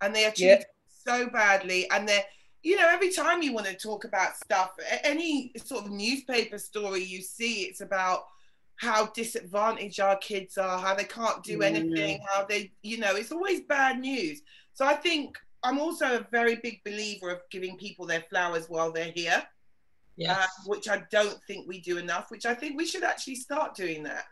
and 0.05 0.14
they 0.14 0.24
are 0.26 0.32
Yeah. 0.36 0.57
treated 0.57 0.66
so 0.86 1.28
badly. 1.28 1.90
And 1.90 2.09
they're, 2.09 2.24
you 2.62 2.76
know, 2.76 2.88
every 2.88 3.11
time 3.11 3.42
you 3.42 3.52
want 3.52 3.66
to 3.66 3.74
talk 3.74 4.05
about 4.05 4.36
stuff, 4.36 4.70
any 5.02 5.52
sort 5.57 5.84
of 5.84 5.90
newspaper 5.90 6.59
story 6.59 7.02
you 7.02 7.22
see, 7.22 7.62
it's 7.62 7.80
about 7.80 8.24
how 8.76 9.07
disadvantaged 9.07 10.00
our 10.00 10.16
kids 10.18 10.59
are, 10.59 10.78
how 10.78 10.94
they 10.94 11.05
can't 11.05 11.42
do 11.44 11.59
Mm. 11.59 11.64
anything, 11.66 12.20
how 12.32 12.44
they, 12.44 12.72
you 12.82 12.98
know, 12.98 13.14
it's 13.16 13.32
always 13.32 13.61
bad 13.62 13.98
news. 14.00 14.42
So 14.72 14.84
I 14.84 14.94
think 14.94 15.38
I'm 15.62 15.78
also 15.78 16.18
a 16.18 16.26
very 16.30 16.57
big 16.57 16.82
believer 16.84 17.30
of 17.30 17.40
giving 17.50 17.76
people 17.78 18.07
their 18.07 18.24
flowers 18.28 18.66
while 18.68 18.92
they're 18.92 19.12
here 19.14 19.42
Yes. 20.16 20.38
uh, 20.38 20.46
which 20.66 20.88
I 20.88 21.02
don't 21.11 21.42
think 21.46 21.66
we 21.66 21.80
do 21.80 21.98
enough. 21.98 22.30
Which 22.30 22.46
I 22.46 22.55
think 22.55 22.76
we 22.76 22.86
should 22.86 23.02
actually 23.05 23.36
start 23.36 23.74
doing 23.74 24.02
that. 24.05 24.24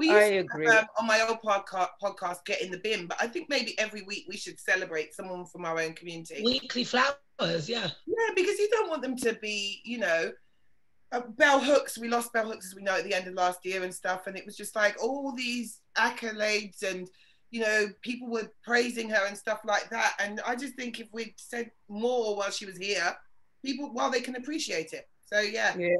We 0.00 0.10
I 0.10 0.28
used 0.28 0.48
to 0.48 0.54
agree. 0.54 0.66
have, 0.66 0.84
um, 0.84 0.88
on 1.00 1.06
my 1.06 1.20
old 1.28 1.42
podcast, 1.42 1.90
podcast, 2.02 2.46
get 2.46 2.62
in 2.62 2.70
the 2.70 2.78
bin, 2.78 3.06
but 3.06 3.18
I 3.20 3.26
think 3.26 3.50
maybe 3.50 3.78
every 3.78 4.00
week 4.00 4.24
we 4.26 4.38
should 4.38 4.58
celebrate 4.58 5.12
someone 5.12 5.44
from 5.44 5.66
our 5.66 5.78
own 5.78 5.92
community. 5.92 6.40
Weekly 6.42 6.84
flowers, 6.84 7.68
yeah. 7.68 7.90
yeah, 8.06 8.34
because 8.34 8.58
you 8.58 8.70
don't 8.72 8.88
want 8.88 9.02
them 9.02 9.14
to 9.16 9.34
be, 9.34 9.82
you 9.84 9.98
know. 9.98 10.32
Uh, 11.12 11.20
Bell 11.36 11.60
Hooks, 11.60 11.98
we 11.98 12.08
lost 12.08 12.32
Bell 12.32 12.46
Hooks 12.46 12.68
as 12.68 12.74
we 12.74 12.80
know 12.80 12.96
at 12.96 13.04
the 13.04 13.12
end 13.12 13.26
of 13.26 13.34
last 13.34 13.58
year 13.62 13.82
and 13.82 13.94
stuff, 13.94 14.26
and 14.26 14.38
it 14.38 14.46
was 14.46 14.56
just 14.56 14.74
like 14.74 14.96
all 15.02 15.34
these 15.36 15.80
accolades 15.98 16.82
and 16.82 17.06
you 17.50 17.60
know 17.60 17.88
people 18.00 18.30
were 18.30 18.50
praising 18.64 19.10
her 19.10 19.26
and 19.26 19.36
stuff 19.36 19.60
like 19.66 19.90
that. 19.90 20.14
And 20.18 20.40
I 20.46 20.56
just 20.56 20.76
think 20.76 20.98
if 20.98 21.08
we'd 21.12 21.34
said 21.36 21.72
more 21.90 22.36
while 22.36 22.50
she 22.50 22.64
was 22.64 22.78
here, 22.78 23.14
people 23.62 23.92
while 23.92 24.10
they 24.10 24.22
can 24.22 24.36
appreciate 24.36 24.94
it. 24.94 25.06
So 25.26 25.40
yeah, 25.40 25.76
Yeah. 25.76 25.96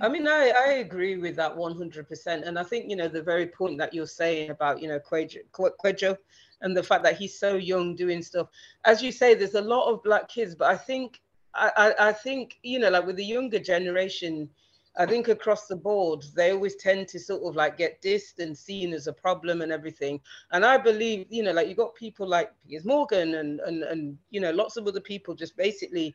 I 0.00 0.08
mean, 0.08 0.26
I, 0.26 0.52
I 0.58 0.72
agree 0.74 1.16
with 1.16 1.36
that 1.36 1.54
100%. 1.54 2.46
And 2.46 2.58
I 2.58 2.62
think, 2.62 2.90
you 2.90 2.96
know, 2.96 3.08
the 3.08 3.22
very 3.22 3.46
point 3.46 3.78
that 3.78 3.92
you're 3.92 4.06
saying 4.06 4.50
about, 4.50 4.80
you 4.80 4.88
know, 4.88 4.98
Kwajo 5.00 6.16
and 6.62 6.76
the 6.76 6.82
fact 6.82 7.04
that 7.04 7.16
he's 7.16 7.38
so 7.38 7.56
young 7.56 7.94
doing 7.94 8.22
stuff. 8.22 8.48
As 8.84 9.02
you 9.02 9.12
say, 9.12 9.34
there's 9.34 9.54
a 9.54 9.60
lot 9.60 9.90
of 9.90 10.02
black 10.02 10.28
kids, 10.28 10.54
but 10.54 10.70
I 10.70 10.76
think, 10.76 11.20
I, 11.54 11.70
I, 11.76 12.08
I 12.08 12.12
think, 12.12 12.58
you 12.62 12.78
know, 12.78 12.90
like 12.90 13.06
with 13.06 13.16
the 13.16 13.24
younger 13.24 13.58
generation, 13.58 14.48
I 14.96 15.06
think 15.06 15.28
across 15.28 15.66
the 15.66 15.76
board, 15.76 16.24
they 16.36 16.52
always 16.52 16.76
tend 16.76 17.08
to 17.08 17.18
sort 17.18 17.42
of 17.42 17.56
like 17.56 17.76
get 17.76 18.00
dissed 18.00 18.38
and 18.38 18.56
seen 18.56 18.92
as 18.92 19.08
a 19.08 19.12
problem 19.12 19.60
and 19.60 19.72
everything. 19.72 20.20
And 20.52 20.64
I 20.64 20.78
believe, 20.78 21.26
you 21.30 21.42
know, 21.42 21.52
like 21.52 21.68
you 21.68 21.74
got 21.74 21.96
people 21.96 22.28
like 22.28 22.52
Piers 22.68 22.84
Morgan 22.84 23.34
and 23.34 23.58
and 23.60 23.82
and 23.82 24.16
you 24.30 24.40
know, 24.40 24.52
lots 24.52 24.76
of 24.76 24.86
other 24.86 25.00
people 25.00 25.34
just 25.34 25.56
basically, 25.56 26.14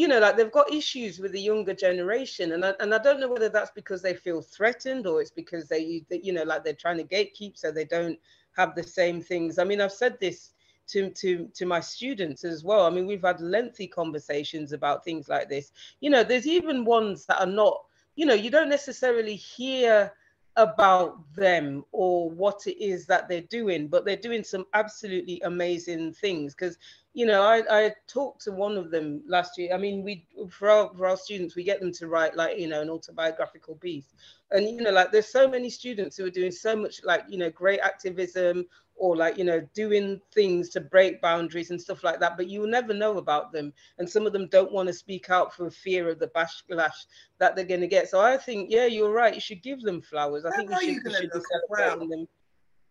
you 0.00 0.08
know, 0.08 0.18
like 0.18 0.36
they've 0.36 0.50
got 0.50 0.72
issues 0.72 1.18
with 1.18 1.32
the 1.32 1.40
younger 1.40 1.74
generation. 1.74 2.52
And 2.52 2.64
I, 2.64 2.72
and 2.80 2.94
I 2.94 2.98
don't 2.98 3.20
know 3.20 3.28
whether 3.28 3.50
that's 3.50 3.70
because 3.70 4.00
they 4.00 4.14
feel 4.14 4.40
threatened 4.40 5.06
or 5.06 5.20
it's 5.20 5.30
because 5.30 5.68
they, 5.68 6.02
you 6.10 6.32
know, 6.32 6.42
like 6.42 6.64
they're 6.64 6.72
trying 6.72 6.96
to 6.96 7.04
gatekeep 7.04 7.58
so 7.58 7.70
they 7.70 7.84
don't 7.84 8.18
have 8.56 8.74
the 8.74 8.82
same 8.82 9.20
things. 9.20 9.58
I 9.58 9.64
mean, 9.64 9.80
I've 9.80 9.92
said 9.92 10.18
this 10.18 10.52
to, 10.88 11.10
to, 11.10 11.48
to 11.54 11.66
my 11.66 11.80
students 11.80 12.44
as 12.44 12.64
well. 12.64 12.86
I 12.86 12.90
mean, 12.90 13.06
we've 13.06 13.22
had 13.22 13.40
lengthy 13.40 13.86
conversations 13.86 14.72
about 14.72 15.04
things 15.04 15.28
like 15.28 15.48
this. 15.48 15.72
You 16.00 16.10
know, 16.10 16.24
there's 16.24 16.46
even 16.46 16.84
ones 16.84 17.26
that 17.26 17.40
are 17.40 17.46
not 17.46 17.82
you 18.16 18.26
know, 18.26 18.34
you 18.34 18.50
don't 18.50 18.68
necessarily 18.68 19.34
hear 19.34 20.12
about 20.56 21.32
them 21.34 21.84
or 21.92 22.28
what 22.30 22.66
it 22.66 22.82
is 22.82 23.06
that 23.06 23.28
they're 23.28 23.40
doing, 23.42 23.88
but 23.88 24.04
they're 24.04 24.16
doing 24.16 24.44
some 24.44 24.66
absolutely 24.74 25.40
amazing 25.44 26.12
things. 26.12 26.54
Because, 26.54 26.76
you 27.12 27.26
know, 27.26 27.42
I, 27.42 27.62
I 27.70 27.94
talked 28.06 28.42
to 28.42 28.52
one 28.52 28.76
of 28.76 28.90
them 28.90 29.22
last 29.26 29.58
year. 29.58 29.74
I 29.74 29.78
mean, 29.78 30.04
we 30.04 30.26
for 30.48 30.70
our, 30.70 30.90
for 30.94 31.08
our 31.08 31.16
students, 31.16 31.56
we 31.56 31.64
get 31.64 31.80
them 31.80 31.92
to 31.94 32.06
write 32.06 32.36
like, 32.36 32.58
you 32.58 32.68
know, 32.68 32.80
an 32.80 32.90
autobiographical 32.90 33.74
piece. 33.76 34.14
And, 34.52 34.64
you 34.68 34.80
know, 34.80 34.90
like 34.90 35.10
there's 35.10 35.30
so 35.30 35.48
many 35.48 35.70
students 35.70 36.16
who 36.16 36.26
are 36.26 36.30
doing 36.30 36.52
so 36.52 36.76
much 36.76 37.00
like, 37.04 37.24
you 37.28 37.38
know, 37.38 37.50
great 37.50 37.80
activism 37.80 38.66
or 39.00 39.16
like 39.16 39.38
you 39.38 39.44
know 39.44 39.66
doing 39.74 40.20
things 40.32 40.68
to 40.68 40.78
break 40.78 41.22
boundaries 41.22 41.70
and 41.70 41.80
stuff 41.80 42.04
like 42.04 42.20
that 42.20 42.36
but 42.36 42.46
you 42.46 42.60
will 42.60 42.68
never 42.68 42.92
know 42.92 43.16
about 43.16 43.50
them. 43.50 43.72
And 43.98 44.08
some 44.08 44.26
of 44.26 44.32
them 44.32 44.46
don't 44.48 44.72
want 44.72 44.88
to 44.88 44.92
speak 44.92 45.30
out 45.30 45.54
for 45.54 45.70
fear 45.70 46.08
of 46.10 46.18
the 46.18 46.28
backlash 46.28 47.06
that 47.38 47.56
they're 47.56 47.64
going 47.64 47.80
to 47.80 47.88
get. 47.88 48.10
So 48.10 48.20
i 48.20 48.36
think 48.36 48.70
yeah 48.70 48.84
you're 48.84 49.10
right 49.10 49.34
you 49.34 49.40
should 49.40 49.62
give 49.62 49.80
them 49.80 50.02
flowers. 50.02 50.44
I 50.44 50.50
where 50.50 50.58
think 50.58 50.70
you 50.70 51.00
should, 51.02 51.12
should 51.16 51.30
be 51.32 51.40
celebrating 51.50 52.10
them 52.10 52.28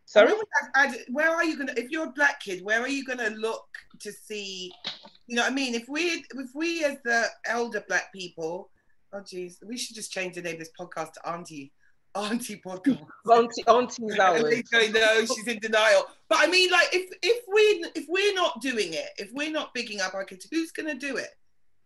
sorry 0.10 0.34
where 1.12 1.30
are 1.30 1.44
you 1.44 1.56
gonna 1.56 1.74
if 1.78 1.92
you're 1.92 2.08
a 2.08 2.12
black 2.12 2.40
kid 2.42 2.64
where 2.64 2.82
are 2.82 2.90
you 2.90 3.06
gonna 3.06 3.30
look 3.30 3.68
to 4.00 4.12
see 4.12 4.72
you 5.28 5.36
know 5.36 5.44
what 5.44 5.52
i 5.52 5.54
mean 5.54 5.76
if 5.76 5.88
we 5.88 6.26
if 6.36 6.50
we 6.56 6.84
as 6.84 6.98
the 7.06 7.26
elder 7.46 7.84
black 7.88 8.12
people 8.12 8.72
oh 9.14 9.22
geez 9.22 9.60
we 9.68 9.78
should 9.78 9.96
just 9.96 10.12
change 10.12 10.34
the 10.34 10.42
name 10.42 10.54
of 10.54 10.60
this 10.60 10.72
podcast 10.80 11.14
to 11.14 11.30
auntie 11.30 11.72
auntie 12.16 12.60
podcast. 12.66 13.06
Auntie, 13.32 13.64
auntie's 13.68 14.20
ours. 14.20 14.42
no, 14.92 15.26
she's 15.26 15.48
in 15.48 15.60
denial. 15.60 16.08
But 16.28 16.40
I 16.42 16.48
mean, 16.48 16.72
like, 16.72 16.90
if 16.92 17.12
if 17.22 17.44
we 17.48 17.62
if 17.96 18.06
we're 18.10 18.34
not 18.34 18.60
doing 18.62 18.94
it, 18.94 19.10
if 19.20 19.30
we're 19.32 19.52
not 19.52 19.76
bigging 19.76 20.02
up 20.02 20.16
our 20.16 20.24
kids, 20.24 20.48
who's 20.52 20.72
going 20.72 20.88
to 20.88 20.96
do 20.96 21.18
it? 21.18 21.30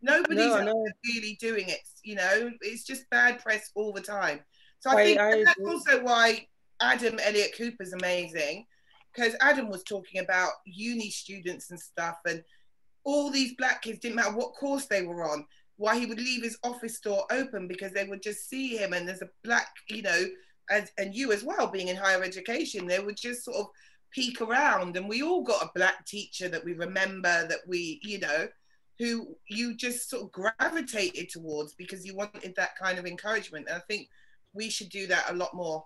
Nobody's 0.02 0.38
no, 0.38 0.64
no. 0.64 0.88
really 1.06 1.38
doing 1.42 1.68
it. 1.68 1.82
You 2.04 2.16
know, 2.16 2.52
it's 2.62 2.86
just 2.86 3.10
bad 3.10 3.44
press 3.44 3.72
all 3.76 3.92
the 3.92 4.02
time. 4.02 4.40
So 4.80 4.92
I, 4.92 4.94
I 4.94 5.04
think 5.04 5.20
I 5.20 5.44
that's 5.44 5.60
also 5.60 6.04
why 6.04 6.48
Adam 6.84 7.20
Elliott 7.24 7.56
Cooper's 7.58 7.94
amazing, 7.94 8.66
because 9.14 9.36
Adam 9.42 9.70
was 9.70 9.84
talking 9.84 10.22
about 10.22 10.52
uni 10.66 11.10
students 11.10 11.72
and 11.72 11.80
stuff, 11.80 12.18
and 12.28 12.44
all 13.04 13.32
these 13.32 13.56
black 13.56 13.82
kids 13.82 14.00
didn't 14.00 14.16
matter 14.16 14.36
what 14.36 14.54
course 14.54 14.86
they 14.86 15.02
were 15.02 15.24
on 15.24 15.46
why 15.78 15.98
he 15.98 16.06
would 16.06 16.20
leave 16.20 16.44
his 16.44 16.58
office 16.64 17.00
door 17.00 17.26
open 17.32 17.68
because 17.68 17.92
they 17.92 18.06
would 18.06 18.22
just 18.22 18.50
see 18.50 18.78
him 18.78 18.94
and 18.94 19.08
there's 19.08 19.22
a 19.22 19.30
black, 19.44 19.68
you 19.90 20.02
know, 20.02 20.26
as, 20.70 20.92
and 20.98 21.16
you 21.16 21.32
as 21.32 21.44
well 21.44 21.68
being 21.68 21.88
in 21.88 21.96
higher 21.96 22.24
education, 22.24 22.88
they 22.88 23.00
would 23.00 23.18
just 23.18 23.44
sort 23.44 23.58
of 23.58 23.68
peek 24.12 24.42
around. 24.42 24.96
And 24.96 25.10
we 25.10 25.24
all 25.24 25.44
got 25.44 25.64
a 25.64 25.72
black 25.76 26.06
teacher 26.06 26.48
that 26.50 26.64
we 26.64 26.74
remember 26.74 27.48
that 27.48 27.60
we, 27.68 28.00
you 28.04 28.20
know, 28.20 28.48
who 29.00 29.36
you 29.50 29.76
just 29.76 30.10
sort 30.10 30.24
of 30.24 30.32
gravitated 30.32 31.30
towards 31.30 31.74
because 31.74 32.06
you 32.06 32.16
wanted 32.16 32.54
that 32.56 32.78
kind 32.78 33.00
of 33.00 33.06
encouragement. 33.06 33.68
And 33.68 33.76
I 33.76 33.82
think 33.88 34.08
we 34.54 34.70
should 34.70 34.90
do 34.90 35.08
that 35.08 35.32
a 35.32 35.36
lot 35.36 35.56
more 35.56 35.84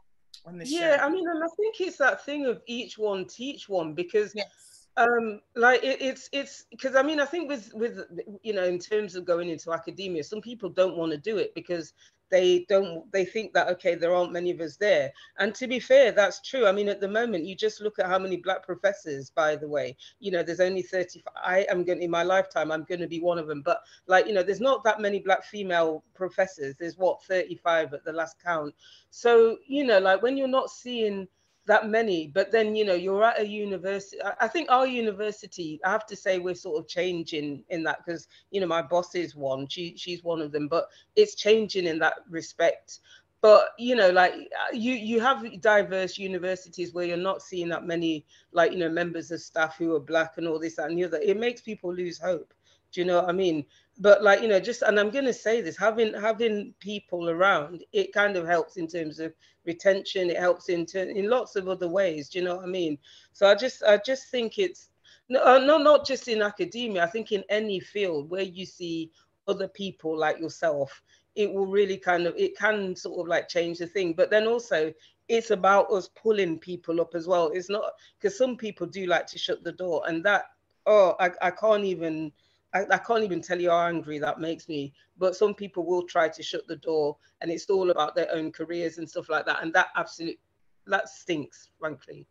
on 0.48 0.58
this 0.58 0.72
yeah, 0.72 0.98
show. 0.98 1.04
I 1.04 1.10
mean, 1.10 1.28
and 1.28 1.44
I 1.44 1.48
think 1.56 1.80
it's 1.82 1.98
that 1.98 2.24
thing 2.26 2.46
of 2.46 2.62
each 2.66 2.98
one 2.98 3.26
teach 3.26 3.68
one 3.68 3.94
because 3.94 4.34
yes 4.34 4.77
um 4.98 5.40
like 5.56 5.84
it, 5.84 6.02
it's 6.02 6.28
it's 6.32 6.66
because 6.72 6.96
i 6.96 7.04
mean 7.04 7.20
i 7.20 7.26
think 7.26 7.48
with 7.48 7.72
with 7.74 8.02
you 8.42 8.54
know 8.54 8.64
in 8.64 8.80
terms 8.80 9.16
of 9.16 9.26
going 9.26 9.50
into 9.50 9.72
academia 9.72 10.24
some 10.24 10.42
people 10.42 10.70
don't 10.70 10.98
want 10.98 11.12
to 11.12 11.18
do 11.18 11.38
it 11.38 11.54
because 11.54 11.94
they 12.30 12.66
don't 12.68 13.10
they 13.12 13.26
think 13.26 13.54
that 13.54 13.68
okay 13.70 13.96
there 13.96 14.14
aren't 14.14 14.32
many 14.32 14.52
of 14.52 14.60
us 14.60 14.76
there. 14.78 15.12
And 15.40 15.54
to 15.56 15.68
be 15.68 15.80
fair 15.80 16.12
that's 16.12 16.42
true. 16.42 16.68
I 16.68 16.72
mean 16.72 16.90
at 16.90 17.00
the 17.00 17.08
moment 17.08 17.46
you 17.46 17.56
just 17.56 17.82
look 17.82 18.00
at 18.00 18.08
how 18.08 18.20
many 18.20 18.38
black 18.38 18.66
professors 18.66 19.30
by 19.30 19.56
the 19.56 19.68
way. 19.68 19.96
You 20.20 20.32
know 20.32 20.44
there's 20.44 20.60
only 20.60 20.82
30 20.82 21.24
i 21.44 21.66
am 21.70 21.84
going 21.84 22.02
in 22.02 22.12
my 22.12 22.24
lifetime 22.24 22.72
i'm 22.72 22.84
going 22.84 23.02
to 23.02 23.08
be 23.08 23.20
one 23.20 23.38
of 23.38 23.48
them. 23.48 23.62
But 23.62 23.82
like 24.08 24.28
you 24.28 24.34
know 24.34 24.44
there's 24.44 24.62
not 24.62 24.84
that 24.84 25.02
many 25.02 25.20
black 25.20 25.44
female 25.44 26.04
professors. 26.14 26.76
There's 26.78 26.98
what 26.98 27.24
35 27.24 27.94
at 27.94 28.04
the 28.04 28.14
last 28.14 28.38
count. 28.44 28.74
So 29.10 29.58
you 29.68 29.86
know 29.86 30.00
like 30.00 30.22
when 30.22 30.38
you're 30.38 30.48
not 30.48 30.70
seeing 30.70 31.28
that 31.68 31.88
many 31.90 32.28
but 32.28 32.52
then 32.52 32.76
you 32.76 32.84
know 32.86 32.94
you're 32.94 33.24
at 33.24 33.40
a 33.40 33.48
university 33.48 34.18
i 34.40 34.48
think 34.48 34.72
our 34.72 34.88
university 34.88 35.80
i 35.86 35.92
have 35.92 36.06
to 36.06 36.16
say 36.16 36.40
we're 36.40 36.56
sort 36.56 36.80
of 36.80 36.88
changing 36.88 37.64
in 37.70 37.84
that 37.84 38.04
because 38.04 38.28
you 38.52 38.60
know 38.60 38.68
my 38.68 38.82
boss 38.82 39.14
is 39.16 39.36
one 39.36 39.68
she 39.68 39.96
she's 39.98 40.24
one 40.24 40.42
of 40.42 40.52
them 40.52 40.68
but 40.68 40.88
it's 41.16 41.36
changing 41.36 41.86
in 41.86 42.00
that 42.00 42.16
respect. 42.30 43.00
But 43.42 43.70
you 43.78 43.96
know 43.96 44.10
like 44.10 44.34
uh, 44.34 44.74
you 44.74 44.94
you 44.94 45.20
have 45.22 45.62
diverse 45.62 46.18
universities 46.18 46.94
where 46.94 47.06
you're 47.06 47.18
not 47.18 47.42
seeing 47.42 47.70
that 47.70 47.86
many 47.86 48.26
like 48.52 48.72
you 48.72 48.80
know 48.80 48.90
members 48.90 49.30
of 49.32 49.42
staff 49.42 49.78
who 49.78 49.96
are 49.96 50.00
black 50.00 50.38
and 50.38 50.48
all 50.48 50.60
this 50.60 50.80
and 50.80 50.98
the 50.98 51.06
other. 51.06 51.20
It 51.20 51.38
makes 51.38 51.62
people 51.62 51.94
lose 51.94 52.18
hope 52.18 52.52
do 52.92 53.02
you 53.02 53.06
know 53.06 53.22
what 53.22 53.30
i 53.30 53.34
mean? 53.34 53.66
But 54.00 54.24
like 54.24 54.42
you 54.42 54.48
know 54.48 54.60
just 54.60 54.84
and 54.84 55.00
i'm 55.00 55.12
to 55.12 55.34
say 55.34 55.62
this 55.62 55.78
having 55.78 56.14
having 56.14 56.74
people 56.80 57.30
around 57.30 57.84
it 57.94 58.14
kind 58.14 58.36
of 58.36 58.46
helps 58.46 58.78
in 58.78 58.88
terms 58.88 59.20
of 59.20 59.34
retention 59.66 60.30
it 60.30 60.38
helps 60.38 60.70
in 60.70 60.86
ter- 60.86 61.10
in 61.10 61.30
lots 61.30 61.56
of 61.56 61.68
other 61.68 61.90
ways 61.90 62.30
do 62.30 62.40
you 62.40 62.46
know 62.46 62.56
what 62.58 62.66
i 62.66 62.68
mean? 62.68 62.98
So 63.34 63.48
i 63.48 63.56
just 63.56 63.84
i 63.84 63.98
just 63.98 64.30
think 64.30 64.60
it's 64.60 64.90
no, 65.30 65.44
uh, 65.44 65.60
no 65.60 65.78
not 65.78 66.06
just 66.06 66.28
in 66.28 66.42
academia 66.42 67.04
i 67.04 67.08
think 67.08 67.32
in 67.32 67.44
any 67.50 67.80
field 67.80 68.30
where 68.30 68.44
you 68.44 68.66
see 68.66 69.12
other 69.48 69.68
people 69.68 70.18
like 70.18 70.40
yourself 70.40 71.02
it 71.36 71.54
will 71.54 71.68
really 71.68 71.98
kind 71.98 72.26
of 72.26 72.36
it 72.36 72.58
can 72.58 72.96
sort 72.96 73.20
of 73.20 73.28
like 73.28 73.48
change 73.48 73.78
the 73.78 73.86
thing. 73.86 74.14
But 74.14 74.32
then 74.32 74.48
also 74.48 74.92
it's 75.30 75.52
about 75.52 75.92
us 75.92 76.10
pulling 76.10 76.58
people 76.58 77.00
up 77.00 77.14
as 77.14 77.28
well. 77.28 77.50
It's 77.50 77.70
not 77.70 77.84
because 78.20 78.38
some 78.38 78.58
people 78.58 78.88
do 78.88 79.06
like 79.06 79.28
to 79.28 79.38
shut 79.38 79.64
the 79.64 79.72
door 79.72 80.04
and 80.08 80.24
that 80.26 80.46
oh 80.88 81.16
i, 81.20 81.30
I 81.42 81.52
can't 81.52 81.84
even 81.84 82.32
I, 82.74 82.86
I, 82.92 82.98
can't 82.98 83.24
even 83.24 83.42
tell 83.42 83.60
you 83.60 83.70
how 83.70 83.88
angry 83.88 84.20
that 84.20 84.40
makes 84.40 84.68
me. 84.68 84.94
But 85.18 85.36
some 85.36 85.54
people 85.54 85.86
will 85.86 86.04
try 86.04 86.28
to 86.30 86.44
shut 86.44 86.68
the 86.68 86.76
door, 86.78 87.18
and 87.42 87.50
it's 87.50 87.70
all 87.70 87.90
about 87.92 88.16
their 88.16 88.32
own 88.32 88.52
careers 88.52 88.98
and 88.98 89.10
stuff 89.10 89.30
like 89.30 89.46
that. 89.46 89.64
And 89.64 89.74
that 89.74 89.88
absolutely 89.96 90.40
that 90.88 91.10
stinks, 91.10 91.70
frankly. 91.80 92.28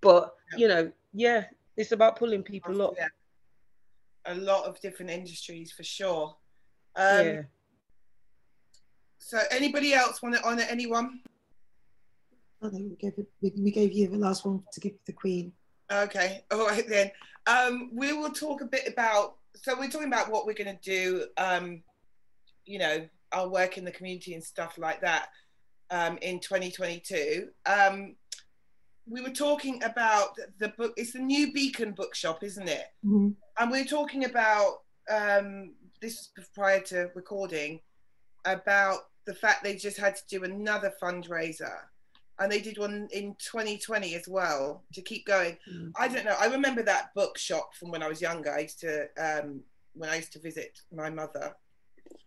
But 0.00 0.34
yeah. 0.52 0.58
you 0.58 0.68
know, 0.68 0.92
yeah, 1.12 1.44
it's 1.76 1.92
about 1.92 2.16
pulling 2.16 2.42
people 2.42 2.80
up. 2.82 2.94
Yeah. 2.96 3.08
A 4.26 4.34
lot 4.34 4.64
of 4.64 4.80
different 4.80 5.10
industries 5.10 5.72
for 5.72 5.84
sure. 5.84 6.36
Um, 6.96 7.26
yeah. 7.26 7.42
So, 9.18 9.38
anybody 9.50 9.94
else 9.94 10.22
want 10.22 10.34
to 10.34 10.44
honour 10.44 10.66
anyone? 10.68 11.20
I 12.62 12.68
think 12.68 12.90
we 12.90 12.96
gave, 12.96 13.18
it, 13.18 13.26
we, 13.42 13.52
we 13.58 13.70
gave 13.70 13.92
you 13.92 14.08
the 14.08 14.16
last 14.16 14.46
one 14.46 14.62
to 14.72 14.80
give 14.80 14.92
the 15.06 15.12
Queen. 15.12 15.52
Okay, 15.92 16.44
all 16.50 16.66
right 16.66 16.88
then. 16.88 17.10
Um, 17.46 17.90
we 17.92 18.12
will 18.12 18.30
talk 18.30 18.62
a 18.62 18.66
bit 18.66 18.88
about 18.88 19.36
so 19.64 19.74
we're 19.78 19.88
talking 19.88 20.08
about 20.08 20.30
what 20.30 20.44
we're 20.44 20.52
going 20.52 20.76
to 20.76 20.82
do 20.82 21.24
um, 21.38 21.82
you 22.66 22.78
know 22.78 23.08
our 23.32 23.48
work 23.48 23.78
in 23.78 23.84
the 23.84 23.90
community 23.90 24.34
and 24.34 24.44
stuff 24.44 24.76
like 24.76 25.00
that 25.00 25.28
um, 25.90 26.18
in 26.20 26.38
2022 26.38 27.48
um, 27.64 28.14
we 29.08 29.22
were 29.22 29.30
talking 29.30 29.82
about 29.82 30.36
the 30.58 30.68
book 30.68 30.92
it's 30.96 31.12
the 31.12 31.18
new 31.18 31.52
beacon 31.52 31.92
bookshop 31.92 32.42
isn't 32.44 32.68
it? 32.68 32.86
Mm-hmm. 33.04 33.30
and 33.58 33.70
we 33.70 33.80
are 33.80 33.86
talking 33.86 34.26
about 34.26 34.82
um, 35.10 35.74
this 36.00 36.30
prior 36.54 36.80
to 36.80 37.10
recording 37.14 37.80
about 38.44 38.98
the 39.26 39.34
fact 39.34 39.64
they 39.64 39.76
just 39.76 39.96
had 39.96 40.14
to 40.16 40.22
do 40.28 40.44
another 40.44 40.92
fundraiser 41.02 41.78
and 42.38 42.50
they 42.50 42.60
did 42.60 42.78
one 42.78 43.08
in 43.12 43.36
2020 43.38 44.14
as 44.14 44.26
well 44.26 44.82
to 44.92 45.02
keep 45.02 45.26
going. 45.26 45.56
Mm. 45.72 45.92
I 45.96 46.08
don't 46.08 46.24
know. 46.24 46.36
I 46.38 46.46
remember 46.46 46.82
that 46.82 47.14
bookshop 47.14 47.74
from 47.74 47.90
when 47.90 48.02
I 48.02 48.08
was 48.08 48.20
younger. 48.20 48.52
I 48.52 48.60
used 48.60 48.80
to 48.80 49.06
um, 49.18 49.60
when 49.94 50.10
I 50.10 50.16
used 50.16 50.32
to 50.32 50.40
visit 50.40 50.80
my 50.92 51.10
mother 51.10 51.54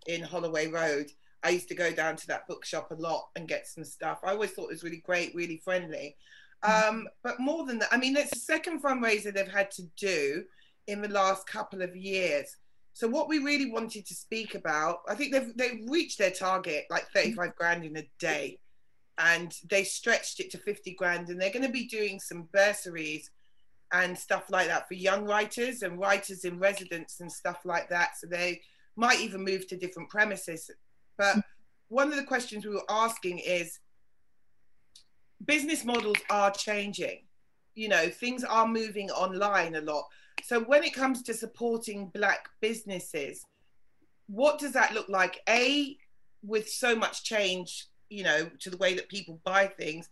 in 0.08 0.24
Holloway 0.24 0.68
Road. 0.68 1.12
I 1.43 1.49
used 1.49 1.68
to 1.70 1.76
go 1.76 1.91
down 1.91 2.16
to 2.16 2.28
that 2.28 2.47
bookshop 2.47 2.91
a 2.91 2.95
lot 2.95 3.28
and 3.36 3.47
get 3.47 3.68
some 3.68 3.84
stuff. 3.84 4.20
I 4.24 4.32
always 4.32 4.51
thought 4.51 4.66
it 4.66 4.74
was 4.74 4.84
really 4.84 5.03
great, 5.05 5.36
really 5.36 5.58
friendly. 5.58 6.16
Mm. 6.64 6.89
Um, 6.89 7.08
but 7.24 7.39
more 7.39 7.66
than 7.66 7.80
that, 7.80 7.89
I 7.91 7.97
mean, 7.97 8.16
it's 8.16 8.32
the 8.32 8.39
second 8.39 8.82
fundraiser 8.82 9.34
they've 9.34 9.47
had 9.47 9.72
to 9.72 9.84
do 9.97 10.43
in 10.88 11.01
the 11.01 11.10
last 11.10 11.45
couple 11.47 11.82
of 11.82 11.95
years. 11.95 12.55
So 12.93 13.08
what 13.08 13.28
we 13.28 13.39
really 13.39 13.70
wanted 13.70 14.08
to 14.08 14.16
speak 14.16 14.55
about, 14.55 15.01
I 15.08 15.16
think 15.16 15.34
they've 15.34 15.55
they've 15.55 15.86
reached 15.88 16.18
their 16.18 16.32
target, 16.32 16.86
like 16.89 17.08
35 17.14 17.55
grand 17.55 17.84
in 17.84 17.97
a 17.97 18.10
day 18.20 18.60
and 19.18 19.53
they 19.70 19.84
stretched 19.84 20.39
it 20.39 20.51
to 20.51 20.57
50 20.57 20.93
grand 20.93 21.30
and 21.30 21.41
they're 21.41 21.51
going 21.51 21.65
to 21.65 21.72
be 21.72 21.88
doing 21.88 22.20
some 22.20 22.47
bursaries 22.53 23.32
and 23.93 24.18
stuff 24.18 24.49
like 24.49 24.68
that 24.68 24.88
for 24.88 24.93
young 24.93 25.26
writers 25.26 25.82
and 25.82 25.99
writers 25.99 26.45
in 26.45 26.59
residence 26.59 27.20
and 27.20 27.32
stuff 27.32 27.61
like 27.63 27.89
that 27.89 28.18
so 28.18 28.28
they 28.28 28.61
might 28.95 29.20
even 29.20 29.43
move 29.43 29.68
to 29.68 29.78
different 29.78 30.09
premises 30.09 30.70
but 31.18 31.38
one 31.89 32.09
of 32.09 32.15
the 32.15 32.24
questions 32.24 32.65
we 32.65 32.74
were 32.74 32.84
asking 32.89 33.39
is 33.39 33.80
business 35.45 35.84
models 35.86 36.18
are 36.30 36.51
changing. 36.51 37.24
You 37.76 37.89
know, 37.89 38.09
things 38.09 38.43
are 38.43 38.68
moving 38.68 39.09
online 39.11 39.76
a 39.76 39.82
lot. 39.82 40.05
So 40.43 40.61
when 40.61 40.84
it 40.84 40.93
comes 40.93 41.24
to 41.24 41.34
supporting 41.34 42.09
black 42.13 42.49
businesses, 42.61 43.45
what 44.28 44.59
does 44.59 44.74
that 44.74 44.93
look 44.93 45.09
like? 45.09 45.41
A, 45.47 45.97
with 46.43 46.70
so 46.70 46.95
much 46.95 47.24
change, 47.24 47.88
you 48.10 48.24
know, 48.24 48.49
to 48.60 48.70
the 48.70 48.78
way 48.78 48.93
that 48.95 49.10
people 49.10 49.39
buy 49.43 49.68
things, 49.68 50.10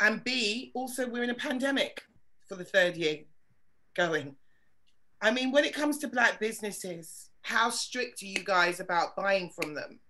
and 0.00 0.22
B, 0.24 0.72
also 0.74 1.08
we're 1.08 1.24
in 1.24 1.30
a 1.30 1.34
pandemic 1.34 2.02
for 2.48 2.56
the 2.56 2.64
third 2.64 2.96
year 2.96 3.20
going. 3.94 4.36
I 5.22 5.30
mean, 5.30 5.52
when 5.52 5.64
it 5.64 5.74
comes 5.74 5.98
to 5.98 6.08
black 6.08 6.38
businesses, 6.40 7.30
how 7.42 7.70
strict 7.70 8.22
are 8.22 8.26
you 8.26 8.44
guys 8.44 8.80
about 8.80 9.16
buying 9.16 9.50
from 9.50 9.74
them? 9.74 10.00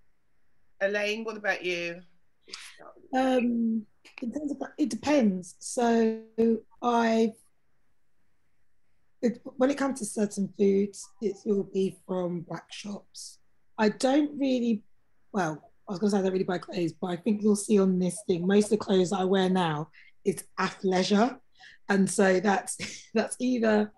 Elaine, 0.81 1.25
what 1.25 1.37
about 1.37 1.65
you? 1.65 2.01
Um, 3.15 3.87
it 4.21 4.33
depends. 4.33 4.55
It 4.79 4.91
depends. 4.91 5.55
So 5.59 6.21
I, 6.83 7.33
when 9.57 9.71
it 9.71 9.79
comes 9.79 10.01
to 10.01 10.05
certain 10.05 10.53
foods, 10.59 11.09
it 11.23 11.37
will 11.45 11.65
be 11.65 11.97
from 12.07 12.41
black 12.41 12.73
shops. 12.73 13.39
I 13.79 13.89
don't 13.89 14.39
really, 14.39 14.83
well, 15.33 15.71
I 15.89 15.93
was 15.93 15.99
going 15.99 16.11
to 16.11 16.17
say 16.17 16.19
I 16.21 16.23
don't 16.23 16.33
really 16.33 16.45
buy 16.45 16.59
clothes, 16.59 16.93
but 17.01 17.09
I 17.09 17.17
think 17.17 17.43
you'll 17.43 17.57
see 17.57 17.79
on 17.79 17.99
this 17.99 18.19
thing 18.27 18.47
most 18.47 18.65
of 18.65 18.71
the 18.71 18.77
clothes 18.79 19.13
I 19.13 19.25
wear 19.25 19.49
now 19.51 19.89
is 20.25 20.45
athleisure, 20.59 21.39
and 21.89 22.11
so 22.11 22.41
that's 22.41 22.79
that's 23.15 23.37
either 23.41 23.93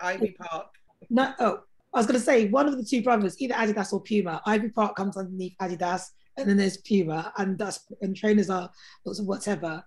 Ivy 0.00 0.36
Park. 0.38 0.68
No, 1.10 1.34
oh, 1.38 1.60
I 1.94 1.98
was 1.98 2.06
going 2.06 2.18
to 2.18 2.24
say 2.24 2.48
one 2.48 2.66
of 2.66 2.76
the 2.76 2.84
two 2.84 3.02
brothers, 3.02 3.40
either 3.40 3.54
Adidas 3.54 3.92
or 3.92 4.00
Puma. 4.00 4.40
Ivy 4.46 4.70
Park 4.70 4.96
comes 4.96 5.16
underneath 5.16 5.54
Adidas, 5.60 6.04
and 6.36 6.48
then 6.48 6.56
there's 6.56 6.78
Puma, 6.78 7.32
and 7.36 7.58
that's 7.58 7.80
and 8.00 8.16
trainers 8.16 8.50
are 8.50 8.70
lots 9.04 9.18
of 9.18 9.26
whatever. 9.26 9.84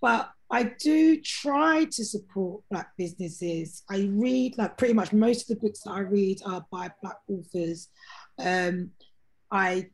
But 0.00 0.30
I 0.50 0.64
do 0.64 1.20
try 1.20 1.84
to 1.84 2.04
support 2.04 2.62
black 2.70 2.90
businesses. 2.96 3.82
I 3.90 4.08
read 4.12 4.56
like 4.58 4.76
pretty 4.76 4.94
much 4.94 5.12
most 5.12 5.50
of 5.50 5.56
the 5.56 5.66
books 5.66 5.80
that 5.82 5.90
I 5.90 6.00
read 6.00 6.38
are 6.46 6.64
by 6.70 6.90
black 7.02 7.18
authors. 7.28 7.88
Um, 8.38 8.90
I, 9.50 9.88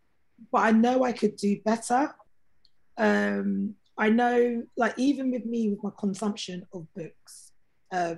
but 0.51 0.59
I 0.59 0.72
know 0.72 1.05
I 1.05 1.12
could 1.12 1.36
do 1.36 1.61
better. 1.64 2.14
Um, 2.99 3.74
I 3.97 4.09
know, 4.09 4.64
like 4.76 4.95
even 4.99 5.30
with 5.30 5.45
me 5.45 5.70
with 5.70 5.82
my 5.82 5.90
consumption 5.99 6.66
of 6.72 6.86
books, 6.95 7.53
uh, 7.93 8.16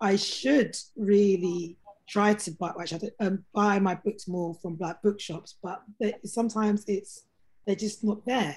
I 0.00 0.16
should 0.16 0.76
really 0.96 1.76
try 2.08 2.34
to 2.34 2.50
buy, 2.52 2.72
I 2.78 3.24
um, 3.24 3.44
buy 3.52 3.78
my 3.78 3.94
books 3.94 4.26
more 4.26 4.54
from 4.54 4.74
black 4.76 5.02
bookshops, 5.02 5.56
but 5.62 5.82
they, 6.00 6.14
sometimes 6.24 6.84
it's 6.86 7.24
they're 7.66 7.76
just 7.76 8.02
not 8.02 8.24
there. 8.26 8.56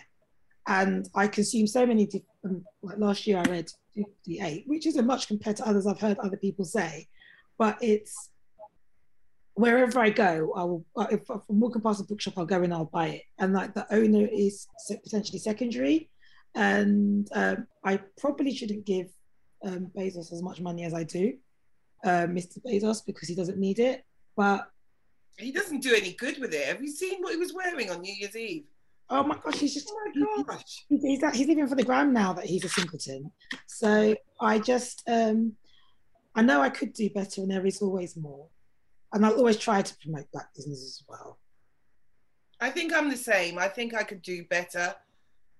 And 0.68 1.09
I 1.14 1.28
consume 1.28 1.68
so 1.68 1.86
many 1.86 2.05
different. 2.05 2.26
Um, 2.45 2.66
like 2.82 2.97
last 2.97 3.28
year, 3.28 3.38
I 3.38 3.49
read 3.49 3.72
58, 3.95 4.64
which 4.68 4.88
isn't 4.88 5.05
much 5.05 5.28
compared 5.28 5.57
to 5.57 5.68
others 5.68 5.88
I've 5.88 5.99
heard 5.99 6.18
other 6.20 6.38
people 6.38 6.66
say, 6.66 7.07
but 7.57 7.78
it's 7.82 8.30
wherever 9.56 9.99
I 9.99 10.10
go, 10.10 10.54
I 10.56 10.64
will. 10.64 10.86
If, 11.12 11.30
I'm 11.30 11.60
walking 11.60 11.82
past 11.82 12.01
a 12.01 12.06
bookshop, 12.06 12.38
I'll 12.38 12.45
go 12.45 12.64
and 12.64 12.74
I'll 12.74 12.86
buy 12.86 13.08
it. 13.08 13.22
And 13.39 13.54
like 13.54 13.74
the 13.74 13.91
owner 13.93 14.28
is 14.32 14.68
potentially 15.04 15.39
secondary, 15.39 16.10
and 16.56 17.28
um, 17.34 17.68
I 17.84 17.99
probably 18.18 18.54
shouldn't 18.54 18.86
give 18.86 19.08
um, 19.64 19.91
Bezos 19.97 20.34
as 20.34 20.41
much 20.41 20.62
money 20.62 20.84
as 20.86 20.93
I 20.93 21.04
do, 21.04 21.34
uh, 22.04 22.28
Mr. 22.28 22.60
Bezos, 22.66 23.06
because 23.06 23.28
he 23.28 23.36
doesn't 23.36 23.58
need 23.58 23.80
it. 23.80 24.04
But 24.36 24.70
he 25.38 25.51
doesn't 25.51 25.82
do 25.82 25.93
any 25.95 26.14
good 26.14 26.39
with 26.39 26.54
it. 26.54 26.68
Have 26.68 26.82
you 26.82 26.89
seen 26.89 27.22
what 27.22 27.34
he 27.34 27.38
was 27.38 27.54
wearing 27.54 27.89
on 27.89 28.01
New 28.01 28.14
Year's 28.14 28.36
Eve? 28.36 28.66
Oh 29.10 29.24
my 29.24 29.38
gosh, 29.43 29.60
he's 29.60 29.74
just 29.74 29.91
oh 29.91 30.36
my 30.38 30.43
gosh. 30.43 30.86
He's, 30.89 31.01
he's, 31.04 31.36
he's 31.36 31.47
living 31.47 31.68
for 31.68 31.76
the 31.76 31.84
gram 31.84 32.14
now 32.14 32.34
that 32.34 32.45
he's 32.45 32.64
a 32.64 32.70
singleton. 32.70 33.32
So 33.68 34.16
I 34.39 34.60
just 34.60 35.04
um 35.08 35.54
I 36.36 36.41
know 36.41 36.62
I 36.62 36.70
could 36.70 36.93
do 36.93 37.10
better 37.10 37.41
and 37.41 37.51
there 37.51 37.66
is 37.66 37.82
always 37.82 38.16
more. 38.16 38.47
And 39.14 39.26
I'll 39.26 39.38
always 39.38 39.57
try 39.57 39.82
to 39.82 39.95
promote 39.97 40.32
black 40.32 40.53
business 40.55 40.84
as 40.84 41.03
well. 41.07 41.38
I 42.59 42.70
think 42.70 42.93
I'm 42.93 43.09
the 43.09 43.18
same. 43.18 43.57
I 43.57 43.68
think 43.68 43.93
I 43.93 44.03
could 44.03 44.22
do 44.22 44.43
better 44.45 44.95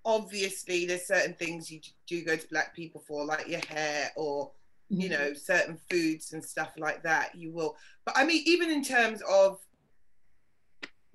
obviously 0.04 0.84
there's 0.84 1.06
certain 1.06 1.34
things 1.34 1.70
you 1.70 1.80
do 2.06 2.24
go 2.24 2.36
to 2.36 2.48
black 2.48 2.74
people 2.74 3.02
for 3.06 3.24
like 3.24 3.48
your 3.48 3.64
hair 3.68 4.10
or 4.16 4.50
you 4.90 5.08
mm-hmm. 5.08 5.22
know 5.22 5.34
certain 5.34 5.78
foods 5.90 6.32
and 6.32 6.44
stuff 6.44 6.72
like 6.76 7.02
that 7.02 7.34
you 7.34 7.50
will 7.50 7.74
but 8.04 8.14
i 8.16 8.24
mean 8.24 8.42
even 8.46 8.70
in 8.70 8.84
terms 8.84 9.22
of 9.28 9.58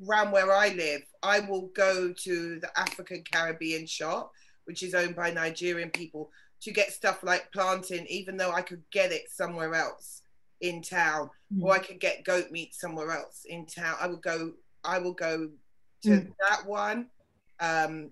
around 0.07 0.31
where 0.31 0.51
i 0.51 0.69
live 0.69 1.01
i 1.21 1.39
will 1.39 1.67
go 1.75 2.11
to 2.11 2.59
the 2.59 2.79
african 2.79 3.23
caribbean 3.31 3.85
shop 3.85 4.31
which 4.65 4.81
is 4.81 4.95
owned 4.95 5.15
by 5.15 5.29
nigerian 5.29 5.89
people 5.91 6.31
to 6.59 6.71
get 6.71 6.91
stuff 6.91 7.23
like 7.23 7.51
plantain 7.51 8.07
even 8.09 8.37
though 8.37 8.51
i 8.51 8.61
could 8.61 8.81
get 8.91 9.11
it 9.11 9.29
somewhere 9.29 9.75
else 9.75 10.23
in 10.61 10.81
town 10.81 11.29
mm. 11.53 11.63
or 11.63 11.73
i 11.73 11.79
could 11.79 11.99
get 11.99 12.23
goat 12.23 12.51
meat 12.51 12.73
somewhere 12.73 13.11
else 13.11 13.45
in 13.47 13.65
town 13.65 13.95
i 14.01 14.07
would 14.07 14.21
go 14.21 14.51
i 14.83 14.97
will 14.97 15.13
go 15.13 15.49
to 16.03 16.09
mm. 16.09 16.33
that 16.49 16.65
one 16.65 17.07
um 17.59 18.11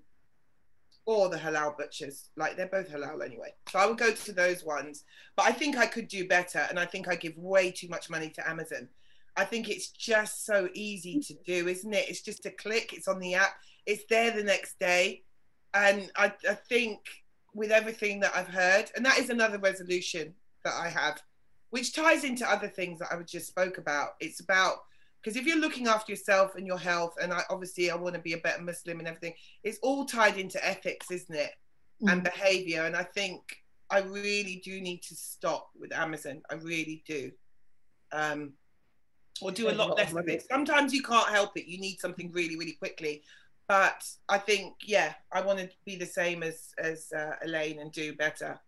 or 1.08 1.30
the 1.30 1.38
halal 1.38 1.76
butchers. 1.76 2.30
Like 2.36 2.58
they're 2.58 2.68
both 2.68 2.92
halal 2.92 3.26
anyway. 3.26 3.54
So 3.72 3.80
I 3.80 3.88
would 3.88 3.98
go 3.98 4.12
to 4.12 4.32
those 4.34 4.64
ones. 4.64 5.06
But 5.38 5.46
I 5.46 5.54
think 5.54 5.78
I 5.78 5.88
could 5.88 6.10
do 6.10 6.28
better. 6.28 6.68
And 6.70 6.78
I 6.78 6.86
think 6.86 7.08
I 7.08 7.16
give 7.16 7.36
way 7.38 7.72
too 7.72 7.88
much 7.88 8.10
money 8.10 8.30
to 8.32 8.48
Amazon. 8.48 8.90
I 9.38 9.46
think 9.46 9.70
it's 9.70 9.90
just 9.90 10.46
so 10.46 10.68
easy 10.74 11.22
to 11.22 11.34
do, 11.46 11.68
isn't 11.68 11.94
it? 11.94 12.10
It's 12.10 12.22
just 12.22 12.46
a 12.46 12.52
click, 12.52 12.92
it's 12.92 13.08
on 13.08 13.20
the 13.20 13.36
app, 13.36 13.54
it's 13.86 14.04
there 14.10 14.32
the 14.32 14.44
next 14.44 14.80
day. 14.80 15.24
And 15.74 16.12
I, 16.16 16.34
I 16.50 16.56
think 16.56 17.00
with 17.54 17.72
everything 17.72 18.20
that 18.22 18.36
I've 18.36 18.48
heard, 18.48 18.92
and 18.96 19.06
that 19.06 19.20
is 19.20 19.30
another 19.30 19.60
resolution 19.60 20.34
that 20.66 20.74
I 20.74 20.90
have, 20.90 21.22
which 21.70 21.94
ties 21.94 22.24
into 22.24 22.50
other 22.50 22.68
things 22.68 23.00
that 23.00 23.10
I 23.12 23.22
just 23.24 23.48
spoke 23.48 23.78
about. 23.78 24.12
It's 24.20 24.40
about 24.40 24.78
because 25.28 25.38
if 25.38 25.46
you're 25.46 25.60
looking 25.60 25.88
after 25.88 26.12
yourself 26.12 26.56
and 26.56 26.66
your 26.66 26.78
health 26.78 27.16
and 27.22 27.34
I, 27.34 27.42
obviously 27.50 27.92
i 27.92 27.96
want 27.96 28.16
to 28.16 28.22
be 28.22 28.34
a 28.34 28.38
better 28.38 28.62
muslim 28.62 29.00
and 29.00 29.08
everything 29.08 29.34
it's 29.64 29.80
all 29.82 30.06
tied 30.06 30.38
into 30.38 30.66
ethics 30.66 31.12
isn't 31.12 31.36
it? 31.36 31.52
Mm. 32.02 32.14
and 32.14 32.24
behavior 32.24 32.86
and 32.86 32.96
i 32.96 33.04
think 33.04 33.42
i 33.90 34.00
really 34.00 34.62
do 34.64 34.80
need 34.80 35.02
to 35.04 35.16
stop 35.16 35.70
with 35.78 35.92
amazon. 35.92 36.42
I 36.50 36.56
really 36.56 37.04
do. 37.08 37.32
Um 38.12 38.54
or 39.42 39.52
do 39.52 39.70
a 39.70 39.72
lot 39.72 39.98
less 39.98 40.14
of 40.14 40.28
it. 40.28 40.44
Sometimes 40.50 40.94
you 40.94 41.04
can't 41.04 41.30
help 41.30 41.58
it. 41.58 41.68
You 41.68 41.80
need 41.80 42.00
something 42.00 42.32
really 42.32 42.56
really 42.58 42.74
quickly. 42.74 43.24
But 43.68 44.04
i 44.30 44.38
think 44.38 44.76
yeah 44.86 45.14
i 45.32 45.42
want 45.42 45.60
to 45.60 45.70
be 45.86 45.96
the 45.96 46.06
same 46.06 46.44
as 46.44 46.70
as 46.78 47.12
uh, 47.12 47.36
elaine 47.44 47.80
and 47.80 47.92
do 47.92 48.16
better. 48.16 48.60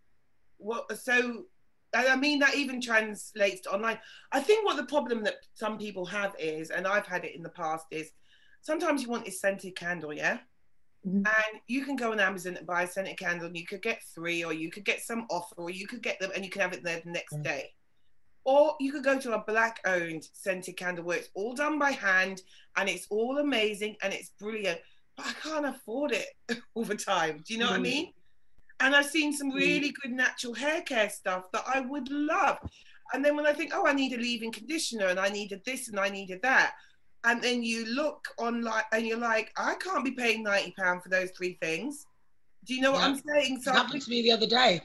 What 0.57 0.97
so 0.97 1.45
I 1.93 2.15
mean, 2.15 2.39
that 2.39 2.55
even 2.55 2.81
translates 2.81 3.61
to 3.61 3.73
online. 3.73 3.97
I 4.31 4.39
think 4.39 4.65
what 4.65 4.77
the 4.77 4.85
problem 4.85 5.23
that 5.23 5.37
some 5.53 5.77
people 5.77 6.05
have 6.05 6.35
is, 6.37 6.69
and 6.69 6.85
I've 6.85 7.07
had 7.07 7.25
it 7.25 7.35
in 7.35 7.43
the 7.43 7.49
past, 7.49 7.85
is 7.91 8.11
sometimes 8.61 9.01
you 9.01 9.09
want 9.09 9.27
a 9.27 9.31
scented 9.31 9.75
candle, 9.75 10.13
yeah? 10.13 10.39
Mm-hmm. 11.07 11.17
And 11.25 11.61
you 11.67 11.85
can 11.85 11.95
go 11.95 12.11
on 12.11 12.19
Amazon 12.19 12.57
and 12.57 12.67
buy 12.67 12.83
a 12.83 12.87
scented 12.87 13.17
candle, 13.17 13.47
and 13.47 13.57
you 13.57 13.65
could 13.65 13.81
get 13.81 14.03
three, 14.13 14.43
or 14.43 14.53
you 14.53 14.69
could 14.69 14.85
get 14.85 15.01
some 15.01 15.25
offer, 15.29 15.55
or 15.57 15.69
you 15.69 15.87
could 15.87 16.03
get 16.03 16.19
them 16.19 16.31
and 16.35 16.43
you 16.43 16.51
can 16.51 16.61
have 16.61 16.73
it 16.73 16.83
there 16.83 17.01
the 17.03 17.11
next 17.11 17.33
mm-hmm. 17.33 17.43
day. 17.43 17.71
Or 18.45 18.75
you 18.79 18.91
could 18.91 19.03
go 19.03 19.19
to 19.19 19.33
a 19.33 19.43
black 19.45 19.79
owned 19.85 20.27
scented 20.33 20.77
candle 20.77 21.05
where 21.05 21.17
it's 21.17 21.29
all 21.33 21.53
done 21.53 21.77
by 21.77 21.91
hand 21.91 22.41
and 22.77 22.89
it's 22.89 23.05
all 23.09 23.37
amazing 23.37 23.95
and 24.01 24.13
it's 24.13 24.31
brilliant, 24.39 24.79
but 25.17 25.27
I 25.27 25.33
can't 25.33 25.65
afford 25.65 26.11
it 26.11 26.27
all 26.73 26.85
the 26.85 26.95
time. 26.95 27.43
Do 27.45 27.53
you 27.53 27.59
know 27.59 27.65
mm-hmm. 27.65 27.81
what 27.81 27.87
I 27.87 27.91
mm. 27.91 27.93
mean? 27.93 28.13
And 28.79 28.95
I've 28.95 29.05
seen 29.05 29.33
some 29.33 29.51
mm. 29.51 29.55
really 29.55 29.93
good 30.01 30.11
natural 30.11 30.53
hair 30.53 30.81
care 30.81 31.09
stuff 31.09 31.51
that 31.53 31.63
I 31.67 31.81
would 31.81 32.09
love. 32.09 32.57
And 33.13 33.25
then 33.25 33.35
when 33.35 33.47
I 33.47 33.53
think, 33.53 33.71
oh, 33.73 33.87
I 33.87 33.93
need 33.93 34.13
a 34.13 34.17
leave-in 34.17 34.51
conditioner 34.51 35.07
and 35.07 35.19
I 35.19 35.29
needed 35.29 35.61
this 35.65 35.89
and 35.89 35.99
I 35.99 36.09
needed 36.09 36.41
that. 36.43 36.73
And 37.23 37.41
then 37.41 37.63
you 37.63 37.85
look 37.85 38.27
online 38.37 38.83
and 38.93 39.05
you're 39.05 39.17
like, 39.17 39.51
I 39.57 39.75
can't 39.75 40.05
be 40.05 40.11
paying 40.11 40.45
£90 40.45 41.03
for 41.03 41.09
those 41.09 41.31
three 41.31 41.57
things. 41.61 42.05
Do 42.65 42.73
you 42.73 42.81
know 42.81 42.91
what 42.91 43.01
yeah. 43.01 43.07
I'm 43.07 43.21
saying? 43.21 43.61
So 43.61 43.71
it 43.71 43.75
happened 43.75 44.01
to 44.03 44.09
me 44.09 44.21
the 44.21 44.31
other 44.31 44.47
day. 44.47 44.81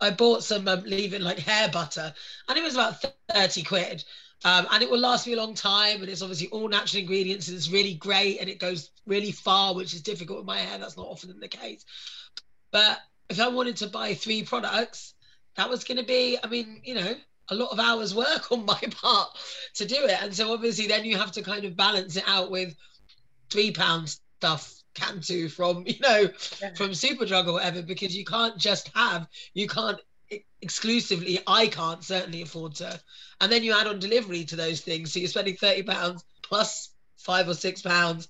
I 0.00 0.10
bought 0.10 0.44
some 0.44 0.68
um, 0.68 0.82
leave-in 0.84 1.22
like 1.22 1.38
hair 1.38 1.68
butter 1.68 2.12
and 2.48 2.58
it 2.58 2.62
was 2.62 2.74
about 2.74 3.04
30 3.32 3.62
quid. 3.62 4.04
Um, 4.44 4.66
and 4.70 4.82
it 4.82 4.90
will 4.90 4.98
last 4.98 5.26
me 5.26 5.32
a 5.32 5.36
long 5.36 5.54
time 5.54 6.00
and 6.00 6.08
it's 6.10 6.20
obviously 6.20 6.48
all 6.48 6.68
natural 6.68 7.00
ingredients 7.00 7.48
and 7.48 7.56
it's 7.56 7.70
really 7.70 7.94
great 7.94 8.38
and 8.38 8.50
it 8.50 8.58
goes 8.58 8.90
really 9.06 9.32
far 9.32 9.74
which 9.74 9.94
is 9.94 10.02
difficult 10.02 10.38
with 10.38 10.46
my 10.46 10.58
hair 10.58 10.78
that's 10.78 10.96
not 10.96 11.06
often 11.06 11.40
the 11.40 11.48
case 11.48 11.86
but 12.70 12.98
if 13.28 13.40
I 13.40 13.48
wanted 13.48 13.76
to 13.78 13.88
buy 13.88 14.14
three 14.14 14.42
products, 14.42 15.14
that 15.56 15.68
was 15.68 15.84
going 15.84 15.98
to 15.98 16.04
be, 16.04 16.38
I 16.42 16.48
mean, 16.48 16.80
you 16.84 16.94
know, 16.94 17.14
a 17.48 17.54
lot 17.54 17.70
of 17.70 17.80
hours 17.80 18.14
work 18.14 18.50
on 18.52 18.64
my 18.64 18.80
part 18.90 19.30
to 19.74 19.86
do 19.86 19.96
it. 19.96 20.22
And 20.22 20.34
so 20.34 20.52
obviously 20.52 20.86
then 20.86 21.04
you 21.04 21.16
have 21.16 21.32
to 21.32 21.42
kind 21.42 21.64
of 21.64 21.76
balance 21.76 22.16
it 22.16 22.24
out 22.26 22.50
with 22.50 22.74
three 23.50 23.70
pound 23.70 24.16
stuff 24.38 24.72
Cantu 24.94 25.48
from, 25.48 25.84
you 25.86 26.00
know, 26.00 26.28
yeah. 26.60 26.74
from 26.74 26.90
Superdrug 26.90 27.46
or 27.46 27.52
whatever, 27.52 27.82
because 27.82 28.16
you 28.16 28.24
can't 28.24 28.58
just 28.58 28.90
have, 28.94 29.26
you 29.54 29.68
can't 29.68 30.00
exclusively, 30.60 31.40
I 31.46 31.68
can't 31.68 32.02
certainly 32.02 32.42
afford 32.42 32.76
to. 32.76 33.00
And 33.40 33.52
then 33.52 33.62
you 33.62 33.72
add 33.72 33.86
on 33.86 33.98
delivery 33.98 34.44
to 34.46 34.56
those 34.56 34.80
things. 34.80 35.12
So 35.12 35.20
you're 35.20 35.28
spending 35.28 35.56
30 35.56 35.84
pounds 35.84 36.24
plus 36.42 36.90
five 37.18 37.48
or 37.48 37.54
six 37.54 37.82
pounds 37.82 38.28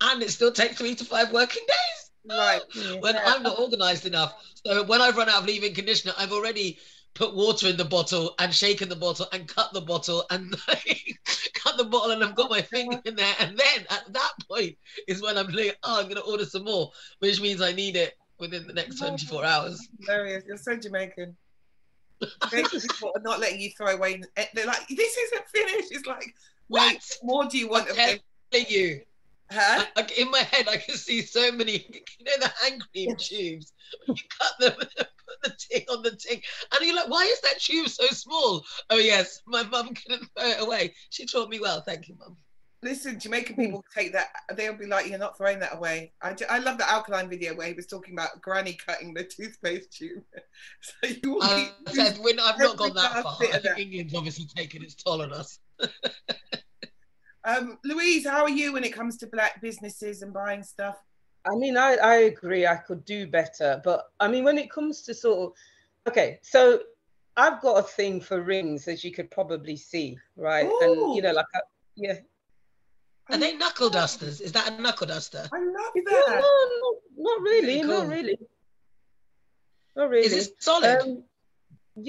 and 0.00 0.22
it 0.22 0.30
still 0.30 0.52
takes 0.52 0.76
three 0.76 0.94
to 0.94 1.04
five 1.04 1.32
working 1.32 1.64
days. 1.66 2.07
Right. 2.28 2.60
When 3.00 3.16
I'm 3.16 3.42
not 3.42 3.58
organized 3.58 4.06
enough. 4.06 4.34
So 4.64 4.84
when 4.84 5.00
I've 5.00 5.16
run 5.16 5.28
out 5.28 5.40
of 5.42 5.46
leave-in 5.46 5.74
conditioner, 5.74 6.12
I've 6.18 6.32
already 6.32 6.78
put 7.14 7.34
water 7.34 7.66
in 7.66 7.76
the 7.76 7.84
bottle 7.84 8.34
and 8.38 8.54
shaken 8.54 8.88
the 8.88 8.96
bottle 8.96 9.26
and 9.32 9.48
cut 9.48 9.72
the 9.72 9.80
bottle 9.80 10.24
and 10.30 10.52
cut 11.54 11.76
the 11.76 11.84
bottle 11.84 12.12
and 12.12 12.22
I've 12.22 12.34
got 12.34 12.50
my 12.50 12.62
finger 12.62 13.00
in 13.04 13.16
there. 13.16 13.34
And 13.40 13.56
then 13.58 13.86
at 13.90 14.12
that 14.12 14.32
point 14.48 14.76
is 15.06 15.22
when 15.22 15.36
I'm 15.36 15.48
like, 15.48 15.76
oh, 15.82 15.98
I'm 15.98 16.04
going 16.04 16.16
to 16.16 16.22
order 16.22 16.44
some 16.44 16.64
more, 16.64 16.92
which 17.18 17.40
means 17.40 17.60
I 17.60 17.72
need 17.72 17.96
it 17.96 18.14
within 18.38 18.66
the 18.66 18.72
next 18.72 18.98
24 18.98 19.44
hours. 19.44 19.88
Hilarious. 20.00 20.44
You're 20.46 20.56
so 20.56 20.76
Jamaican. 20.76 21.36
Jamaican 22.50 22.80
people 22.88 23.12
are 23.14 23.22
not 23.22 23.40
letting 23.40 23.60
you 23.60 23.70
throw 23.76 23.94
away. 23.94 24.22
Eh, 24.36 24.44
they're 24.54 24.66
like, 24.66 24.86
this 24.88 25.16
isn't 25.16 25.48
finished. 25.48 25.88
It's 25.90 26.06
like, 26.06 26.34
What? 26.68 26.92
wait, 26.92 27.18
more 27.22 27.46
do 27.46 27.58
you 27.58 27.68
want? 27.68 27.88
I'm 27.90 28.18
telling 28.50 28.66
you. 28.68 29.00
Huh? 29.50 29.84
Like 29.96 30.18
in 30.18 30.30
my 30.30 30.40
head, 30.40 30.68
I 30.68 30.76
can 30.76 30.96
see 30.96 31.22
so 31.22 31.50
many, 31.52 31.72
you 32.18 32.24
know, 32.24 32.32
the 32.40 32.52
hand 32.62 32.82
cream 32.92 33.16
tubes. 33.16 33.72
You 34.06 34.14
cut 34.14 34.52
them 34.60 34.74
and 34.80 34.90
put 34.96 35.42
the 35.42 35.56
ting 35.58 35.84
on 35.90 36.02
the 36.02 36.10
ting. 36.10 36.42
And 36.72 36.86
you're 36.86 36.96
like, 36.96 37.08
why 37.08 37.24
is 37.24 37.40
that 37.40 37.60
tube 37.60 37.88
so 37.88 38.06
small? 38.08 38.64
Oh, 38.90 38.98
yes, 38.98 39.40
my 39.46 39.62
mum 39.62 39.94
couldn't 39.94 40.28
throw 40.36 40.48
it 40.48 40.60
away. 40.60 40.94
She 41.10 41.26
taught 41.26 41.48
me 41.48 41.60
well. 41.60 41.80
Thank 41.80 42.08
you, 42.08 42.16
mum. 42.18 42.36
Listen, 42.80 43.18
Jamaican 43.18 43.56
hmm. 43.56 43.62
people 43.62 43.84
take 43.92 44.12
that. 44.12 44.28
They'll 44.54 44.76
be 44.76 44.86
like, 44.86 45.08
"You're 45.08 45.18
not 45.18 45.36
throwing 45.36 45.58
that 45.58 45.76
away." 45.76 46.12
I, 46.22 46.32
ju- 46.32 46.46
I 46.48 46.58
love 46.58 46.78
the 46.78 46.88
alkaline 46.88 47.28
video 47.28 47.52
where 47.56 47.66
he 47.66 47.72
was 47.72 47.86
talking 47.86 48.14
about 48.14 48.40
Granny 48.40 48.78
cutting 48.86 49.12
the 49.14 49.24
toothpaste 49.36 49.90
tube. 49.90 50.22
so 50.80 51.08
you 51.08 51.16
uh, 51.16 51.26
will 51.34 51.42
I 51.42 51.72
be- 51.86 51.92
said, 51.92 52.18
when 52.18 52.38
I've 52.38 52.56
not 52.56 52.76
gone 52.76 52.94
that 52.94 53.24
far. 53.24 53.36
bit 53.40 53.48
I 53.48 53.52
think 53.52 53.64
that. 53.64 53.78
England's 53.80 54.14
obviously 54.14 54.46
taken 54.46 54.84
its 54.84 54.94
toll 54.94 55.22
on 55.22 55.32
us. 55.32 55.58
Um, 57.48 57.78
Louise, 57.82 58.26
how 58.26 58.42
are 58.42 58.50
you 58.50 58.74
when 58.74 58.84
it 58.84 58.92
comes 58.92 59.16
to 59.18 59.26
black 59.26 59.62
businesses 59.62 60.20
and 60.20 60.34
buying 60.34 60.62
stuff? 60.62 60.96
I 61.50 61.56
mean, 61.56 61.78
I, 61.78 61.94
I 61.96 62.14
agree. 62.32 62.66
I 62.66 62.76
could 62.76 63.04
do 63.06 63.26
better, 63.26 63.80
but 63.84 64.04
I 64.20 64.28
mean, 64.28 64.44
when 64.44 64.58
it 64.58 64.70
comes 64.70 65.00
to 65.02 65.14
sort 65.14 65.38
of, 65.38 65.52
okay, 66.12 66.38
so 66.42 66.80
I've 67.38 67.62
got 67.62 67.78
a 67.78 67.82
thing 67.82 68.20
for 68.20 68.42
rings, 68.42 68.86
as 68.86 69.02
you 69.02 69.12
could 69.12 69.30
probably 69.30 69.76
see, 69.76 70.18
right? 70.36 70.68
And 70.82 71.14
you 71.16 71.22
know, 71.22 71.32
like, 71.32 71.46
I, 71.54 71.60
yeah, 71.96 72.14
Are 73.30 73.38
they 73.38 73.56
knuckle 73.56 73.88
dusters? 73.88 74.42
Is 74.42 74.52
that 74.52 74.68
a 74.68 74.82
knuckle 74.82 75.06
duster? 75.06 75.48
I 75.50 75.58
love 75.58 75.92
no, 75.96 76.02
that. 76.04 76.26
no, 76.28 76.36
no, 76.36 76.98
not 77.16 77.42
really, 77.42 77.80
Cool. 77.80 77.88
not 77.88 78.08
really, 78.08 78.38
not 79.96 80.10
really. 80.10 80.26
Is 80.26 80.48
it 80.48 80.62
solid? 80.62 81.00
Um, 81.00 81.08
y- 81.08 81.22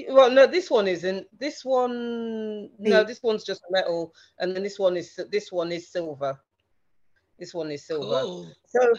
well, 0.08 0.30
no, 0.30 0.46
this 0.46 0.70
one 0.70 0.88
isn't. 0.88 1.26
This 1.38 1.64
one, 1.64 2.70
no, 2.78 3.04
this 3.04 3.22
one's 3.22 3.44
just 3.44 3.62
metal, 3.70 4.14
and 4.38 4.54
then 4.54 4.62
this 4.62 4.78
one 4.78 4.96
is 4.96 5.18
this 5.30 5.50
one 5.50 5.72
is 5.72 5.90
silver. 5.90 6.38
This 7.38 7.54
one 7.54 7.70
is 7.70 7.86
silver. 7.86 8.20
cool. 8.20 8.52
So. 8.66 8.92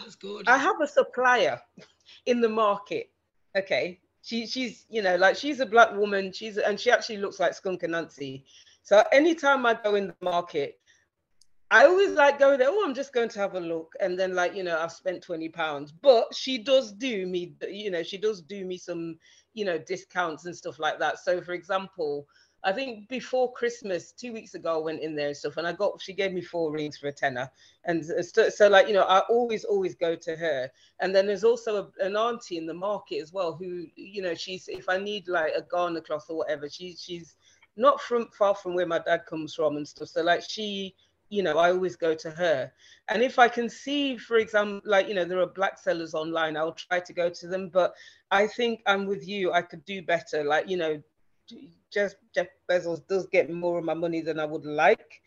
I 0.46 0.58
have 0.58 0.80
a 0.82 0.86
supplier 0.86 1.60
in 2.26 2.40
the 2.40 2.48
market. 2.48 3.10
Okay. 3.56 4.00
She 4.24 4.46
she's 4.46 4.86
you 4.88 5.02
know 5.02 5.16
like 5.16 5.36
she's 5.36 5.60
a 5.60 5.66
black 5.66 5.94
woman. 5.96 6.32
She's 6.32 6.58
and 6.58 6.78
she 6.78 6.90
actually 6.90 7.18
looks 7.18 7.40
like 7.40 7.54
Skunk 7.54 7.82
Anansie. 7.82 8.44
So 8.82 9.02
anytime 9.12 9.64
I 9.66 9.74
go 9.74 9.94
in 9.94 10.08
the 10.08 10.16
market, 10.20 10.78
I 11.72 11.86
always 11.86 12.10
like 12.10 12.38
go 12.38 12.56
there. 12.56 12.68
Oh, 12.70 12.84
I'm 12.84 12.94
just 12.94 13.12
going 13.12 13.30
to 13.30 13.38
have 13.38 13.54
a 13.54 13.60
look, 13.60 13.94
and 14.00 14.18
then 14.18 14.34
like 14.34 14.54
you 14.54 14.62
know 14.62 14.78
I've 14.78 14.92
spent 14.92 15.22
twenty 15.22 15.48
pounds. 15.48 15.90
But 15.90 16.34
she 16.34 16.58
does 16.58 16.92
do 16.92 17.26
me, 17.26 17.54
you 17.68 17.90
know, 17.90 18.02
she 18.02 18.18
does 18.18 18.42
do 18.42 18.64
me 18.64 18.76
some 18.76 19.18
you 19.54 19.64
know 19.64 19.78
discounts 19.78 20.46
and 20.46 20.56
stuff 20.56 20.78
like 20.78 20.98
that. 20.98 21.18
So 21.18 21.40
for 21.40 21.52
example, 21.52 22.26
I 22.64 22.72
think 22.72 23.08
before 23.08 23.52
Christmas, 23.52 24.12
two 24.12 24.32
weeks 24.32 24.54
ago, 24.54 24.76
I 24.76 24.82
went 24.82 25.02
in 25.02 25.16
there 25.16 25.28
and 25.28 25.36
stuff, 25.36 25.56
and 25.56 25.66
I 25.66 25.72
got 25.72 26.00
she 26.00 26.12
gave 26.12 26.32
me 26.32 26.40
four 26.40 26.70
rings 26.70 26.96
for 26.96 27.08
a 27.08 27.12
tenner, 27.12 27.50
and 27.84 28.04
so, 28.04 28.48
so 28.48 28.68
like 28.68 28.86
you 28.86 28.94
know, 28.94 29.02
I 29.02 29.20
always 29.28 29.64
always 29.64 29.94
go 29.94 30.14
to 30.14 30.36
her. 30.36 30.70
And 31.00 31.14
then 31.14 31.26
there's 31.26 31.44
also 31.44 31.90
a, 32.00 32.04
an 32.04 32.16
auntie 32.16 32.58
in 32.58 32.66
the 32.66 32.74
market 32.74 33.20
as 33.20 33.32
well 33.32 33.54
who 33.54 33.86
you 33.96 34.22
know 34.22 34.34
she's 34.34 34.68
if 34.68 34.88
I 34.88 34.98
need 34.98 35.26
like 35.26 35.52
a 35.56 35.62
Ghana 35.62 36.02
cloth 36.02 36.26
or 36.28 36.38
whatever, 36.38 36.68
she 36.68 36.94
she's 36.94 37.36
not 37.76 38.00
from 38.00 38.28
far 38.28 38.54
from 38.54 38.74
where 38.74 38.86
my 38.86 38.98
dad 39.00 39.26
comes 39.26 39.54
from 39.54 39.76
and 39.76 39.88
stuff. 39.88 40.08
So 40.08 40.22
like 40.22 40.42
she 40.48 40.94
you 41.32 41.42
know, 41.42 41.56
I 41.56 41.70
always 41.70 41.96
go 41.96 42.14
to 42.14 42.30
her. 42.30 42.70
And 43.08 43.22
if 43.22 43.38
I 43.38 43.48
can 43.48 43.70
see, 43.70 44.18
for 44.18 44.36
example, 44.36 44.82
like, 44.84 45.08
you 45.08 45.14
know, 45.14 45.24
there 45.24 45.40
are 45.40 45.46
black 45.46 45.78
sellers 45.78 46.12
online, 46.12 46.58
I'll 46.58 46.74
try 46.74 47.00
to 47.00 47.12
go 47.14 47.30
to 47.30 47.46
them. 47.46 47.70
But 47.70 47.94
I 48.30 48.46
think 48.46 48.82
I'm 48.86 49.06
with 49.06 49.26
you, 49.26 49.50
I 49.50 49.62
could 49.62 49.82
do 49.86 50.02
better. 50.02 50.44
Like, 50.44 50.68
you 50.68 50.76
know, 50.76 51.02
just 51.90 52.16
Jeff 52.34 52.48
Bezos 52.70 53.06
does 53.08 53.26
get 53.28 53.50
more 53.50 53.78
of 53.78 53.84
my 53.84 53.94
money 53.94 54.20
than 54.20 54.38
I 54.38 54.44
would 54.44 54.66
like. 54.66 55.22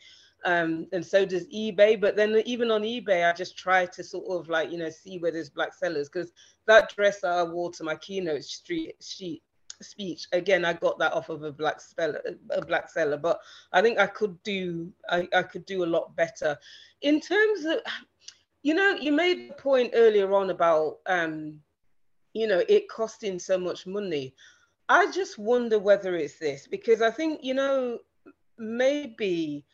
Um, 0.45 0.85
and 0.93 1.03
so 1.03 1.25
does 1.25 1.47
eBay. 1.47 1.99
But 1.99 2.15
then 2.15 2.39
even 2.45 2.69
on 2.69 2.83
eBay, 2.83 3.27
I 3.27 3.33
just 3.33 3.57
try 3.57 3.87
to 3.87 4.03
sort 4.03 4.27
of 4.29 4.47
like, 4.47 4.71
you 4.71 4.77
know, 4.77 4.91
see 4.91 5.17
where 5.17 5.31
there's 5.31 5.49
black 5.49 5.73
sellers. 5.73 6.07
Because 6.07 6.31
that 6.67 6.95
dress 6.95 7.23
I 7.23 7.41
wore 7.41 7.71
to 7.71 7.83
my 7.83 7.95
keynote 7.95 8.43
street 8.43 8.93
sheet 9.01 9.41
speech. 9.83 10.27
Again 10.31 10.65
i 10.65 10.73
got 10.73 10.99
that 10.99 11.13
off 11.13 11.29
of 11.29 11.43
a 11.43 11.51
black 11.51 11.79
seller 11.81 12.21
a 12.51 12.65
black 12.65 12.89
seller 12.89 13.17
but 13.17 13.39
i 13.73 13.81
think 13.81 13.99
i 13.99 14.07
could 14.07 14.41
do 14.43 14.91
I, 15.09 15.27
I 15.35 15.43
could 15.43 15.65
do 15.65 15.83
a 15.83 15.85
lot 15.85 16.15
better. 16.15 16.57
In 17.01 17.19
terms 17.19 17.65
of 17.65 17.79
you 18.63 18.73
know 18.73 18.91
you 18.91 19.11
made 19.11 19.49
the 19.49 19.53
point 19.53 19.91
earlier 19.93 20.33
on 20.33 20.49
about 20.49 20.97
um 21.07 21.59
you 22.33 22.47
know 22.47 22.63
it 22.67 22.89
costing 22.89 23.39
so 23.39 23.57
much 23.57 23.85
money. 23.87 24.33
I 24.87 25.11
just 25.11 25.39
wonder 25.39 25.79
whether 25.79 26.15
it's 26.15 26.37
this 26.37 26.67
because 26.67 27.01
i 27.01 27.09
think 27.09 27.43
you 27.43 27.55
know 27.55 27.97
maybe 28.57 29.65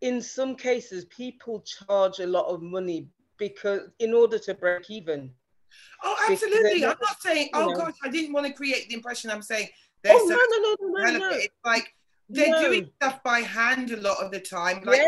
in 0.00 0.20
some 0.20 0.56
cases 0.56 1.04
people 1.06 1.60
charge 1.60 2.20
a 2.20 2.26
lot 2.26 2.46
of 2.46 2.62
money 2.62 3.08
because 3.38 3.82
in 3.98 4.14
order 4.14 4.38
to 4.38 4.54
break 4.54 4.90
even 4.90 5.30
Oh, 6.02 6.16
absolutely. 6.30 6.84
I'm 6.84 6.96
not 7.00 7.20
saying, 7.20 7.50
oh 7.54 7.74
gosh, 7.74 7.94
I 8.02 8.08
didn't 8.08 8.32
want 8.32 8.46
to 8.46 8.52
create 8.52 8.88
the 8.88 8.94
impression 8.94 9.30
I'm 9.30 9.42
saying 9.42 9.68
they're 10.02 10.12
oh 10.14 10.26
no 10.28 10.36
no 10.36 11.02
no 11.02 11.18
no 11.18 11.18
no, 11.18 11.36
It's 11.36 11.54
like 11.64 11.92
they're 12.28 12.60
doing 12.60 12.90
stuff 12.96 13.22
by 13.22 13.40
hand 13.40 13.90
a 13.90 13.96
lot 13.96 14.22
of 14.22 14.30
the 14.30 14.40
time. 14.40 14.82
Like 14.84 15.00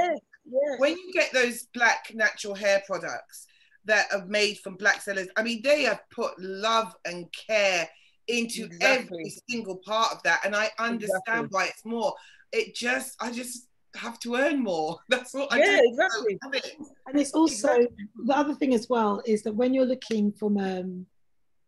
when 0.78 0.92
you 0.92 1.12
get 1.12 1.32
those 1.32 1.66
black 1.74 2.12
natural 2.14 2.54
hair 2.54 2.82
products 2.86 3.46
that 3.84 4.06
are 4.12 4.24
made 4.26 4.58
from 4.58 4.76
black 4.76 5.02
sellers, 5.02 5.28
I 5.36 5.42
mean, 5.42 5.60
they 5.62 5.82
have 5.82 6.00
put 6.10 6.38
love 6.38 6.94
and 7.04 7.26
care 7.32 7.88
into 8.26 8.68
every 8.80 9.32
single 9.48 9.76
part 9.76 10.12
of 10.12 10.22
that. 10.22 10.44
And 10.44 10.54
I 10.54 10.70
understand 10.78 11.48
why 11.50 11.66
it's 11.66 11.84
more. 11.84 12.14
It 12.52 12.74
just, 12.74 13.16
I 13.20 13.30
just 13.30 13.67
have 13.96 14.18
to 14.20 14.36
earn 14.36 14.62
more. 14.62 14.98
That's 15.08 15.34
what 15.34 15.52
I 15.52 15.58
yeah 15.58 15.64
just 15.64 15.82
exactly 15.86 16.38
don't 16.42 16.54
it. 16.54 16.76
And 17.06 17.20
it's 17.20 17.32
also 17.32 17.78
the 18.24 18.36
other 18.36 18.54
thing 18.54 18.74
as 18.74 18.88
well 18.88 19.22
is 19.26 19.42
that 19.42 19.54
when 19.54 19.74
you're 19.74 19.86
looking 19.86 20.32
from 20.32 20.58
um, 20.58 21.06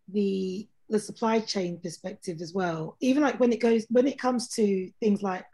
the 0.08 0.68
the 0.88 0.98
supply 0.98 1.40
chain 1.40 1.78
perspective 1.80 2.40
as 2.40 2.52
well, 2.52 2.96
even 3.00 3.22
like 3.22 3.38
when 3.38 3.52
it 3.52 3.60
goes 3.60 3.86
when 3.90 4.06
it 4.06 4.18
comes 4.18 4.48
to 4.48 4.90
things 5.00 5.22
like 5.22 5.44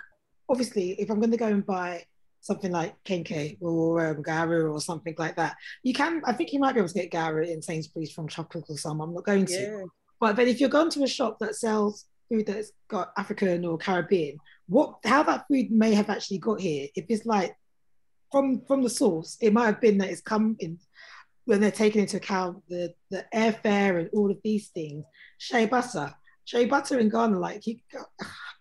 obviously 0.49 0.93
if 0.93 1.11
I'm 1.11 1.21
going 1.21 1.33
to 1.33 1.37
go 1.37 1.47
and 1.47 1.65
buy 1.65 2.05
something 2.41 2.71
like 2.71 2.95
Kenkey 3.05 3.59
or 3.61 4.07
um, 4.07 4.23
Gari 4.23 4.73
or 4.73 4.81
something 4.81 5.15
like 5.19 5.37
that, 5.37 5.57
you 5.83 5.93
can 5.93 6.23
I 6.25 6.33
think 6.33 6.53
you 6.53 6.61
might 6.61 6.73
be 6.73 6.81
able 6.81 6.89
to 6.89 6.95
get 6.95 7.11
Gari 7.11 7.51
in 7.53 7.63
Sainsbury's 7.63 8.13
from 8.13 8.29
Tropical 8.29 8.77
Sun. 8.77 9.01
I'm 9.01 9.15
not 9.15 9.25
going 9.25 9.47
to, 9.47 9.53
yeah 9.53 9.85
but 10.21 10.37
then 10.37 10.49
if 10.49 10.61
you're 10.61 10.69
going 10.69 10.91
to 10.91 11.03
a 11.03 11.09
shop 11.09 11.39
that 11.41 11.55
sells 11.55 12.07
food 12.29 12.47
that's 12.47 12.73
got 12.89 13.13
African 13.17 13.65
or 13.65 13.79
Caribbean, 13.79 14.39
what 14.69 14.97
how 15.05 15.23
that 15.25 15.47
food 15.49 15.71
may 15.71 15.95
have 15.95 16.11
actually 16.11 16.39
got 16.39 16.61
here, 16.61 16.89
if 16.95 17.07
it's 17.09 17.27
like 17.27 17.57
from 18.33 18.63
from 18.67 18.83
the 18.83 18.91
source, 18.91 19.37
it 19.41 19.53
might 19.53 19.67
have 19.67 19.81
been 19.81 19.99
that 19.99 20.11
it's 20.11 20.21
come 20.21 20.57
in 20.61 20.79
when 21.45 21.61
they're 21.61 21.71
taking 21.71 22.03
into 22.03 22.17
account 22.17 22.63
the 22.69 22.93
the 23.11 23.25
airfare 23.35 24.01
and 24.01 24.11
all 24.13 24.31
of 24.31 24.39
these 24.43 24.69
things. 24.69 25.05
Shea 25.39 25.67
butter, 25.67 26.13
shea 26.45 26.67
butter 26.67 26.99
in 26.99 27.09
Ghana, 27.09 27.39
like 27.39 27.67
you, 27.67 27.79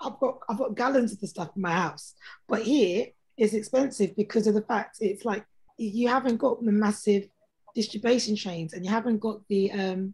I've 0.01 0.19
got 0.19 0.39
I've 0.49 0.57
got 0.57 0.75
gallons 0.75 1.11
of 1.11 1.19
the 1.19 1.27
stuff 1.27 1.51
in 1.55 1.61
my 1.61 1.71
house, 1.71 2.13
but 2.47 2.61
here 2.61 3.07
it's 3.37 3.53
expensive 3.53 4.15
because 4.15 4.47
of 4.47 4.53
the 4.53 4.61
fact 4.61 4.97
it's 5.01 5.25
like 5.25 5.45
you 5.77 6.07
haven't 6.07 6.37
got 6.37 6.63
the 6.63 6.71
massive 6.71 7.27
distribution 7.73 8.35
chains 8.35 8.73
and 8.73 8.85
you 8.85 8.89
haven't 8.89 9.19
got 9.19 9.41
the 9.49 9.71
um 9.71 10.13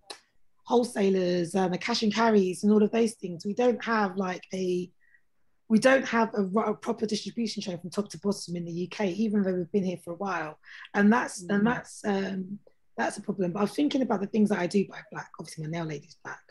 wholesalers 0.72 1.54
and 1.56 1.74
the 1.74 1.78
cash 1.78 2.02
and 2.04 2.14
carries 2.14 2.64
and 2.64 2.72
all 2.74 2.84
of 2.84 2.92
those 2.92 3.14
things. 3.22 3.46
We 3.46 3.54
don't 3.54 3.84
have 3.84 4.12
like 4.18 4.44
a 4.54 4.90
we 5.74 5.80
don't 5.80 6.06
have 6.18 6.30
a, 6.34 6.44
a 6.72 6.74
proper 6.74 7.06
distribution 7.06 7.62
chain 7.62 7.78
from 7.80 7.90
top 7.92 8.10
to 8.10 8.20
bottom 8.20 8.56
in 8.58 8.66
the 8.66 8.78
UK, 8.92 9.00
even 9.26 9.42
though 9.44 9.54
we've 9.54 9.72
been 9.72 9.86
here 9.86 10.02
for 10.04 10.12
a 10.14 10.22
while. 10.28 10.54
And 10.94 11.12
that's 11.16 11.44
Mm. 11.44 11.54
and 11.56 11.68
that's 11.68 11.94
um 12.06 12.60
that's 12.98 13.18
a 13.18 13.22
problem. 13.22 13.52
But 13.54 13.60
I 13.60 13.64
was 13.64 13.72
thinking 13.80 14.02
about 14.02 14.22
the 14.22 14.28
things 14.34 14.50
that 14.50 14.60
I 14.60 14.68
do 14.68 14.86
buy 14.90 15.00
black. 15.12 15.30
Obviously, 15.40 15.64
my 15.66 15.72
nail 15.72 15.86
lady's 15.86 16.18
black. 16.24 16.42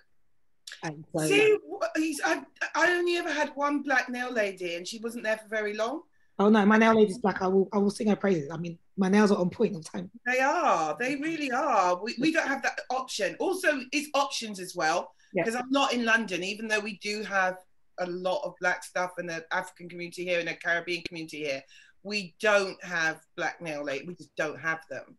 And 0.83 1.05
so 1.15 1.27
See, 1.27 1.59
he's, 1.97 2.21
I, 2.25 2.43
I 2.75 2.93
only 2.93 3.17
ever 3.17 3.31
had 3.31 3.51
one 3.55 3.83
black 3.83 4.09
nail 4.09 4.33
lady 4.33 4.77
and 4.77 4.89
she 4.89 4.99
wasn't 4.99 5.25
there 5.25 5.37
for 5.37 5.49
very 5.49 5.75
long. 5.83 5.97
oh 6.39 6.49
no, 6.49 6.65
my 6.65 6.79
nail 6.79 6.95
lady's 7.01 7.19
black. 7.19 7.43
I 7.43 7.49
will 7.55 7.69
I 7.75 7.79
will 7.79 7.91
sing 7.99 8.09
her 8.09 8.17
praises. 8.25 8.49
I 8.51 8.57
mean, 8.65 8.79
my 9.01 9.09
nails 9.09 9.33
are 9.33 9.39
on 9.39 9.49
point 9.49 9.73
the 9.73 9.81
time. 9.81 10.11
They 10.27 10.41
are. 10.41 10.95
They 11.01 11.17
really 11.17 11.51
are. 11.51 11.99
We, 12.03 12.15
we 12.21 12.33
don't 12.33 12.47
have 12.47 12.63
that 12.63 12.81
option. 12.91 13.35
Also, 13.41 13.81
it's 13.93 14.11
options 14.15 14.61
as 14.61 14.77
well. 14.77 15.13
Because 15.35 15.55
I'm 15.55 15.71
not 15.71 15.93
in 15.93 16.05
London, 16.05 16.43
even 16.43 16.69
though 16.69 16.81
we 16.81 16.99
do 16.99 17.23
have 17.23 17.57
a 18.01 18.07
lot 18.07 18.43
of 18.45 18.55
black 18.61 18.85
stuff 18.85 19.13
in 19.19 19.27
the 19.27 19.45
African 19.53 19.89
community 19.89 20.25
here 20.25 20.39
and 20.39 20.49
the 20.49 20.55
Caribbean 20.55 21.03
community 21.07 21.45
here. 21.45 21.63
We 22.03 22.35
don't 22.41 22.83
have 22.85 23.21
black 23.37 23.61
nail 23.61 23.85
lady. 23.85 24.07
We 24.07 24.15
just 24.15 24.35
don't 24.37 24.59
have 24.59 24.81
them. 24.91 25.17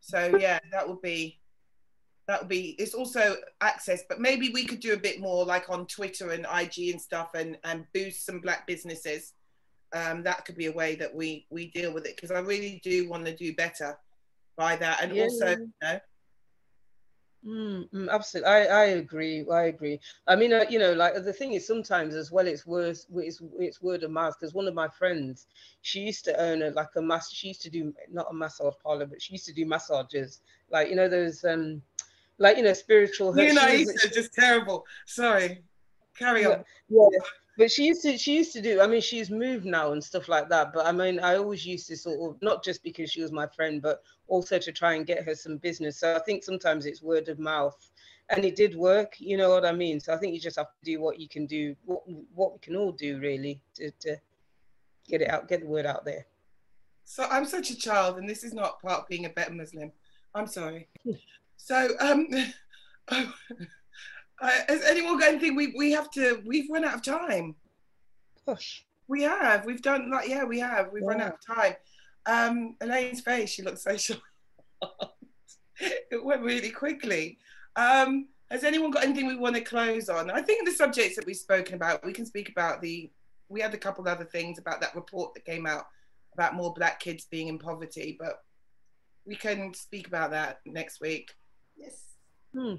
So 0.00 0.36
yeah, 0.38 0.58
that 0.72 0.88
would 0.88 1.02
be 1.02 1.40
that 2.28 2.40
would 2.40 2.48
be 2.48 2.76
it's 2.78 2.94
also 2.94 3.36
access, 3.60 4.02
but 4.08 4.20
maybe 4.20 4.50
we 4.50 4.64
could 4.64 4.80
do 4.80 4.92
a 4.92 4.98
bit 4.98 5.20
more 5.20 5.44
like 5.44 5.68
on 5.70 5.86
Twitter 5.86 6.30
and 6.30 6.46
IG 6.54 6.90
and 6.90 7.00
stuff 7.00 7.30
and 7.34 7.58
and 7.64 7.84
boost 7.92 8.24
some 8.24 8.40
black 8.40 8.66
businesses. 8.66 9.32
Um, 9.94 10.22
that 10.24 10.44
could 10.44 10.56
be 10.56 10.66
a 10.66 10.72
way 10.72 10.96
that 10.96 11.14
we 11.14 11.46
we 11.50 11.70
deal 11.70 11.92
with 11.92 12.06
it 12.06 12.16
because 12.16 12.30
I 12.30 12.40
really 12.40 12.80
do 12.84 13.08
want 13.08 13.24
to 13.24 13.34
do 13.34 13.54
better 13.54 13.98
by 14.56 14.76
that 14.76 15.02
and 15.02 15.12
Yeah. 15.12 15.22
also 15.22 15.50
you 15.50 15.72
know 15.82 16.00
Mm, 17.46 17.88
mm, 17.90 18.10
absolutely, 18.10 18.50
I, 18.50 18.64
I 18.64 18.84
agree. 18.86 19.46
I 19.50 19.64
agree. 19.64 20.00
I 20.26 20.34
mean, 20.34 20.52
uh, 20.52 20.64
you 20.68 20.78
know, 20.78 20.92
like 20.92 21.14
the 21.14 21.32
thing 21.32 21.52
is, 21.52 21.66
sometimes 21.66 22.14
as 22.14 22.32
well, 22.32 22.46
it's 22.46 22.66
worth 22.66 23.06
it's 23.14 23.40
it's 23.58 23.80
word 23.80 24.02
of 24.02 24.10
mouth. 24.10 24.34
Because 24.38 24.54
one 24.54 24.66
of 24.66 24.74
my 24.74 24.88
friends, 24.88 25.46
she 25.82 26.00
used 26.00 26.24
to 26.24 26.38
own 26.40 26.62
a 26.62 26.70
like 26.70 26.88
a 26.96 27.02
mass. 27.02 27.32
She 27.32 27.48
used 27.48 27.62
to 27.62 27.70
do 27.70 27.94
not 28.10 28.26
a 28.30 28.34
massage 28.34 28.74
parlor, 28.82 29.06
but 29.06 29.22
she 29.22 29.34
used 29.34 29.46
to 29.46 29.52
do 29.52 29.66
massages. 29.66 30.40
Like 30.70 30.88
you 30.90 30.96
know 30.96 31.08
those 31.08 31.44
um, 31.44 31.80
like 32.38 32.56
you 32.56 32.64
know 32.64 32.72
spiritual. 32.72 33.36
you 33.38 33.54
know 33.54 33.84
just 34.12 34.34
terrible. 34.34 34.84
Sorry. 35.06 35.62
Carry 36.18 36.44
on. 36.44 36.64
yeah 36.88 37.06
but 37.58 37.70
she 37.70 37.86
used 37.86 38.02
to 38.02 38.16
she 38.16 38.36
used 38.36 38.52
to 38.52 38.62
do 38.62 38.80
i 38.80 38.86
mean 38.86 39.00
she's 39.00 39.30
moved 39.30 39.66
now 39.66 39.92
and 39.92 40.02
stuff 40.02 40.28
like 40.28 40.48
that 40.48 40.72
but 40.72 40.86
i 40.86 40.92
mean 40.92 41.18
i 41.20 41.36
always 41.36 41.66
used 41.66 41.88
to 41.88 41.96
sort 41.96 42.18
of 42.30 42.40
not 42.40 42.64
just 42.64 42.82
because 42.82 43.10
she 43.10 43.20
was 43.20 43.32
my 43.32 43.46
friend 43.48 43.82
but 43.82 44.02
also 44.28 44.58
to 44.58 44.72
try 44.72 44.94
and 44.94 45.06
get 45.06 45.24
her 45.24 45.34
some 45.34 45.58
business 45.58 46.00
so 46.00 46.14
i 46.16 46.20
think 46.20 46.42
sometimes 46.42 46.86
it's 46.86 47.02
word 47.02 47.28
of 47.28 47.38
mouth 47.38 47.90
and 48.30 48.44
it 48.44 48.56
did 48.56 48.74
work 48.74 49.14
you 49.18 49.36
know 49.36 49.50
what 49.50 49.66
i 49.66 49.72
mean 49.72 50.00
so 50.00 50.14
i 50.14 50.16
think 50.16 50.32
you 50.32 50.40
just 50.40 50.56
have 50.56 50.66
to 50.66 50.84
do 50.84 51.00
what 51.00 51.20
you 51.20 51.28
can 51.28 51.44
do 51.46 51.74
what 51.84 52.00
what 52.34 52.52
we 52.52 52.58
can 52.60 52.76
all 52.76 52.92
do 52.92 53.18
really 53.18 53.60
to, 53.74 53.90
to 54.00 54.16
get 55.06 55.20
it 55.20 55.28
out 55.28 55.48
get 55.48 55.60
the 55.60 55.66
word 55.66 55.84
out 55.84 56.04
there 56.04 56.24
So 57.10 57.24
I'm 57.30 57.46
such 57.46 57.70
a 57.70 57.74
child, 57.74 58.18
and 58.18 58.28
this 58.28 58.44
is 58.44 58.52
not 58.52 58.82
part 58.82 59.00
of 59.00 59.08
being 59.08 59.24
a 59.24 59.30
better 59.30 59.54
Muslim. 59.54 59.90
I'm 60.34 60.46
sorry. 60.46 60.88
So, 61.56 61.88
um, 62.00 62.28
uh, 64.40 64.50
has 64.68 64.82
anyone 64.84 65.18
got 65.18 65.28
anything? 65.28 65.56
We 65.56 65.74
we 65.76 65.92
have 65.92 66.10
to. 66.12 66.42
We've 66.46 66.70
run 66.70 66.84
out 66.84 66.94
of 66.94 67.02
time. 67.02 67.54
gosh 68.46 68.84
We 69.08 69.22
have. 69.22 69.64
We've 69.64 69.82
done 69.82 70.10
like 70.10 70.28
yeah, 70.28 70.44
we 70.44 70.58
have. 70.60 70.90
We've 70.92 71.02
run 71.02 71.20
out 71.20 71.34
of 71.34 71.56
time. 71.56 71.74
Um, 72.26 72.76
Elaine's 72.80 73.20
face. 73.20 73.50
She 73.50 73.62
looks 73.62 73.82
so 73.82 73.96
shocked. 73.96 74.22
it 75.80 76.24
went 76.24 76.42
really 76.42 76.70
quickly. 76.70 77.38
Um, 77.76 78.28
has 78.50 78.64
anyone 78.64 78.90
got 78.90 79.04
anything 79.04 79.26
we 79.26 79.36
want 79.36 79.56
to 79.56 79.60
close 79.60 80.08
on? 80.08 80.30
I 80.30 80.42
think 80.42 80.66
the 80.66 80.74
subjects 80.74 81.16
that 81.16 81.26
we've 81.26 81.36
spoken 81.36 81.74
about, 81.74 82.04
we 82.04 82.12
can 82.12 82.26
speak 82.26 82.48
about 82.48 82.80
the. 82.80 83.10
We 83.48 83.60
had 83.60 83.74
a 83.74 83.78
couple 83.78 84.06
of 84.06 84.12
other 84.12 84.26
things 84.26 84.58
about 84.58 84.80
that 84.82 84.94
report 84.94 85.34
that 85.34 85.44
came 85.44 85.66
out 85.66 85.86
about 86.34 86.54
more 86.54 86.72
black 86.74 87.00
kids 87.00 87.26
being 87.30 87.48
in 87.48 87.58
poverty, 87.58 88.16
but 88.20 88.42
we 89.26 89.34
can 89.34 89.72
speak 89.74 90.06
about 90.06 90.30
that 90.30 90.60
next 90.66 91.00
week. 91.00 91.32
Yes. 91.76 92.02
Hmm. 92.54 92.76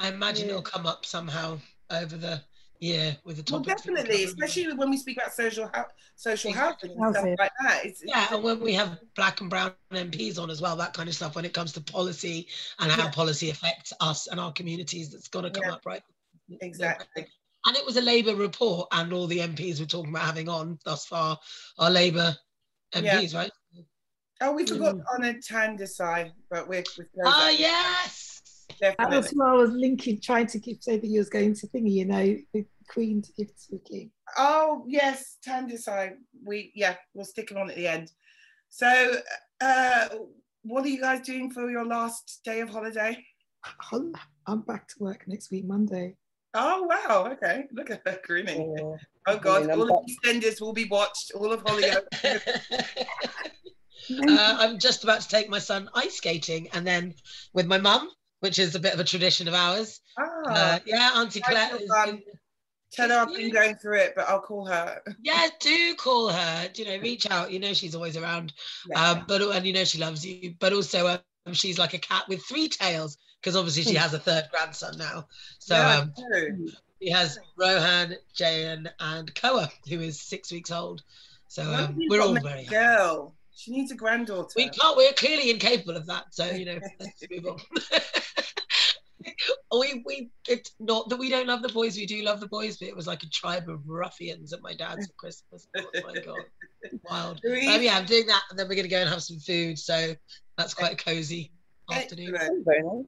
I 0.00 0.08
imagine 0.08 0.46
Yeah. 0.46 0.52
it'll 0.52 0.62
come 0.62 0.86
up 0.86 1.04
somehow 1.04 1.58
over 1.90 2.16
the 2.16 2.42
year 2.80 3.16
with 3.24 3.36
the 3.44 3.52
Well, 3.52 3.60
topics. 3.62 3.82
that 3.82 3.90
we're 3.90 3.96
definitely, 3.96 4.24
especially 4.24 4.72
when 4.74 4.90
we 4.90 4.96
speak 4.96 5.16
about 5.16 5.32
social 5.34 5.66
hou- 5.74 5.84
social 6.14 6.52
housing 6.52 6.92
and 6.96 7.14
stuff 7.14 7.24
like 7.38 7.50
that. 7.62 7.84
It's, 7.84 8.02
it's- 8.02 8.04
Yeah, 8.30 8.34
and 8.36 8.44
when 8.44 8.60
we 8.60 8.72
have 8.74 9.00
black 9.16 9.40
and 9.40 9.50
brown 9.50 9.74
MPs 9.92 10.38
on 10.38 10.48
as 10.50 10.60
well, 10.60 10.76
that 10.76 10.94
kind 10.94 11.08
of 11.08 11.14
stuff 11.14 11.34
when 11.34 11.44
it 11.44 11.52
comes 11.52 11.72
to 11.72 11.80
policy 11.80 12.48
and 12.78 12.90
how 12.92 13.04
Yeah. 13.04 13.10
policy 13.10 13.50
affects 13.50 13.92
us 14.00 14.28
and 14.28 14.38
our 14.38 14.52
communities, 14.52 15.10
that's 15.10 15.28
got 15.28 15.40
to 15.42 15.50
come 15.50 15.64
Yeah. 15.64 15.72
up, 15.74 15.86
right? 15.86 16.02
Exactly. 16.60 17.26
And 17.66 17.76
it 17.76 17.84
was 17.84 17.96
a 17.96 18.00
Labour 18.00 18.36
report, 18.36 18.88
and 18.92 19.12
all 19.12 19.26
the 19.26 19.40
MPs 19.40 19.80
we're 19.80 19.86
talking 19.86 20.10
about 20.10 20.24
having 20.24 20.48
on 20.48 20.78
thus 20.84 21.04
far 21.06 21.38
are 21.78 21.90
Labour 21.90 22.36
MPs, 22.94 23.34
right? 23.34 23.50
Oh, 24.40 24.52
we 24.52 24.64
forgot 24.64 24.94
Mm. 24.94 25.04
on 25.12 25.24
a 25.24 25.34
Tandasai, 25.34 26.32
but 26.48 26.68
we're, 26.68 26.84
we're 26.96 27.06
Ah, 27.26 27.48
yes. 27.50 28.27
That 28.80 29.10
was 29.10 29.30
who 29.30 29.44
I 29.44 29.52
was 29.52 29.70
linking, 29.70 30.20
trying 30.20 30.46
to 30.48 30.60
keep 30.60 30.82
say 30.82 30.98
that 30.98 31.06
you 31.06 31.18
was 31.18 31.28
going 31.28 31.54
to 31.54 31.66
thingy, 31.68 31.92
you 31.92 32.04
know, 32.06 32.36
the 32.52 32.66
Queen 32.88 33.22
to 33.22 33.32
give 33.36 33.48
to 33.48 33.72
the 33.72 33.78
King. 33.78 34.10
Oh 34.36 34.84
yes, 34.86 35.38
Tandasai. 35.46 36.12
We 36.44 36.72
yeah, 36.74 36.96
we'll 37.14 37.24
stick 37.24 37.50
it 37.50 37.56
on 37.56 37.70
at 37.70 37.76
the 37.76 37.88
end. 37.88 38.10
So, 38.70 39.16
uh, 39.60 40.08
what 40.62 40.84
are 40.84 40.88
you 40.88 41.00
guys 41.00 41.22
doing 41.22 41.50
for 41.50 41.70
your 41.70 41.86
last 41.86 42.40
day 42.44 42.60
of 42.60 42.68
holiday? 42.68 43.24
I'm 44.46 44.62
back 44.62 44.88
to 44.88 44.94
work 45.00 45.24
next 45.26 45.50
week, 45.50 45.66
Monday. 45.66 46.14
Oh 46.54 46.82
wow, 46.84 47.30
okay. 47.32 47.64
Look 47.72 47.90
at 47.90 48.02
her 48.06 48.20
grinning. 48.24 48.74
Yeah. 48.76 48.96
Oh 49.26 49.38
god, 49.38 49.68
I'm 49.70 49.80
all 49.80 49.98
of 49.98 50.06
these 50.06 50.16
senders 50.24 50.60
will 50.60 50.72
be 50.72 50.86
watched. 50.86 51.32
All 51.34 51.52
of 51.52 51.62
Holyoke. 51.66 52.08
Uh, 54.10 54.56
I'm 54.58 54.78
just 54.78 55.04
about 55.04 55.20
to 55.20 55.28
take 55.28 55.50
my 55.50 55.58
son 55.58 55.90
ice 55.94 56.16
skating, 56.16 56.68
and 56.72 56.86
then 56.86 57.12
with 57.52 57.66
my 57.66 57.76
mum, 57.76 58.08
which 58.40 58.58
is 58.58 58.74
a 58.74 58.78
bit 58.80 58.94
of 58.94 59.00
a 59.00 59.04
tradition 59.04 59.48
of 59.48 59.54
ours. 59.54 60.00
ah, 60.18 60.24
Uh, 60.46 60.78
yeah, 60.86 61.12
Auntie 61.16 61.40
Claire. 61.40 61.76
is 61.76 61.90
in- 62.06 62.22
tell 62.92 63.08
her 63.10 63.16
I've 63.18 63.34
been 63.36 63.50
going 63.52 63.74
through 63.76 63.98
it, 63.98 64.14
but 64.16 64.28
I'll 64.28 64.40
call 64.40 64.66
her. 64.66 65.02
yeah, 65.22 65.46
do 65.60 65.94
call 65.96 66.28
her. 66.28 66.70
You 66.74 66.84
know, 66.86 66.98
reach 66.98 67.30
out. 67.30 67.50
You 67.52 67.58
know, 67.60 67.74
she's 67.74 67.94
always 67.94 68.16
around. 68.16 68.52
Um, 68.94 69.24
but 69.28 69.42
and 69.42 69.66
you 69.66 69.72
know 69.72 69.84
she 69.84 69.98
loves 69.98 70.24
you. 70.24 70.54
But 70.58 70.72
also, 70.72 71.06
um, 71.08 71.52
she's 71.52 71.78
like 71.78 71.94
a 71.94 71.98
cat 71.98 72.24
with 72.28 72.42
three 72.44 72.68
tails 72.68 73.18
because 73.40 73.56
obviously 73.56 73.82
she 73.84 73.94
has 73.94 74.14
a 74.14 74.18
third 74.18 74.48
grandson 74.50 74.96
now. 74.98 75.26
So 75.58 75.76
Yeah, 75.76 75.96
um, 75.98 76.12
he 77.00 77.10
has 77.10 77.38
Rohan, 77.56 78.16
Jayan, 78.36 78.90
and 78.98 79.32
Koa, 79.34 79.70
who 79.88 80.00
is 80.00 80.20
six 80.20 80.50
weeks 80.50 80.70
old. 80.70 81.02
So 81.46 81.62
um, 81.62 81.96
we're 82.08 82.20
all 82.20 82.34
very 82.40 82.64
girl. 82.64 83.34
She 83.58 83.72
needs 83.72 83.90
a 83.90 83.96
granddaughter. 83.96 84.52
We 84.54 84.68
can't. 84.68 84.96
We're 84.96 85.12
clearly 85.14 85.50
incapable 85.50 85.96
of 85.96 86.06
that. 86.06 86.26
So 86.30 86.48
you 86.48 86.64
know, 86.64 86.78
let's 87.00 87.24
move 87.28 87.46
on. 87.46 87.58
we 89.80 90.00
we 90.06 90.30
it's 90.46 90.70
not 90.78 91.08
that 91.08 91.18
we 91.18 91.28
don't 91.28 91.48
love 91.48 91.62
the 91.62 91.68
boys. 91.68 91.96
We 91.96 92.06
do 92.06 92.22
love 92.22 92.38
the 92.38 92.46
boys, 92.46 92.76
but 92.76 92.86
it 92.86 92.94
was 92.94 93.08
like 93.08 93.24
a 93.24 93.28
tribe 93.30 93.68
of 93.68 93.80
ruffians 93.84 94.52
at 94.52 94.62
my 94.62 94.74
dad's 94.74 95.08
for 95.08 95.12
Christmas. 95.14 95.66
Oh 95.76 95.84
my 96.04 96.14
god, 96.24 96.38
wild. 97.10 97.40
Louise? 97.42 97.68
Um, 97.68 97.82
yeah, 97.82 97.98
I'm 97.98 98.06
doing 98.06 98.26
that, 98.26 98.42
and 98.48 98.56
then 98.56 98.68
we're 98.68 98.76
gonna 98.76 98.86
go 98.86 98.98
and 98.98 99.10
have 99.10 99.24
some 99.24 99.40
food. 99.40 99.76
So 99.76 100.14
that's 100.56 100.72
quite 100.72 100.92
a 100.92 100.96
cozy 100.96 101.50
afternoon. 101.90 102.36
Excellent. 102.36 102.64
Very 102.64 102.82
nice. 102.84 103.06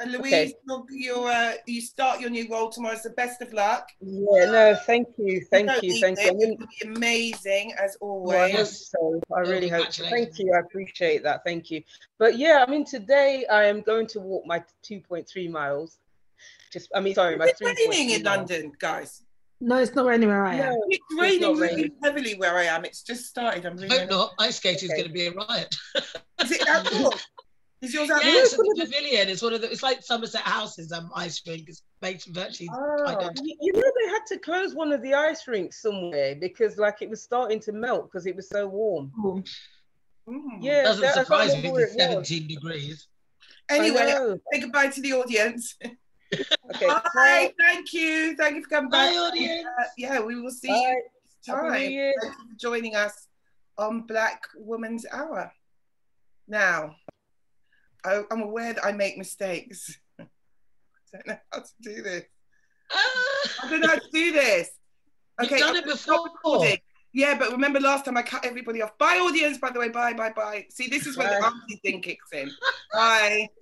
And 0.00 0.12
Louise, 0.12 0.32
Okay. 0.32 0.52
you're, 0.66 0.84
you're, 0.90 1.28
uh, 1.28 1.52
you 1.66 1.80
start 1.80 2.20
your 2.20 2.30
new 2.30 2.48
role 2.50 2.70
tomorrow. 2.70 2.96
So 2.96 3.10
best 3.10 3.40
of 3.40 3.52
luck. 3.52 3.88
Yeah, 4.00 4.44
no, 4.50 4.76
thank 4.86 5.08
you, 5.16 5.40
thank 5.50 5.68
don't 5.68 5.82
you, 5.82 6.00
thank 6.00 6.18
it. 6.18 6.24
you. 6.24 6.30
I 6.30 6.34
It's 6.34 6.44
mean, 6.44 6.56
gonna 6.56 6.68
be 6.80 6.96
amazing 6.98 7.74
as 7.78 7.96
well, 8.00 8.30
I 8.32 8.50
always. 8.50 8.54
hope 8.56 8.66
so. 8.66 9.20
I 9.36 9.40
really 9.40 9.68
hope 9.68 9.92
so. 9.92 10.04
Thank 10.04 10.38
you. 10.38 10.52
I 10.54 10.60
appreciate 10.60 11.22
that. 11.22 11.42
Thank 11.44 11.70
you. 11.70 11.82
But 12.18 12.36
yeah, 12.38 12.64
I 12.66 12.70
mean, 12.70 12.84
today 12.84 13.46
I 13.50 13.64
am 13.64 13.80
going 13.82 14.06
to 14.08 14.20
walk 14.20 14.44
my 14.46 14.62
2.3 14.84 15.50
miles. 15.50 15.98
Just, 16.72 16.90
I 16.94 17.00
mean, 17.00 17.14
sorry, 17.14 17.36
my 17.36 17.46
It's 17.46 17.60
3.3 17.60 17.88
raining 17.90 18.10
in 18.10 18.22
miles. 18.22 18.36
London, 18.50 18.72
guys. 18.78 19.22
No, 19.60 19.76
it's 19.78 19.94
not 19.94 20.04
raining 20.04 20.24
anywhere 20.28 20.44
I 20.44 20.54
am. 20.56 20.72
No, 20.72 20.76
It's 20.88 21.04
not 21.10 21.22
raining 21.22 21.56
really 21.56 21.60
raining. 21.76 21.90
heavily 22.02 22.34
where 22.34 22.56
I 22.56 22.64
am. 22.64 22.84
It's 22.84 23.02
just 23.02 23.24
started. 23.26 23.64
I'm 23.64 23.76
really. 23.76 23.98
Hope 24.00 24.10
not. 24.10 24.34
Ice 24.38 24.56
skating 24.56 24.86
is 24.86 24.90
Okay. 24.90 25.02
going 25.02 25.08
to 25.08 25.14
be 25.14 25.26
a 25.26 25.32
riot. 25.32 25.74
Is 26.42 26.50
it 26.52 26.66
outdoors? 26.68 27.26
Is 27.82 27.92
yours 27.92 28.08
Yeah, 28.08 28.16
outdoors? 28.16 28.34
it's 28.34 28.52
at 28.54 28.58
the 28.58 28.86
pavilion. 28.86 29.28
It's 29.28 29.42
one 29.42 29.52
of 29.52 29.60
the. 29.60 29.70
It's 29.70 29.82
like 29.82 30.02
Somerset 30.02 30.40
House's 30.42 30.92
um 30.92 31.10
ice 31.14 31.42
rink. 31.46 31.68
It's 31.68 31.82
made 32.00 32.22
virtually. 32.28 32.70
Oh, 32.72 33.06
identical. 33.06 33.46
You, 33.46 33.56
you 33.60 33.72
know, 33.74 33.80
they 33.80 34.08
had 34.10 34.24
to 34.28 34.38
close 34.38 34.74
one 34.74 34.92
of 34.92 35.02
the 35.02 35.12
ice 35.14 35.46
rinks 35.46 35.82
somewhere 35.82 36.34
because, 36.36 36.78
like, 36.78 37.02
it 37.02 37.10
was 37.10 37.22
starting 37.22 37.60
to 37.60 37.72
melt 37.72 38.04
because 38.10 38.26
it 38.26 38.34
was 38.34 38.48
so 38.48 38.66
warm. 38.66 39.12
Mm. 40.28 40.58
Yeah, 40.60 40.84
Doesn't 40.84 41.02
that- 41.02 41.14
surprise 41.14 41.52
me. 41.52 41.58
It's 41.58 41.66
it 41.68 41.72
was. 41.72 41.92
17 41.96 42.48
degrees. 42.48 43.08
Anyway, 43.68 44.14
say 44.52 44.60
goodbye 44.60 44.88
to 44.88 45.00
the 45.00 45.12
audience. 45.12 45.76
Okay, 46.74 46.86
Bye. 47.14 47.52
Thank 47.56 47.92
you. 47.92 48.34
Thank 48.36 48.56
you 48.56 48.62
for 48.64 48.68
coming 48.68 48.90
Bye, 48.90 49.10
back. 49.12 49.16
audience. 49.16 49.64
Uh, 49.80 49.84
yeah, 49.96 50.18
we 50.18 50.40
will 50.40 50.50
see 50.50 50.66
Bye. 50.66 50.74
you 50.74 51.02
next 51.24 51.46
time. 51.46 51.90
Year. 51.92 52.12
Thank 52.20 52.34
you 52.34 52.44
for 52.48 52.58
joining 52.58 52.96
us 52.96 53.28
on 53.78 54.00
Black 54.00 54.42
Woman's 54.56 55.06
Hour. 55.12 55.52
Now, 56.48 56.96
I, 58.06 58.22
I'm 58.30 58.42
aware 58.42 58.72
that 58.74 58.84
I 58.84 58.92
make 58.92 59.18
mistakes. 59.18 59.98
I 60.20 60.24
don't 61.12 61.26
know 61.26 61.38
how 61.52 61.58
to 61.60 61.68
do 61.82 62.02
this. 62.02 62.24
I 62.90 62.96
Ah, 63.64 63.68
don't 63.70 63.80
know 63.80 63.88
how 63.88 63.94
to 63.96 64.10
do 64.12 64.32
this. 64.32 64.70
You've 65.40 65.58
done 65.58 65.76
it 65.76 65.84
before. 65.84 66.24
recording. 66.24 66.78
Yeah, 67.12 67.36
but 67.38 67.50
remember 67.52 67.80
last 67.80 68.04
time 68.04 68.16
I 68.16 68.22
cut 68.22 68.44
everybody 68.44 68.82
off. 68.82 68.96
Bye, 68.98 69.18
audience, 69.18 69.58
by 69.58 69.70
the 69.70 69.78
way. 69.80 69.88
Bye, 69.88 70.12
bye, 70.12 70.32
bye. 70.34 70.66
See, 70.70 70.86
this 70.88 71.06
is 71.06 71.16
when 71.16 71.28
the 71.28 71.38
Bye. 71.40 71.46
auntie 71.46 71.80
thing 71.84 72.00
kicks 72.02 72.32
in. 72.32 72.50
Bye. 72.92 73.48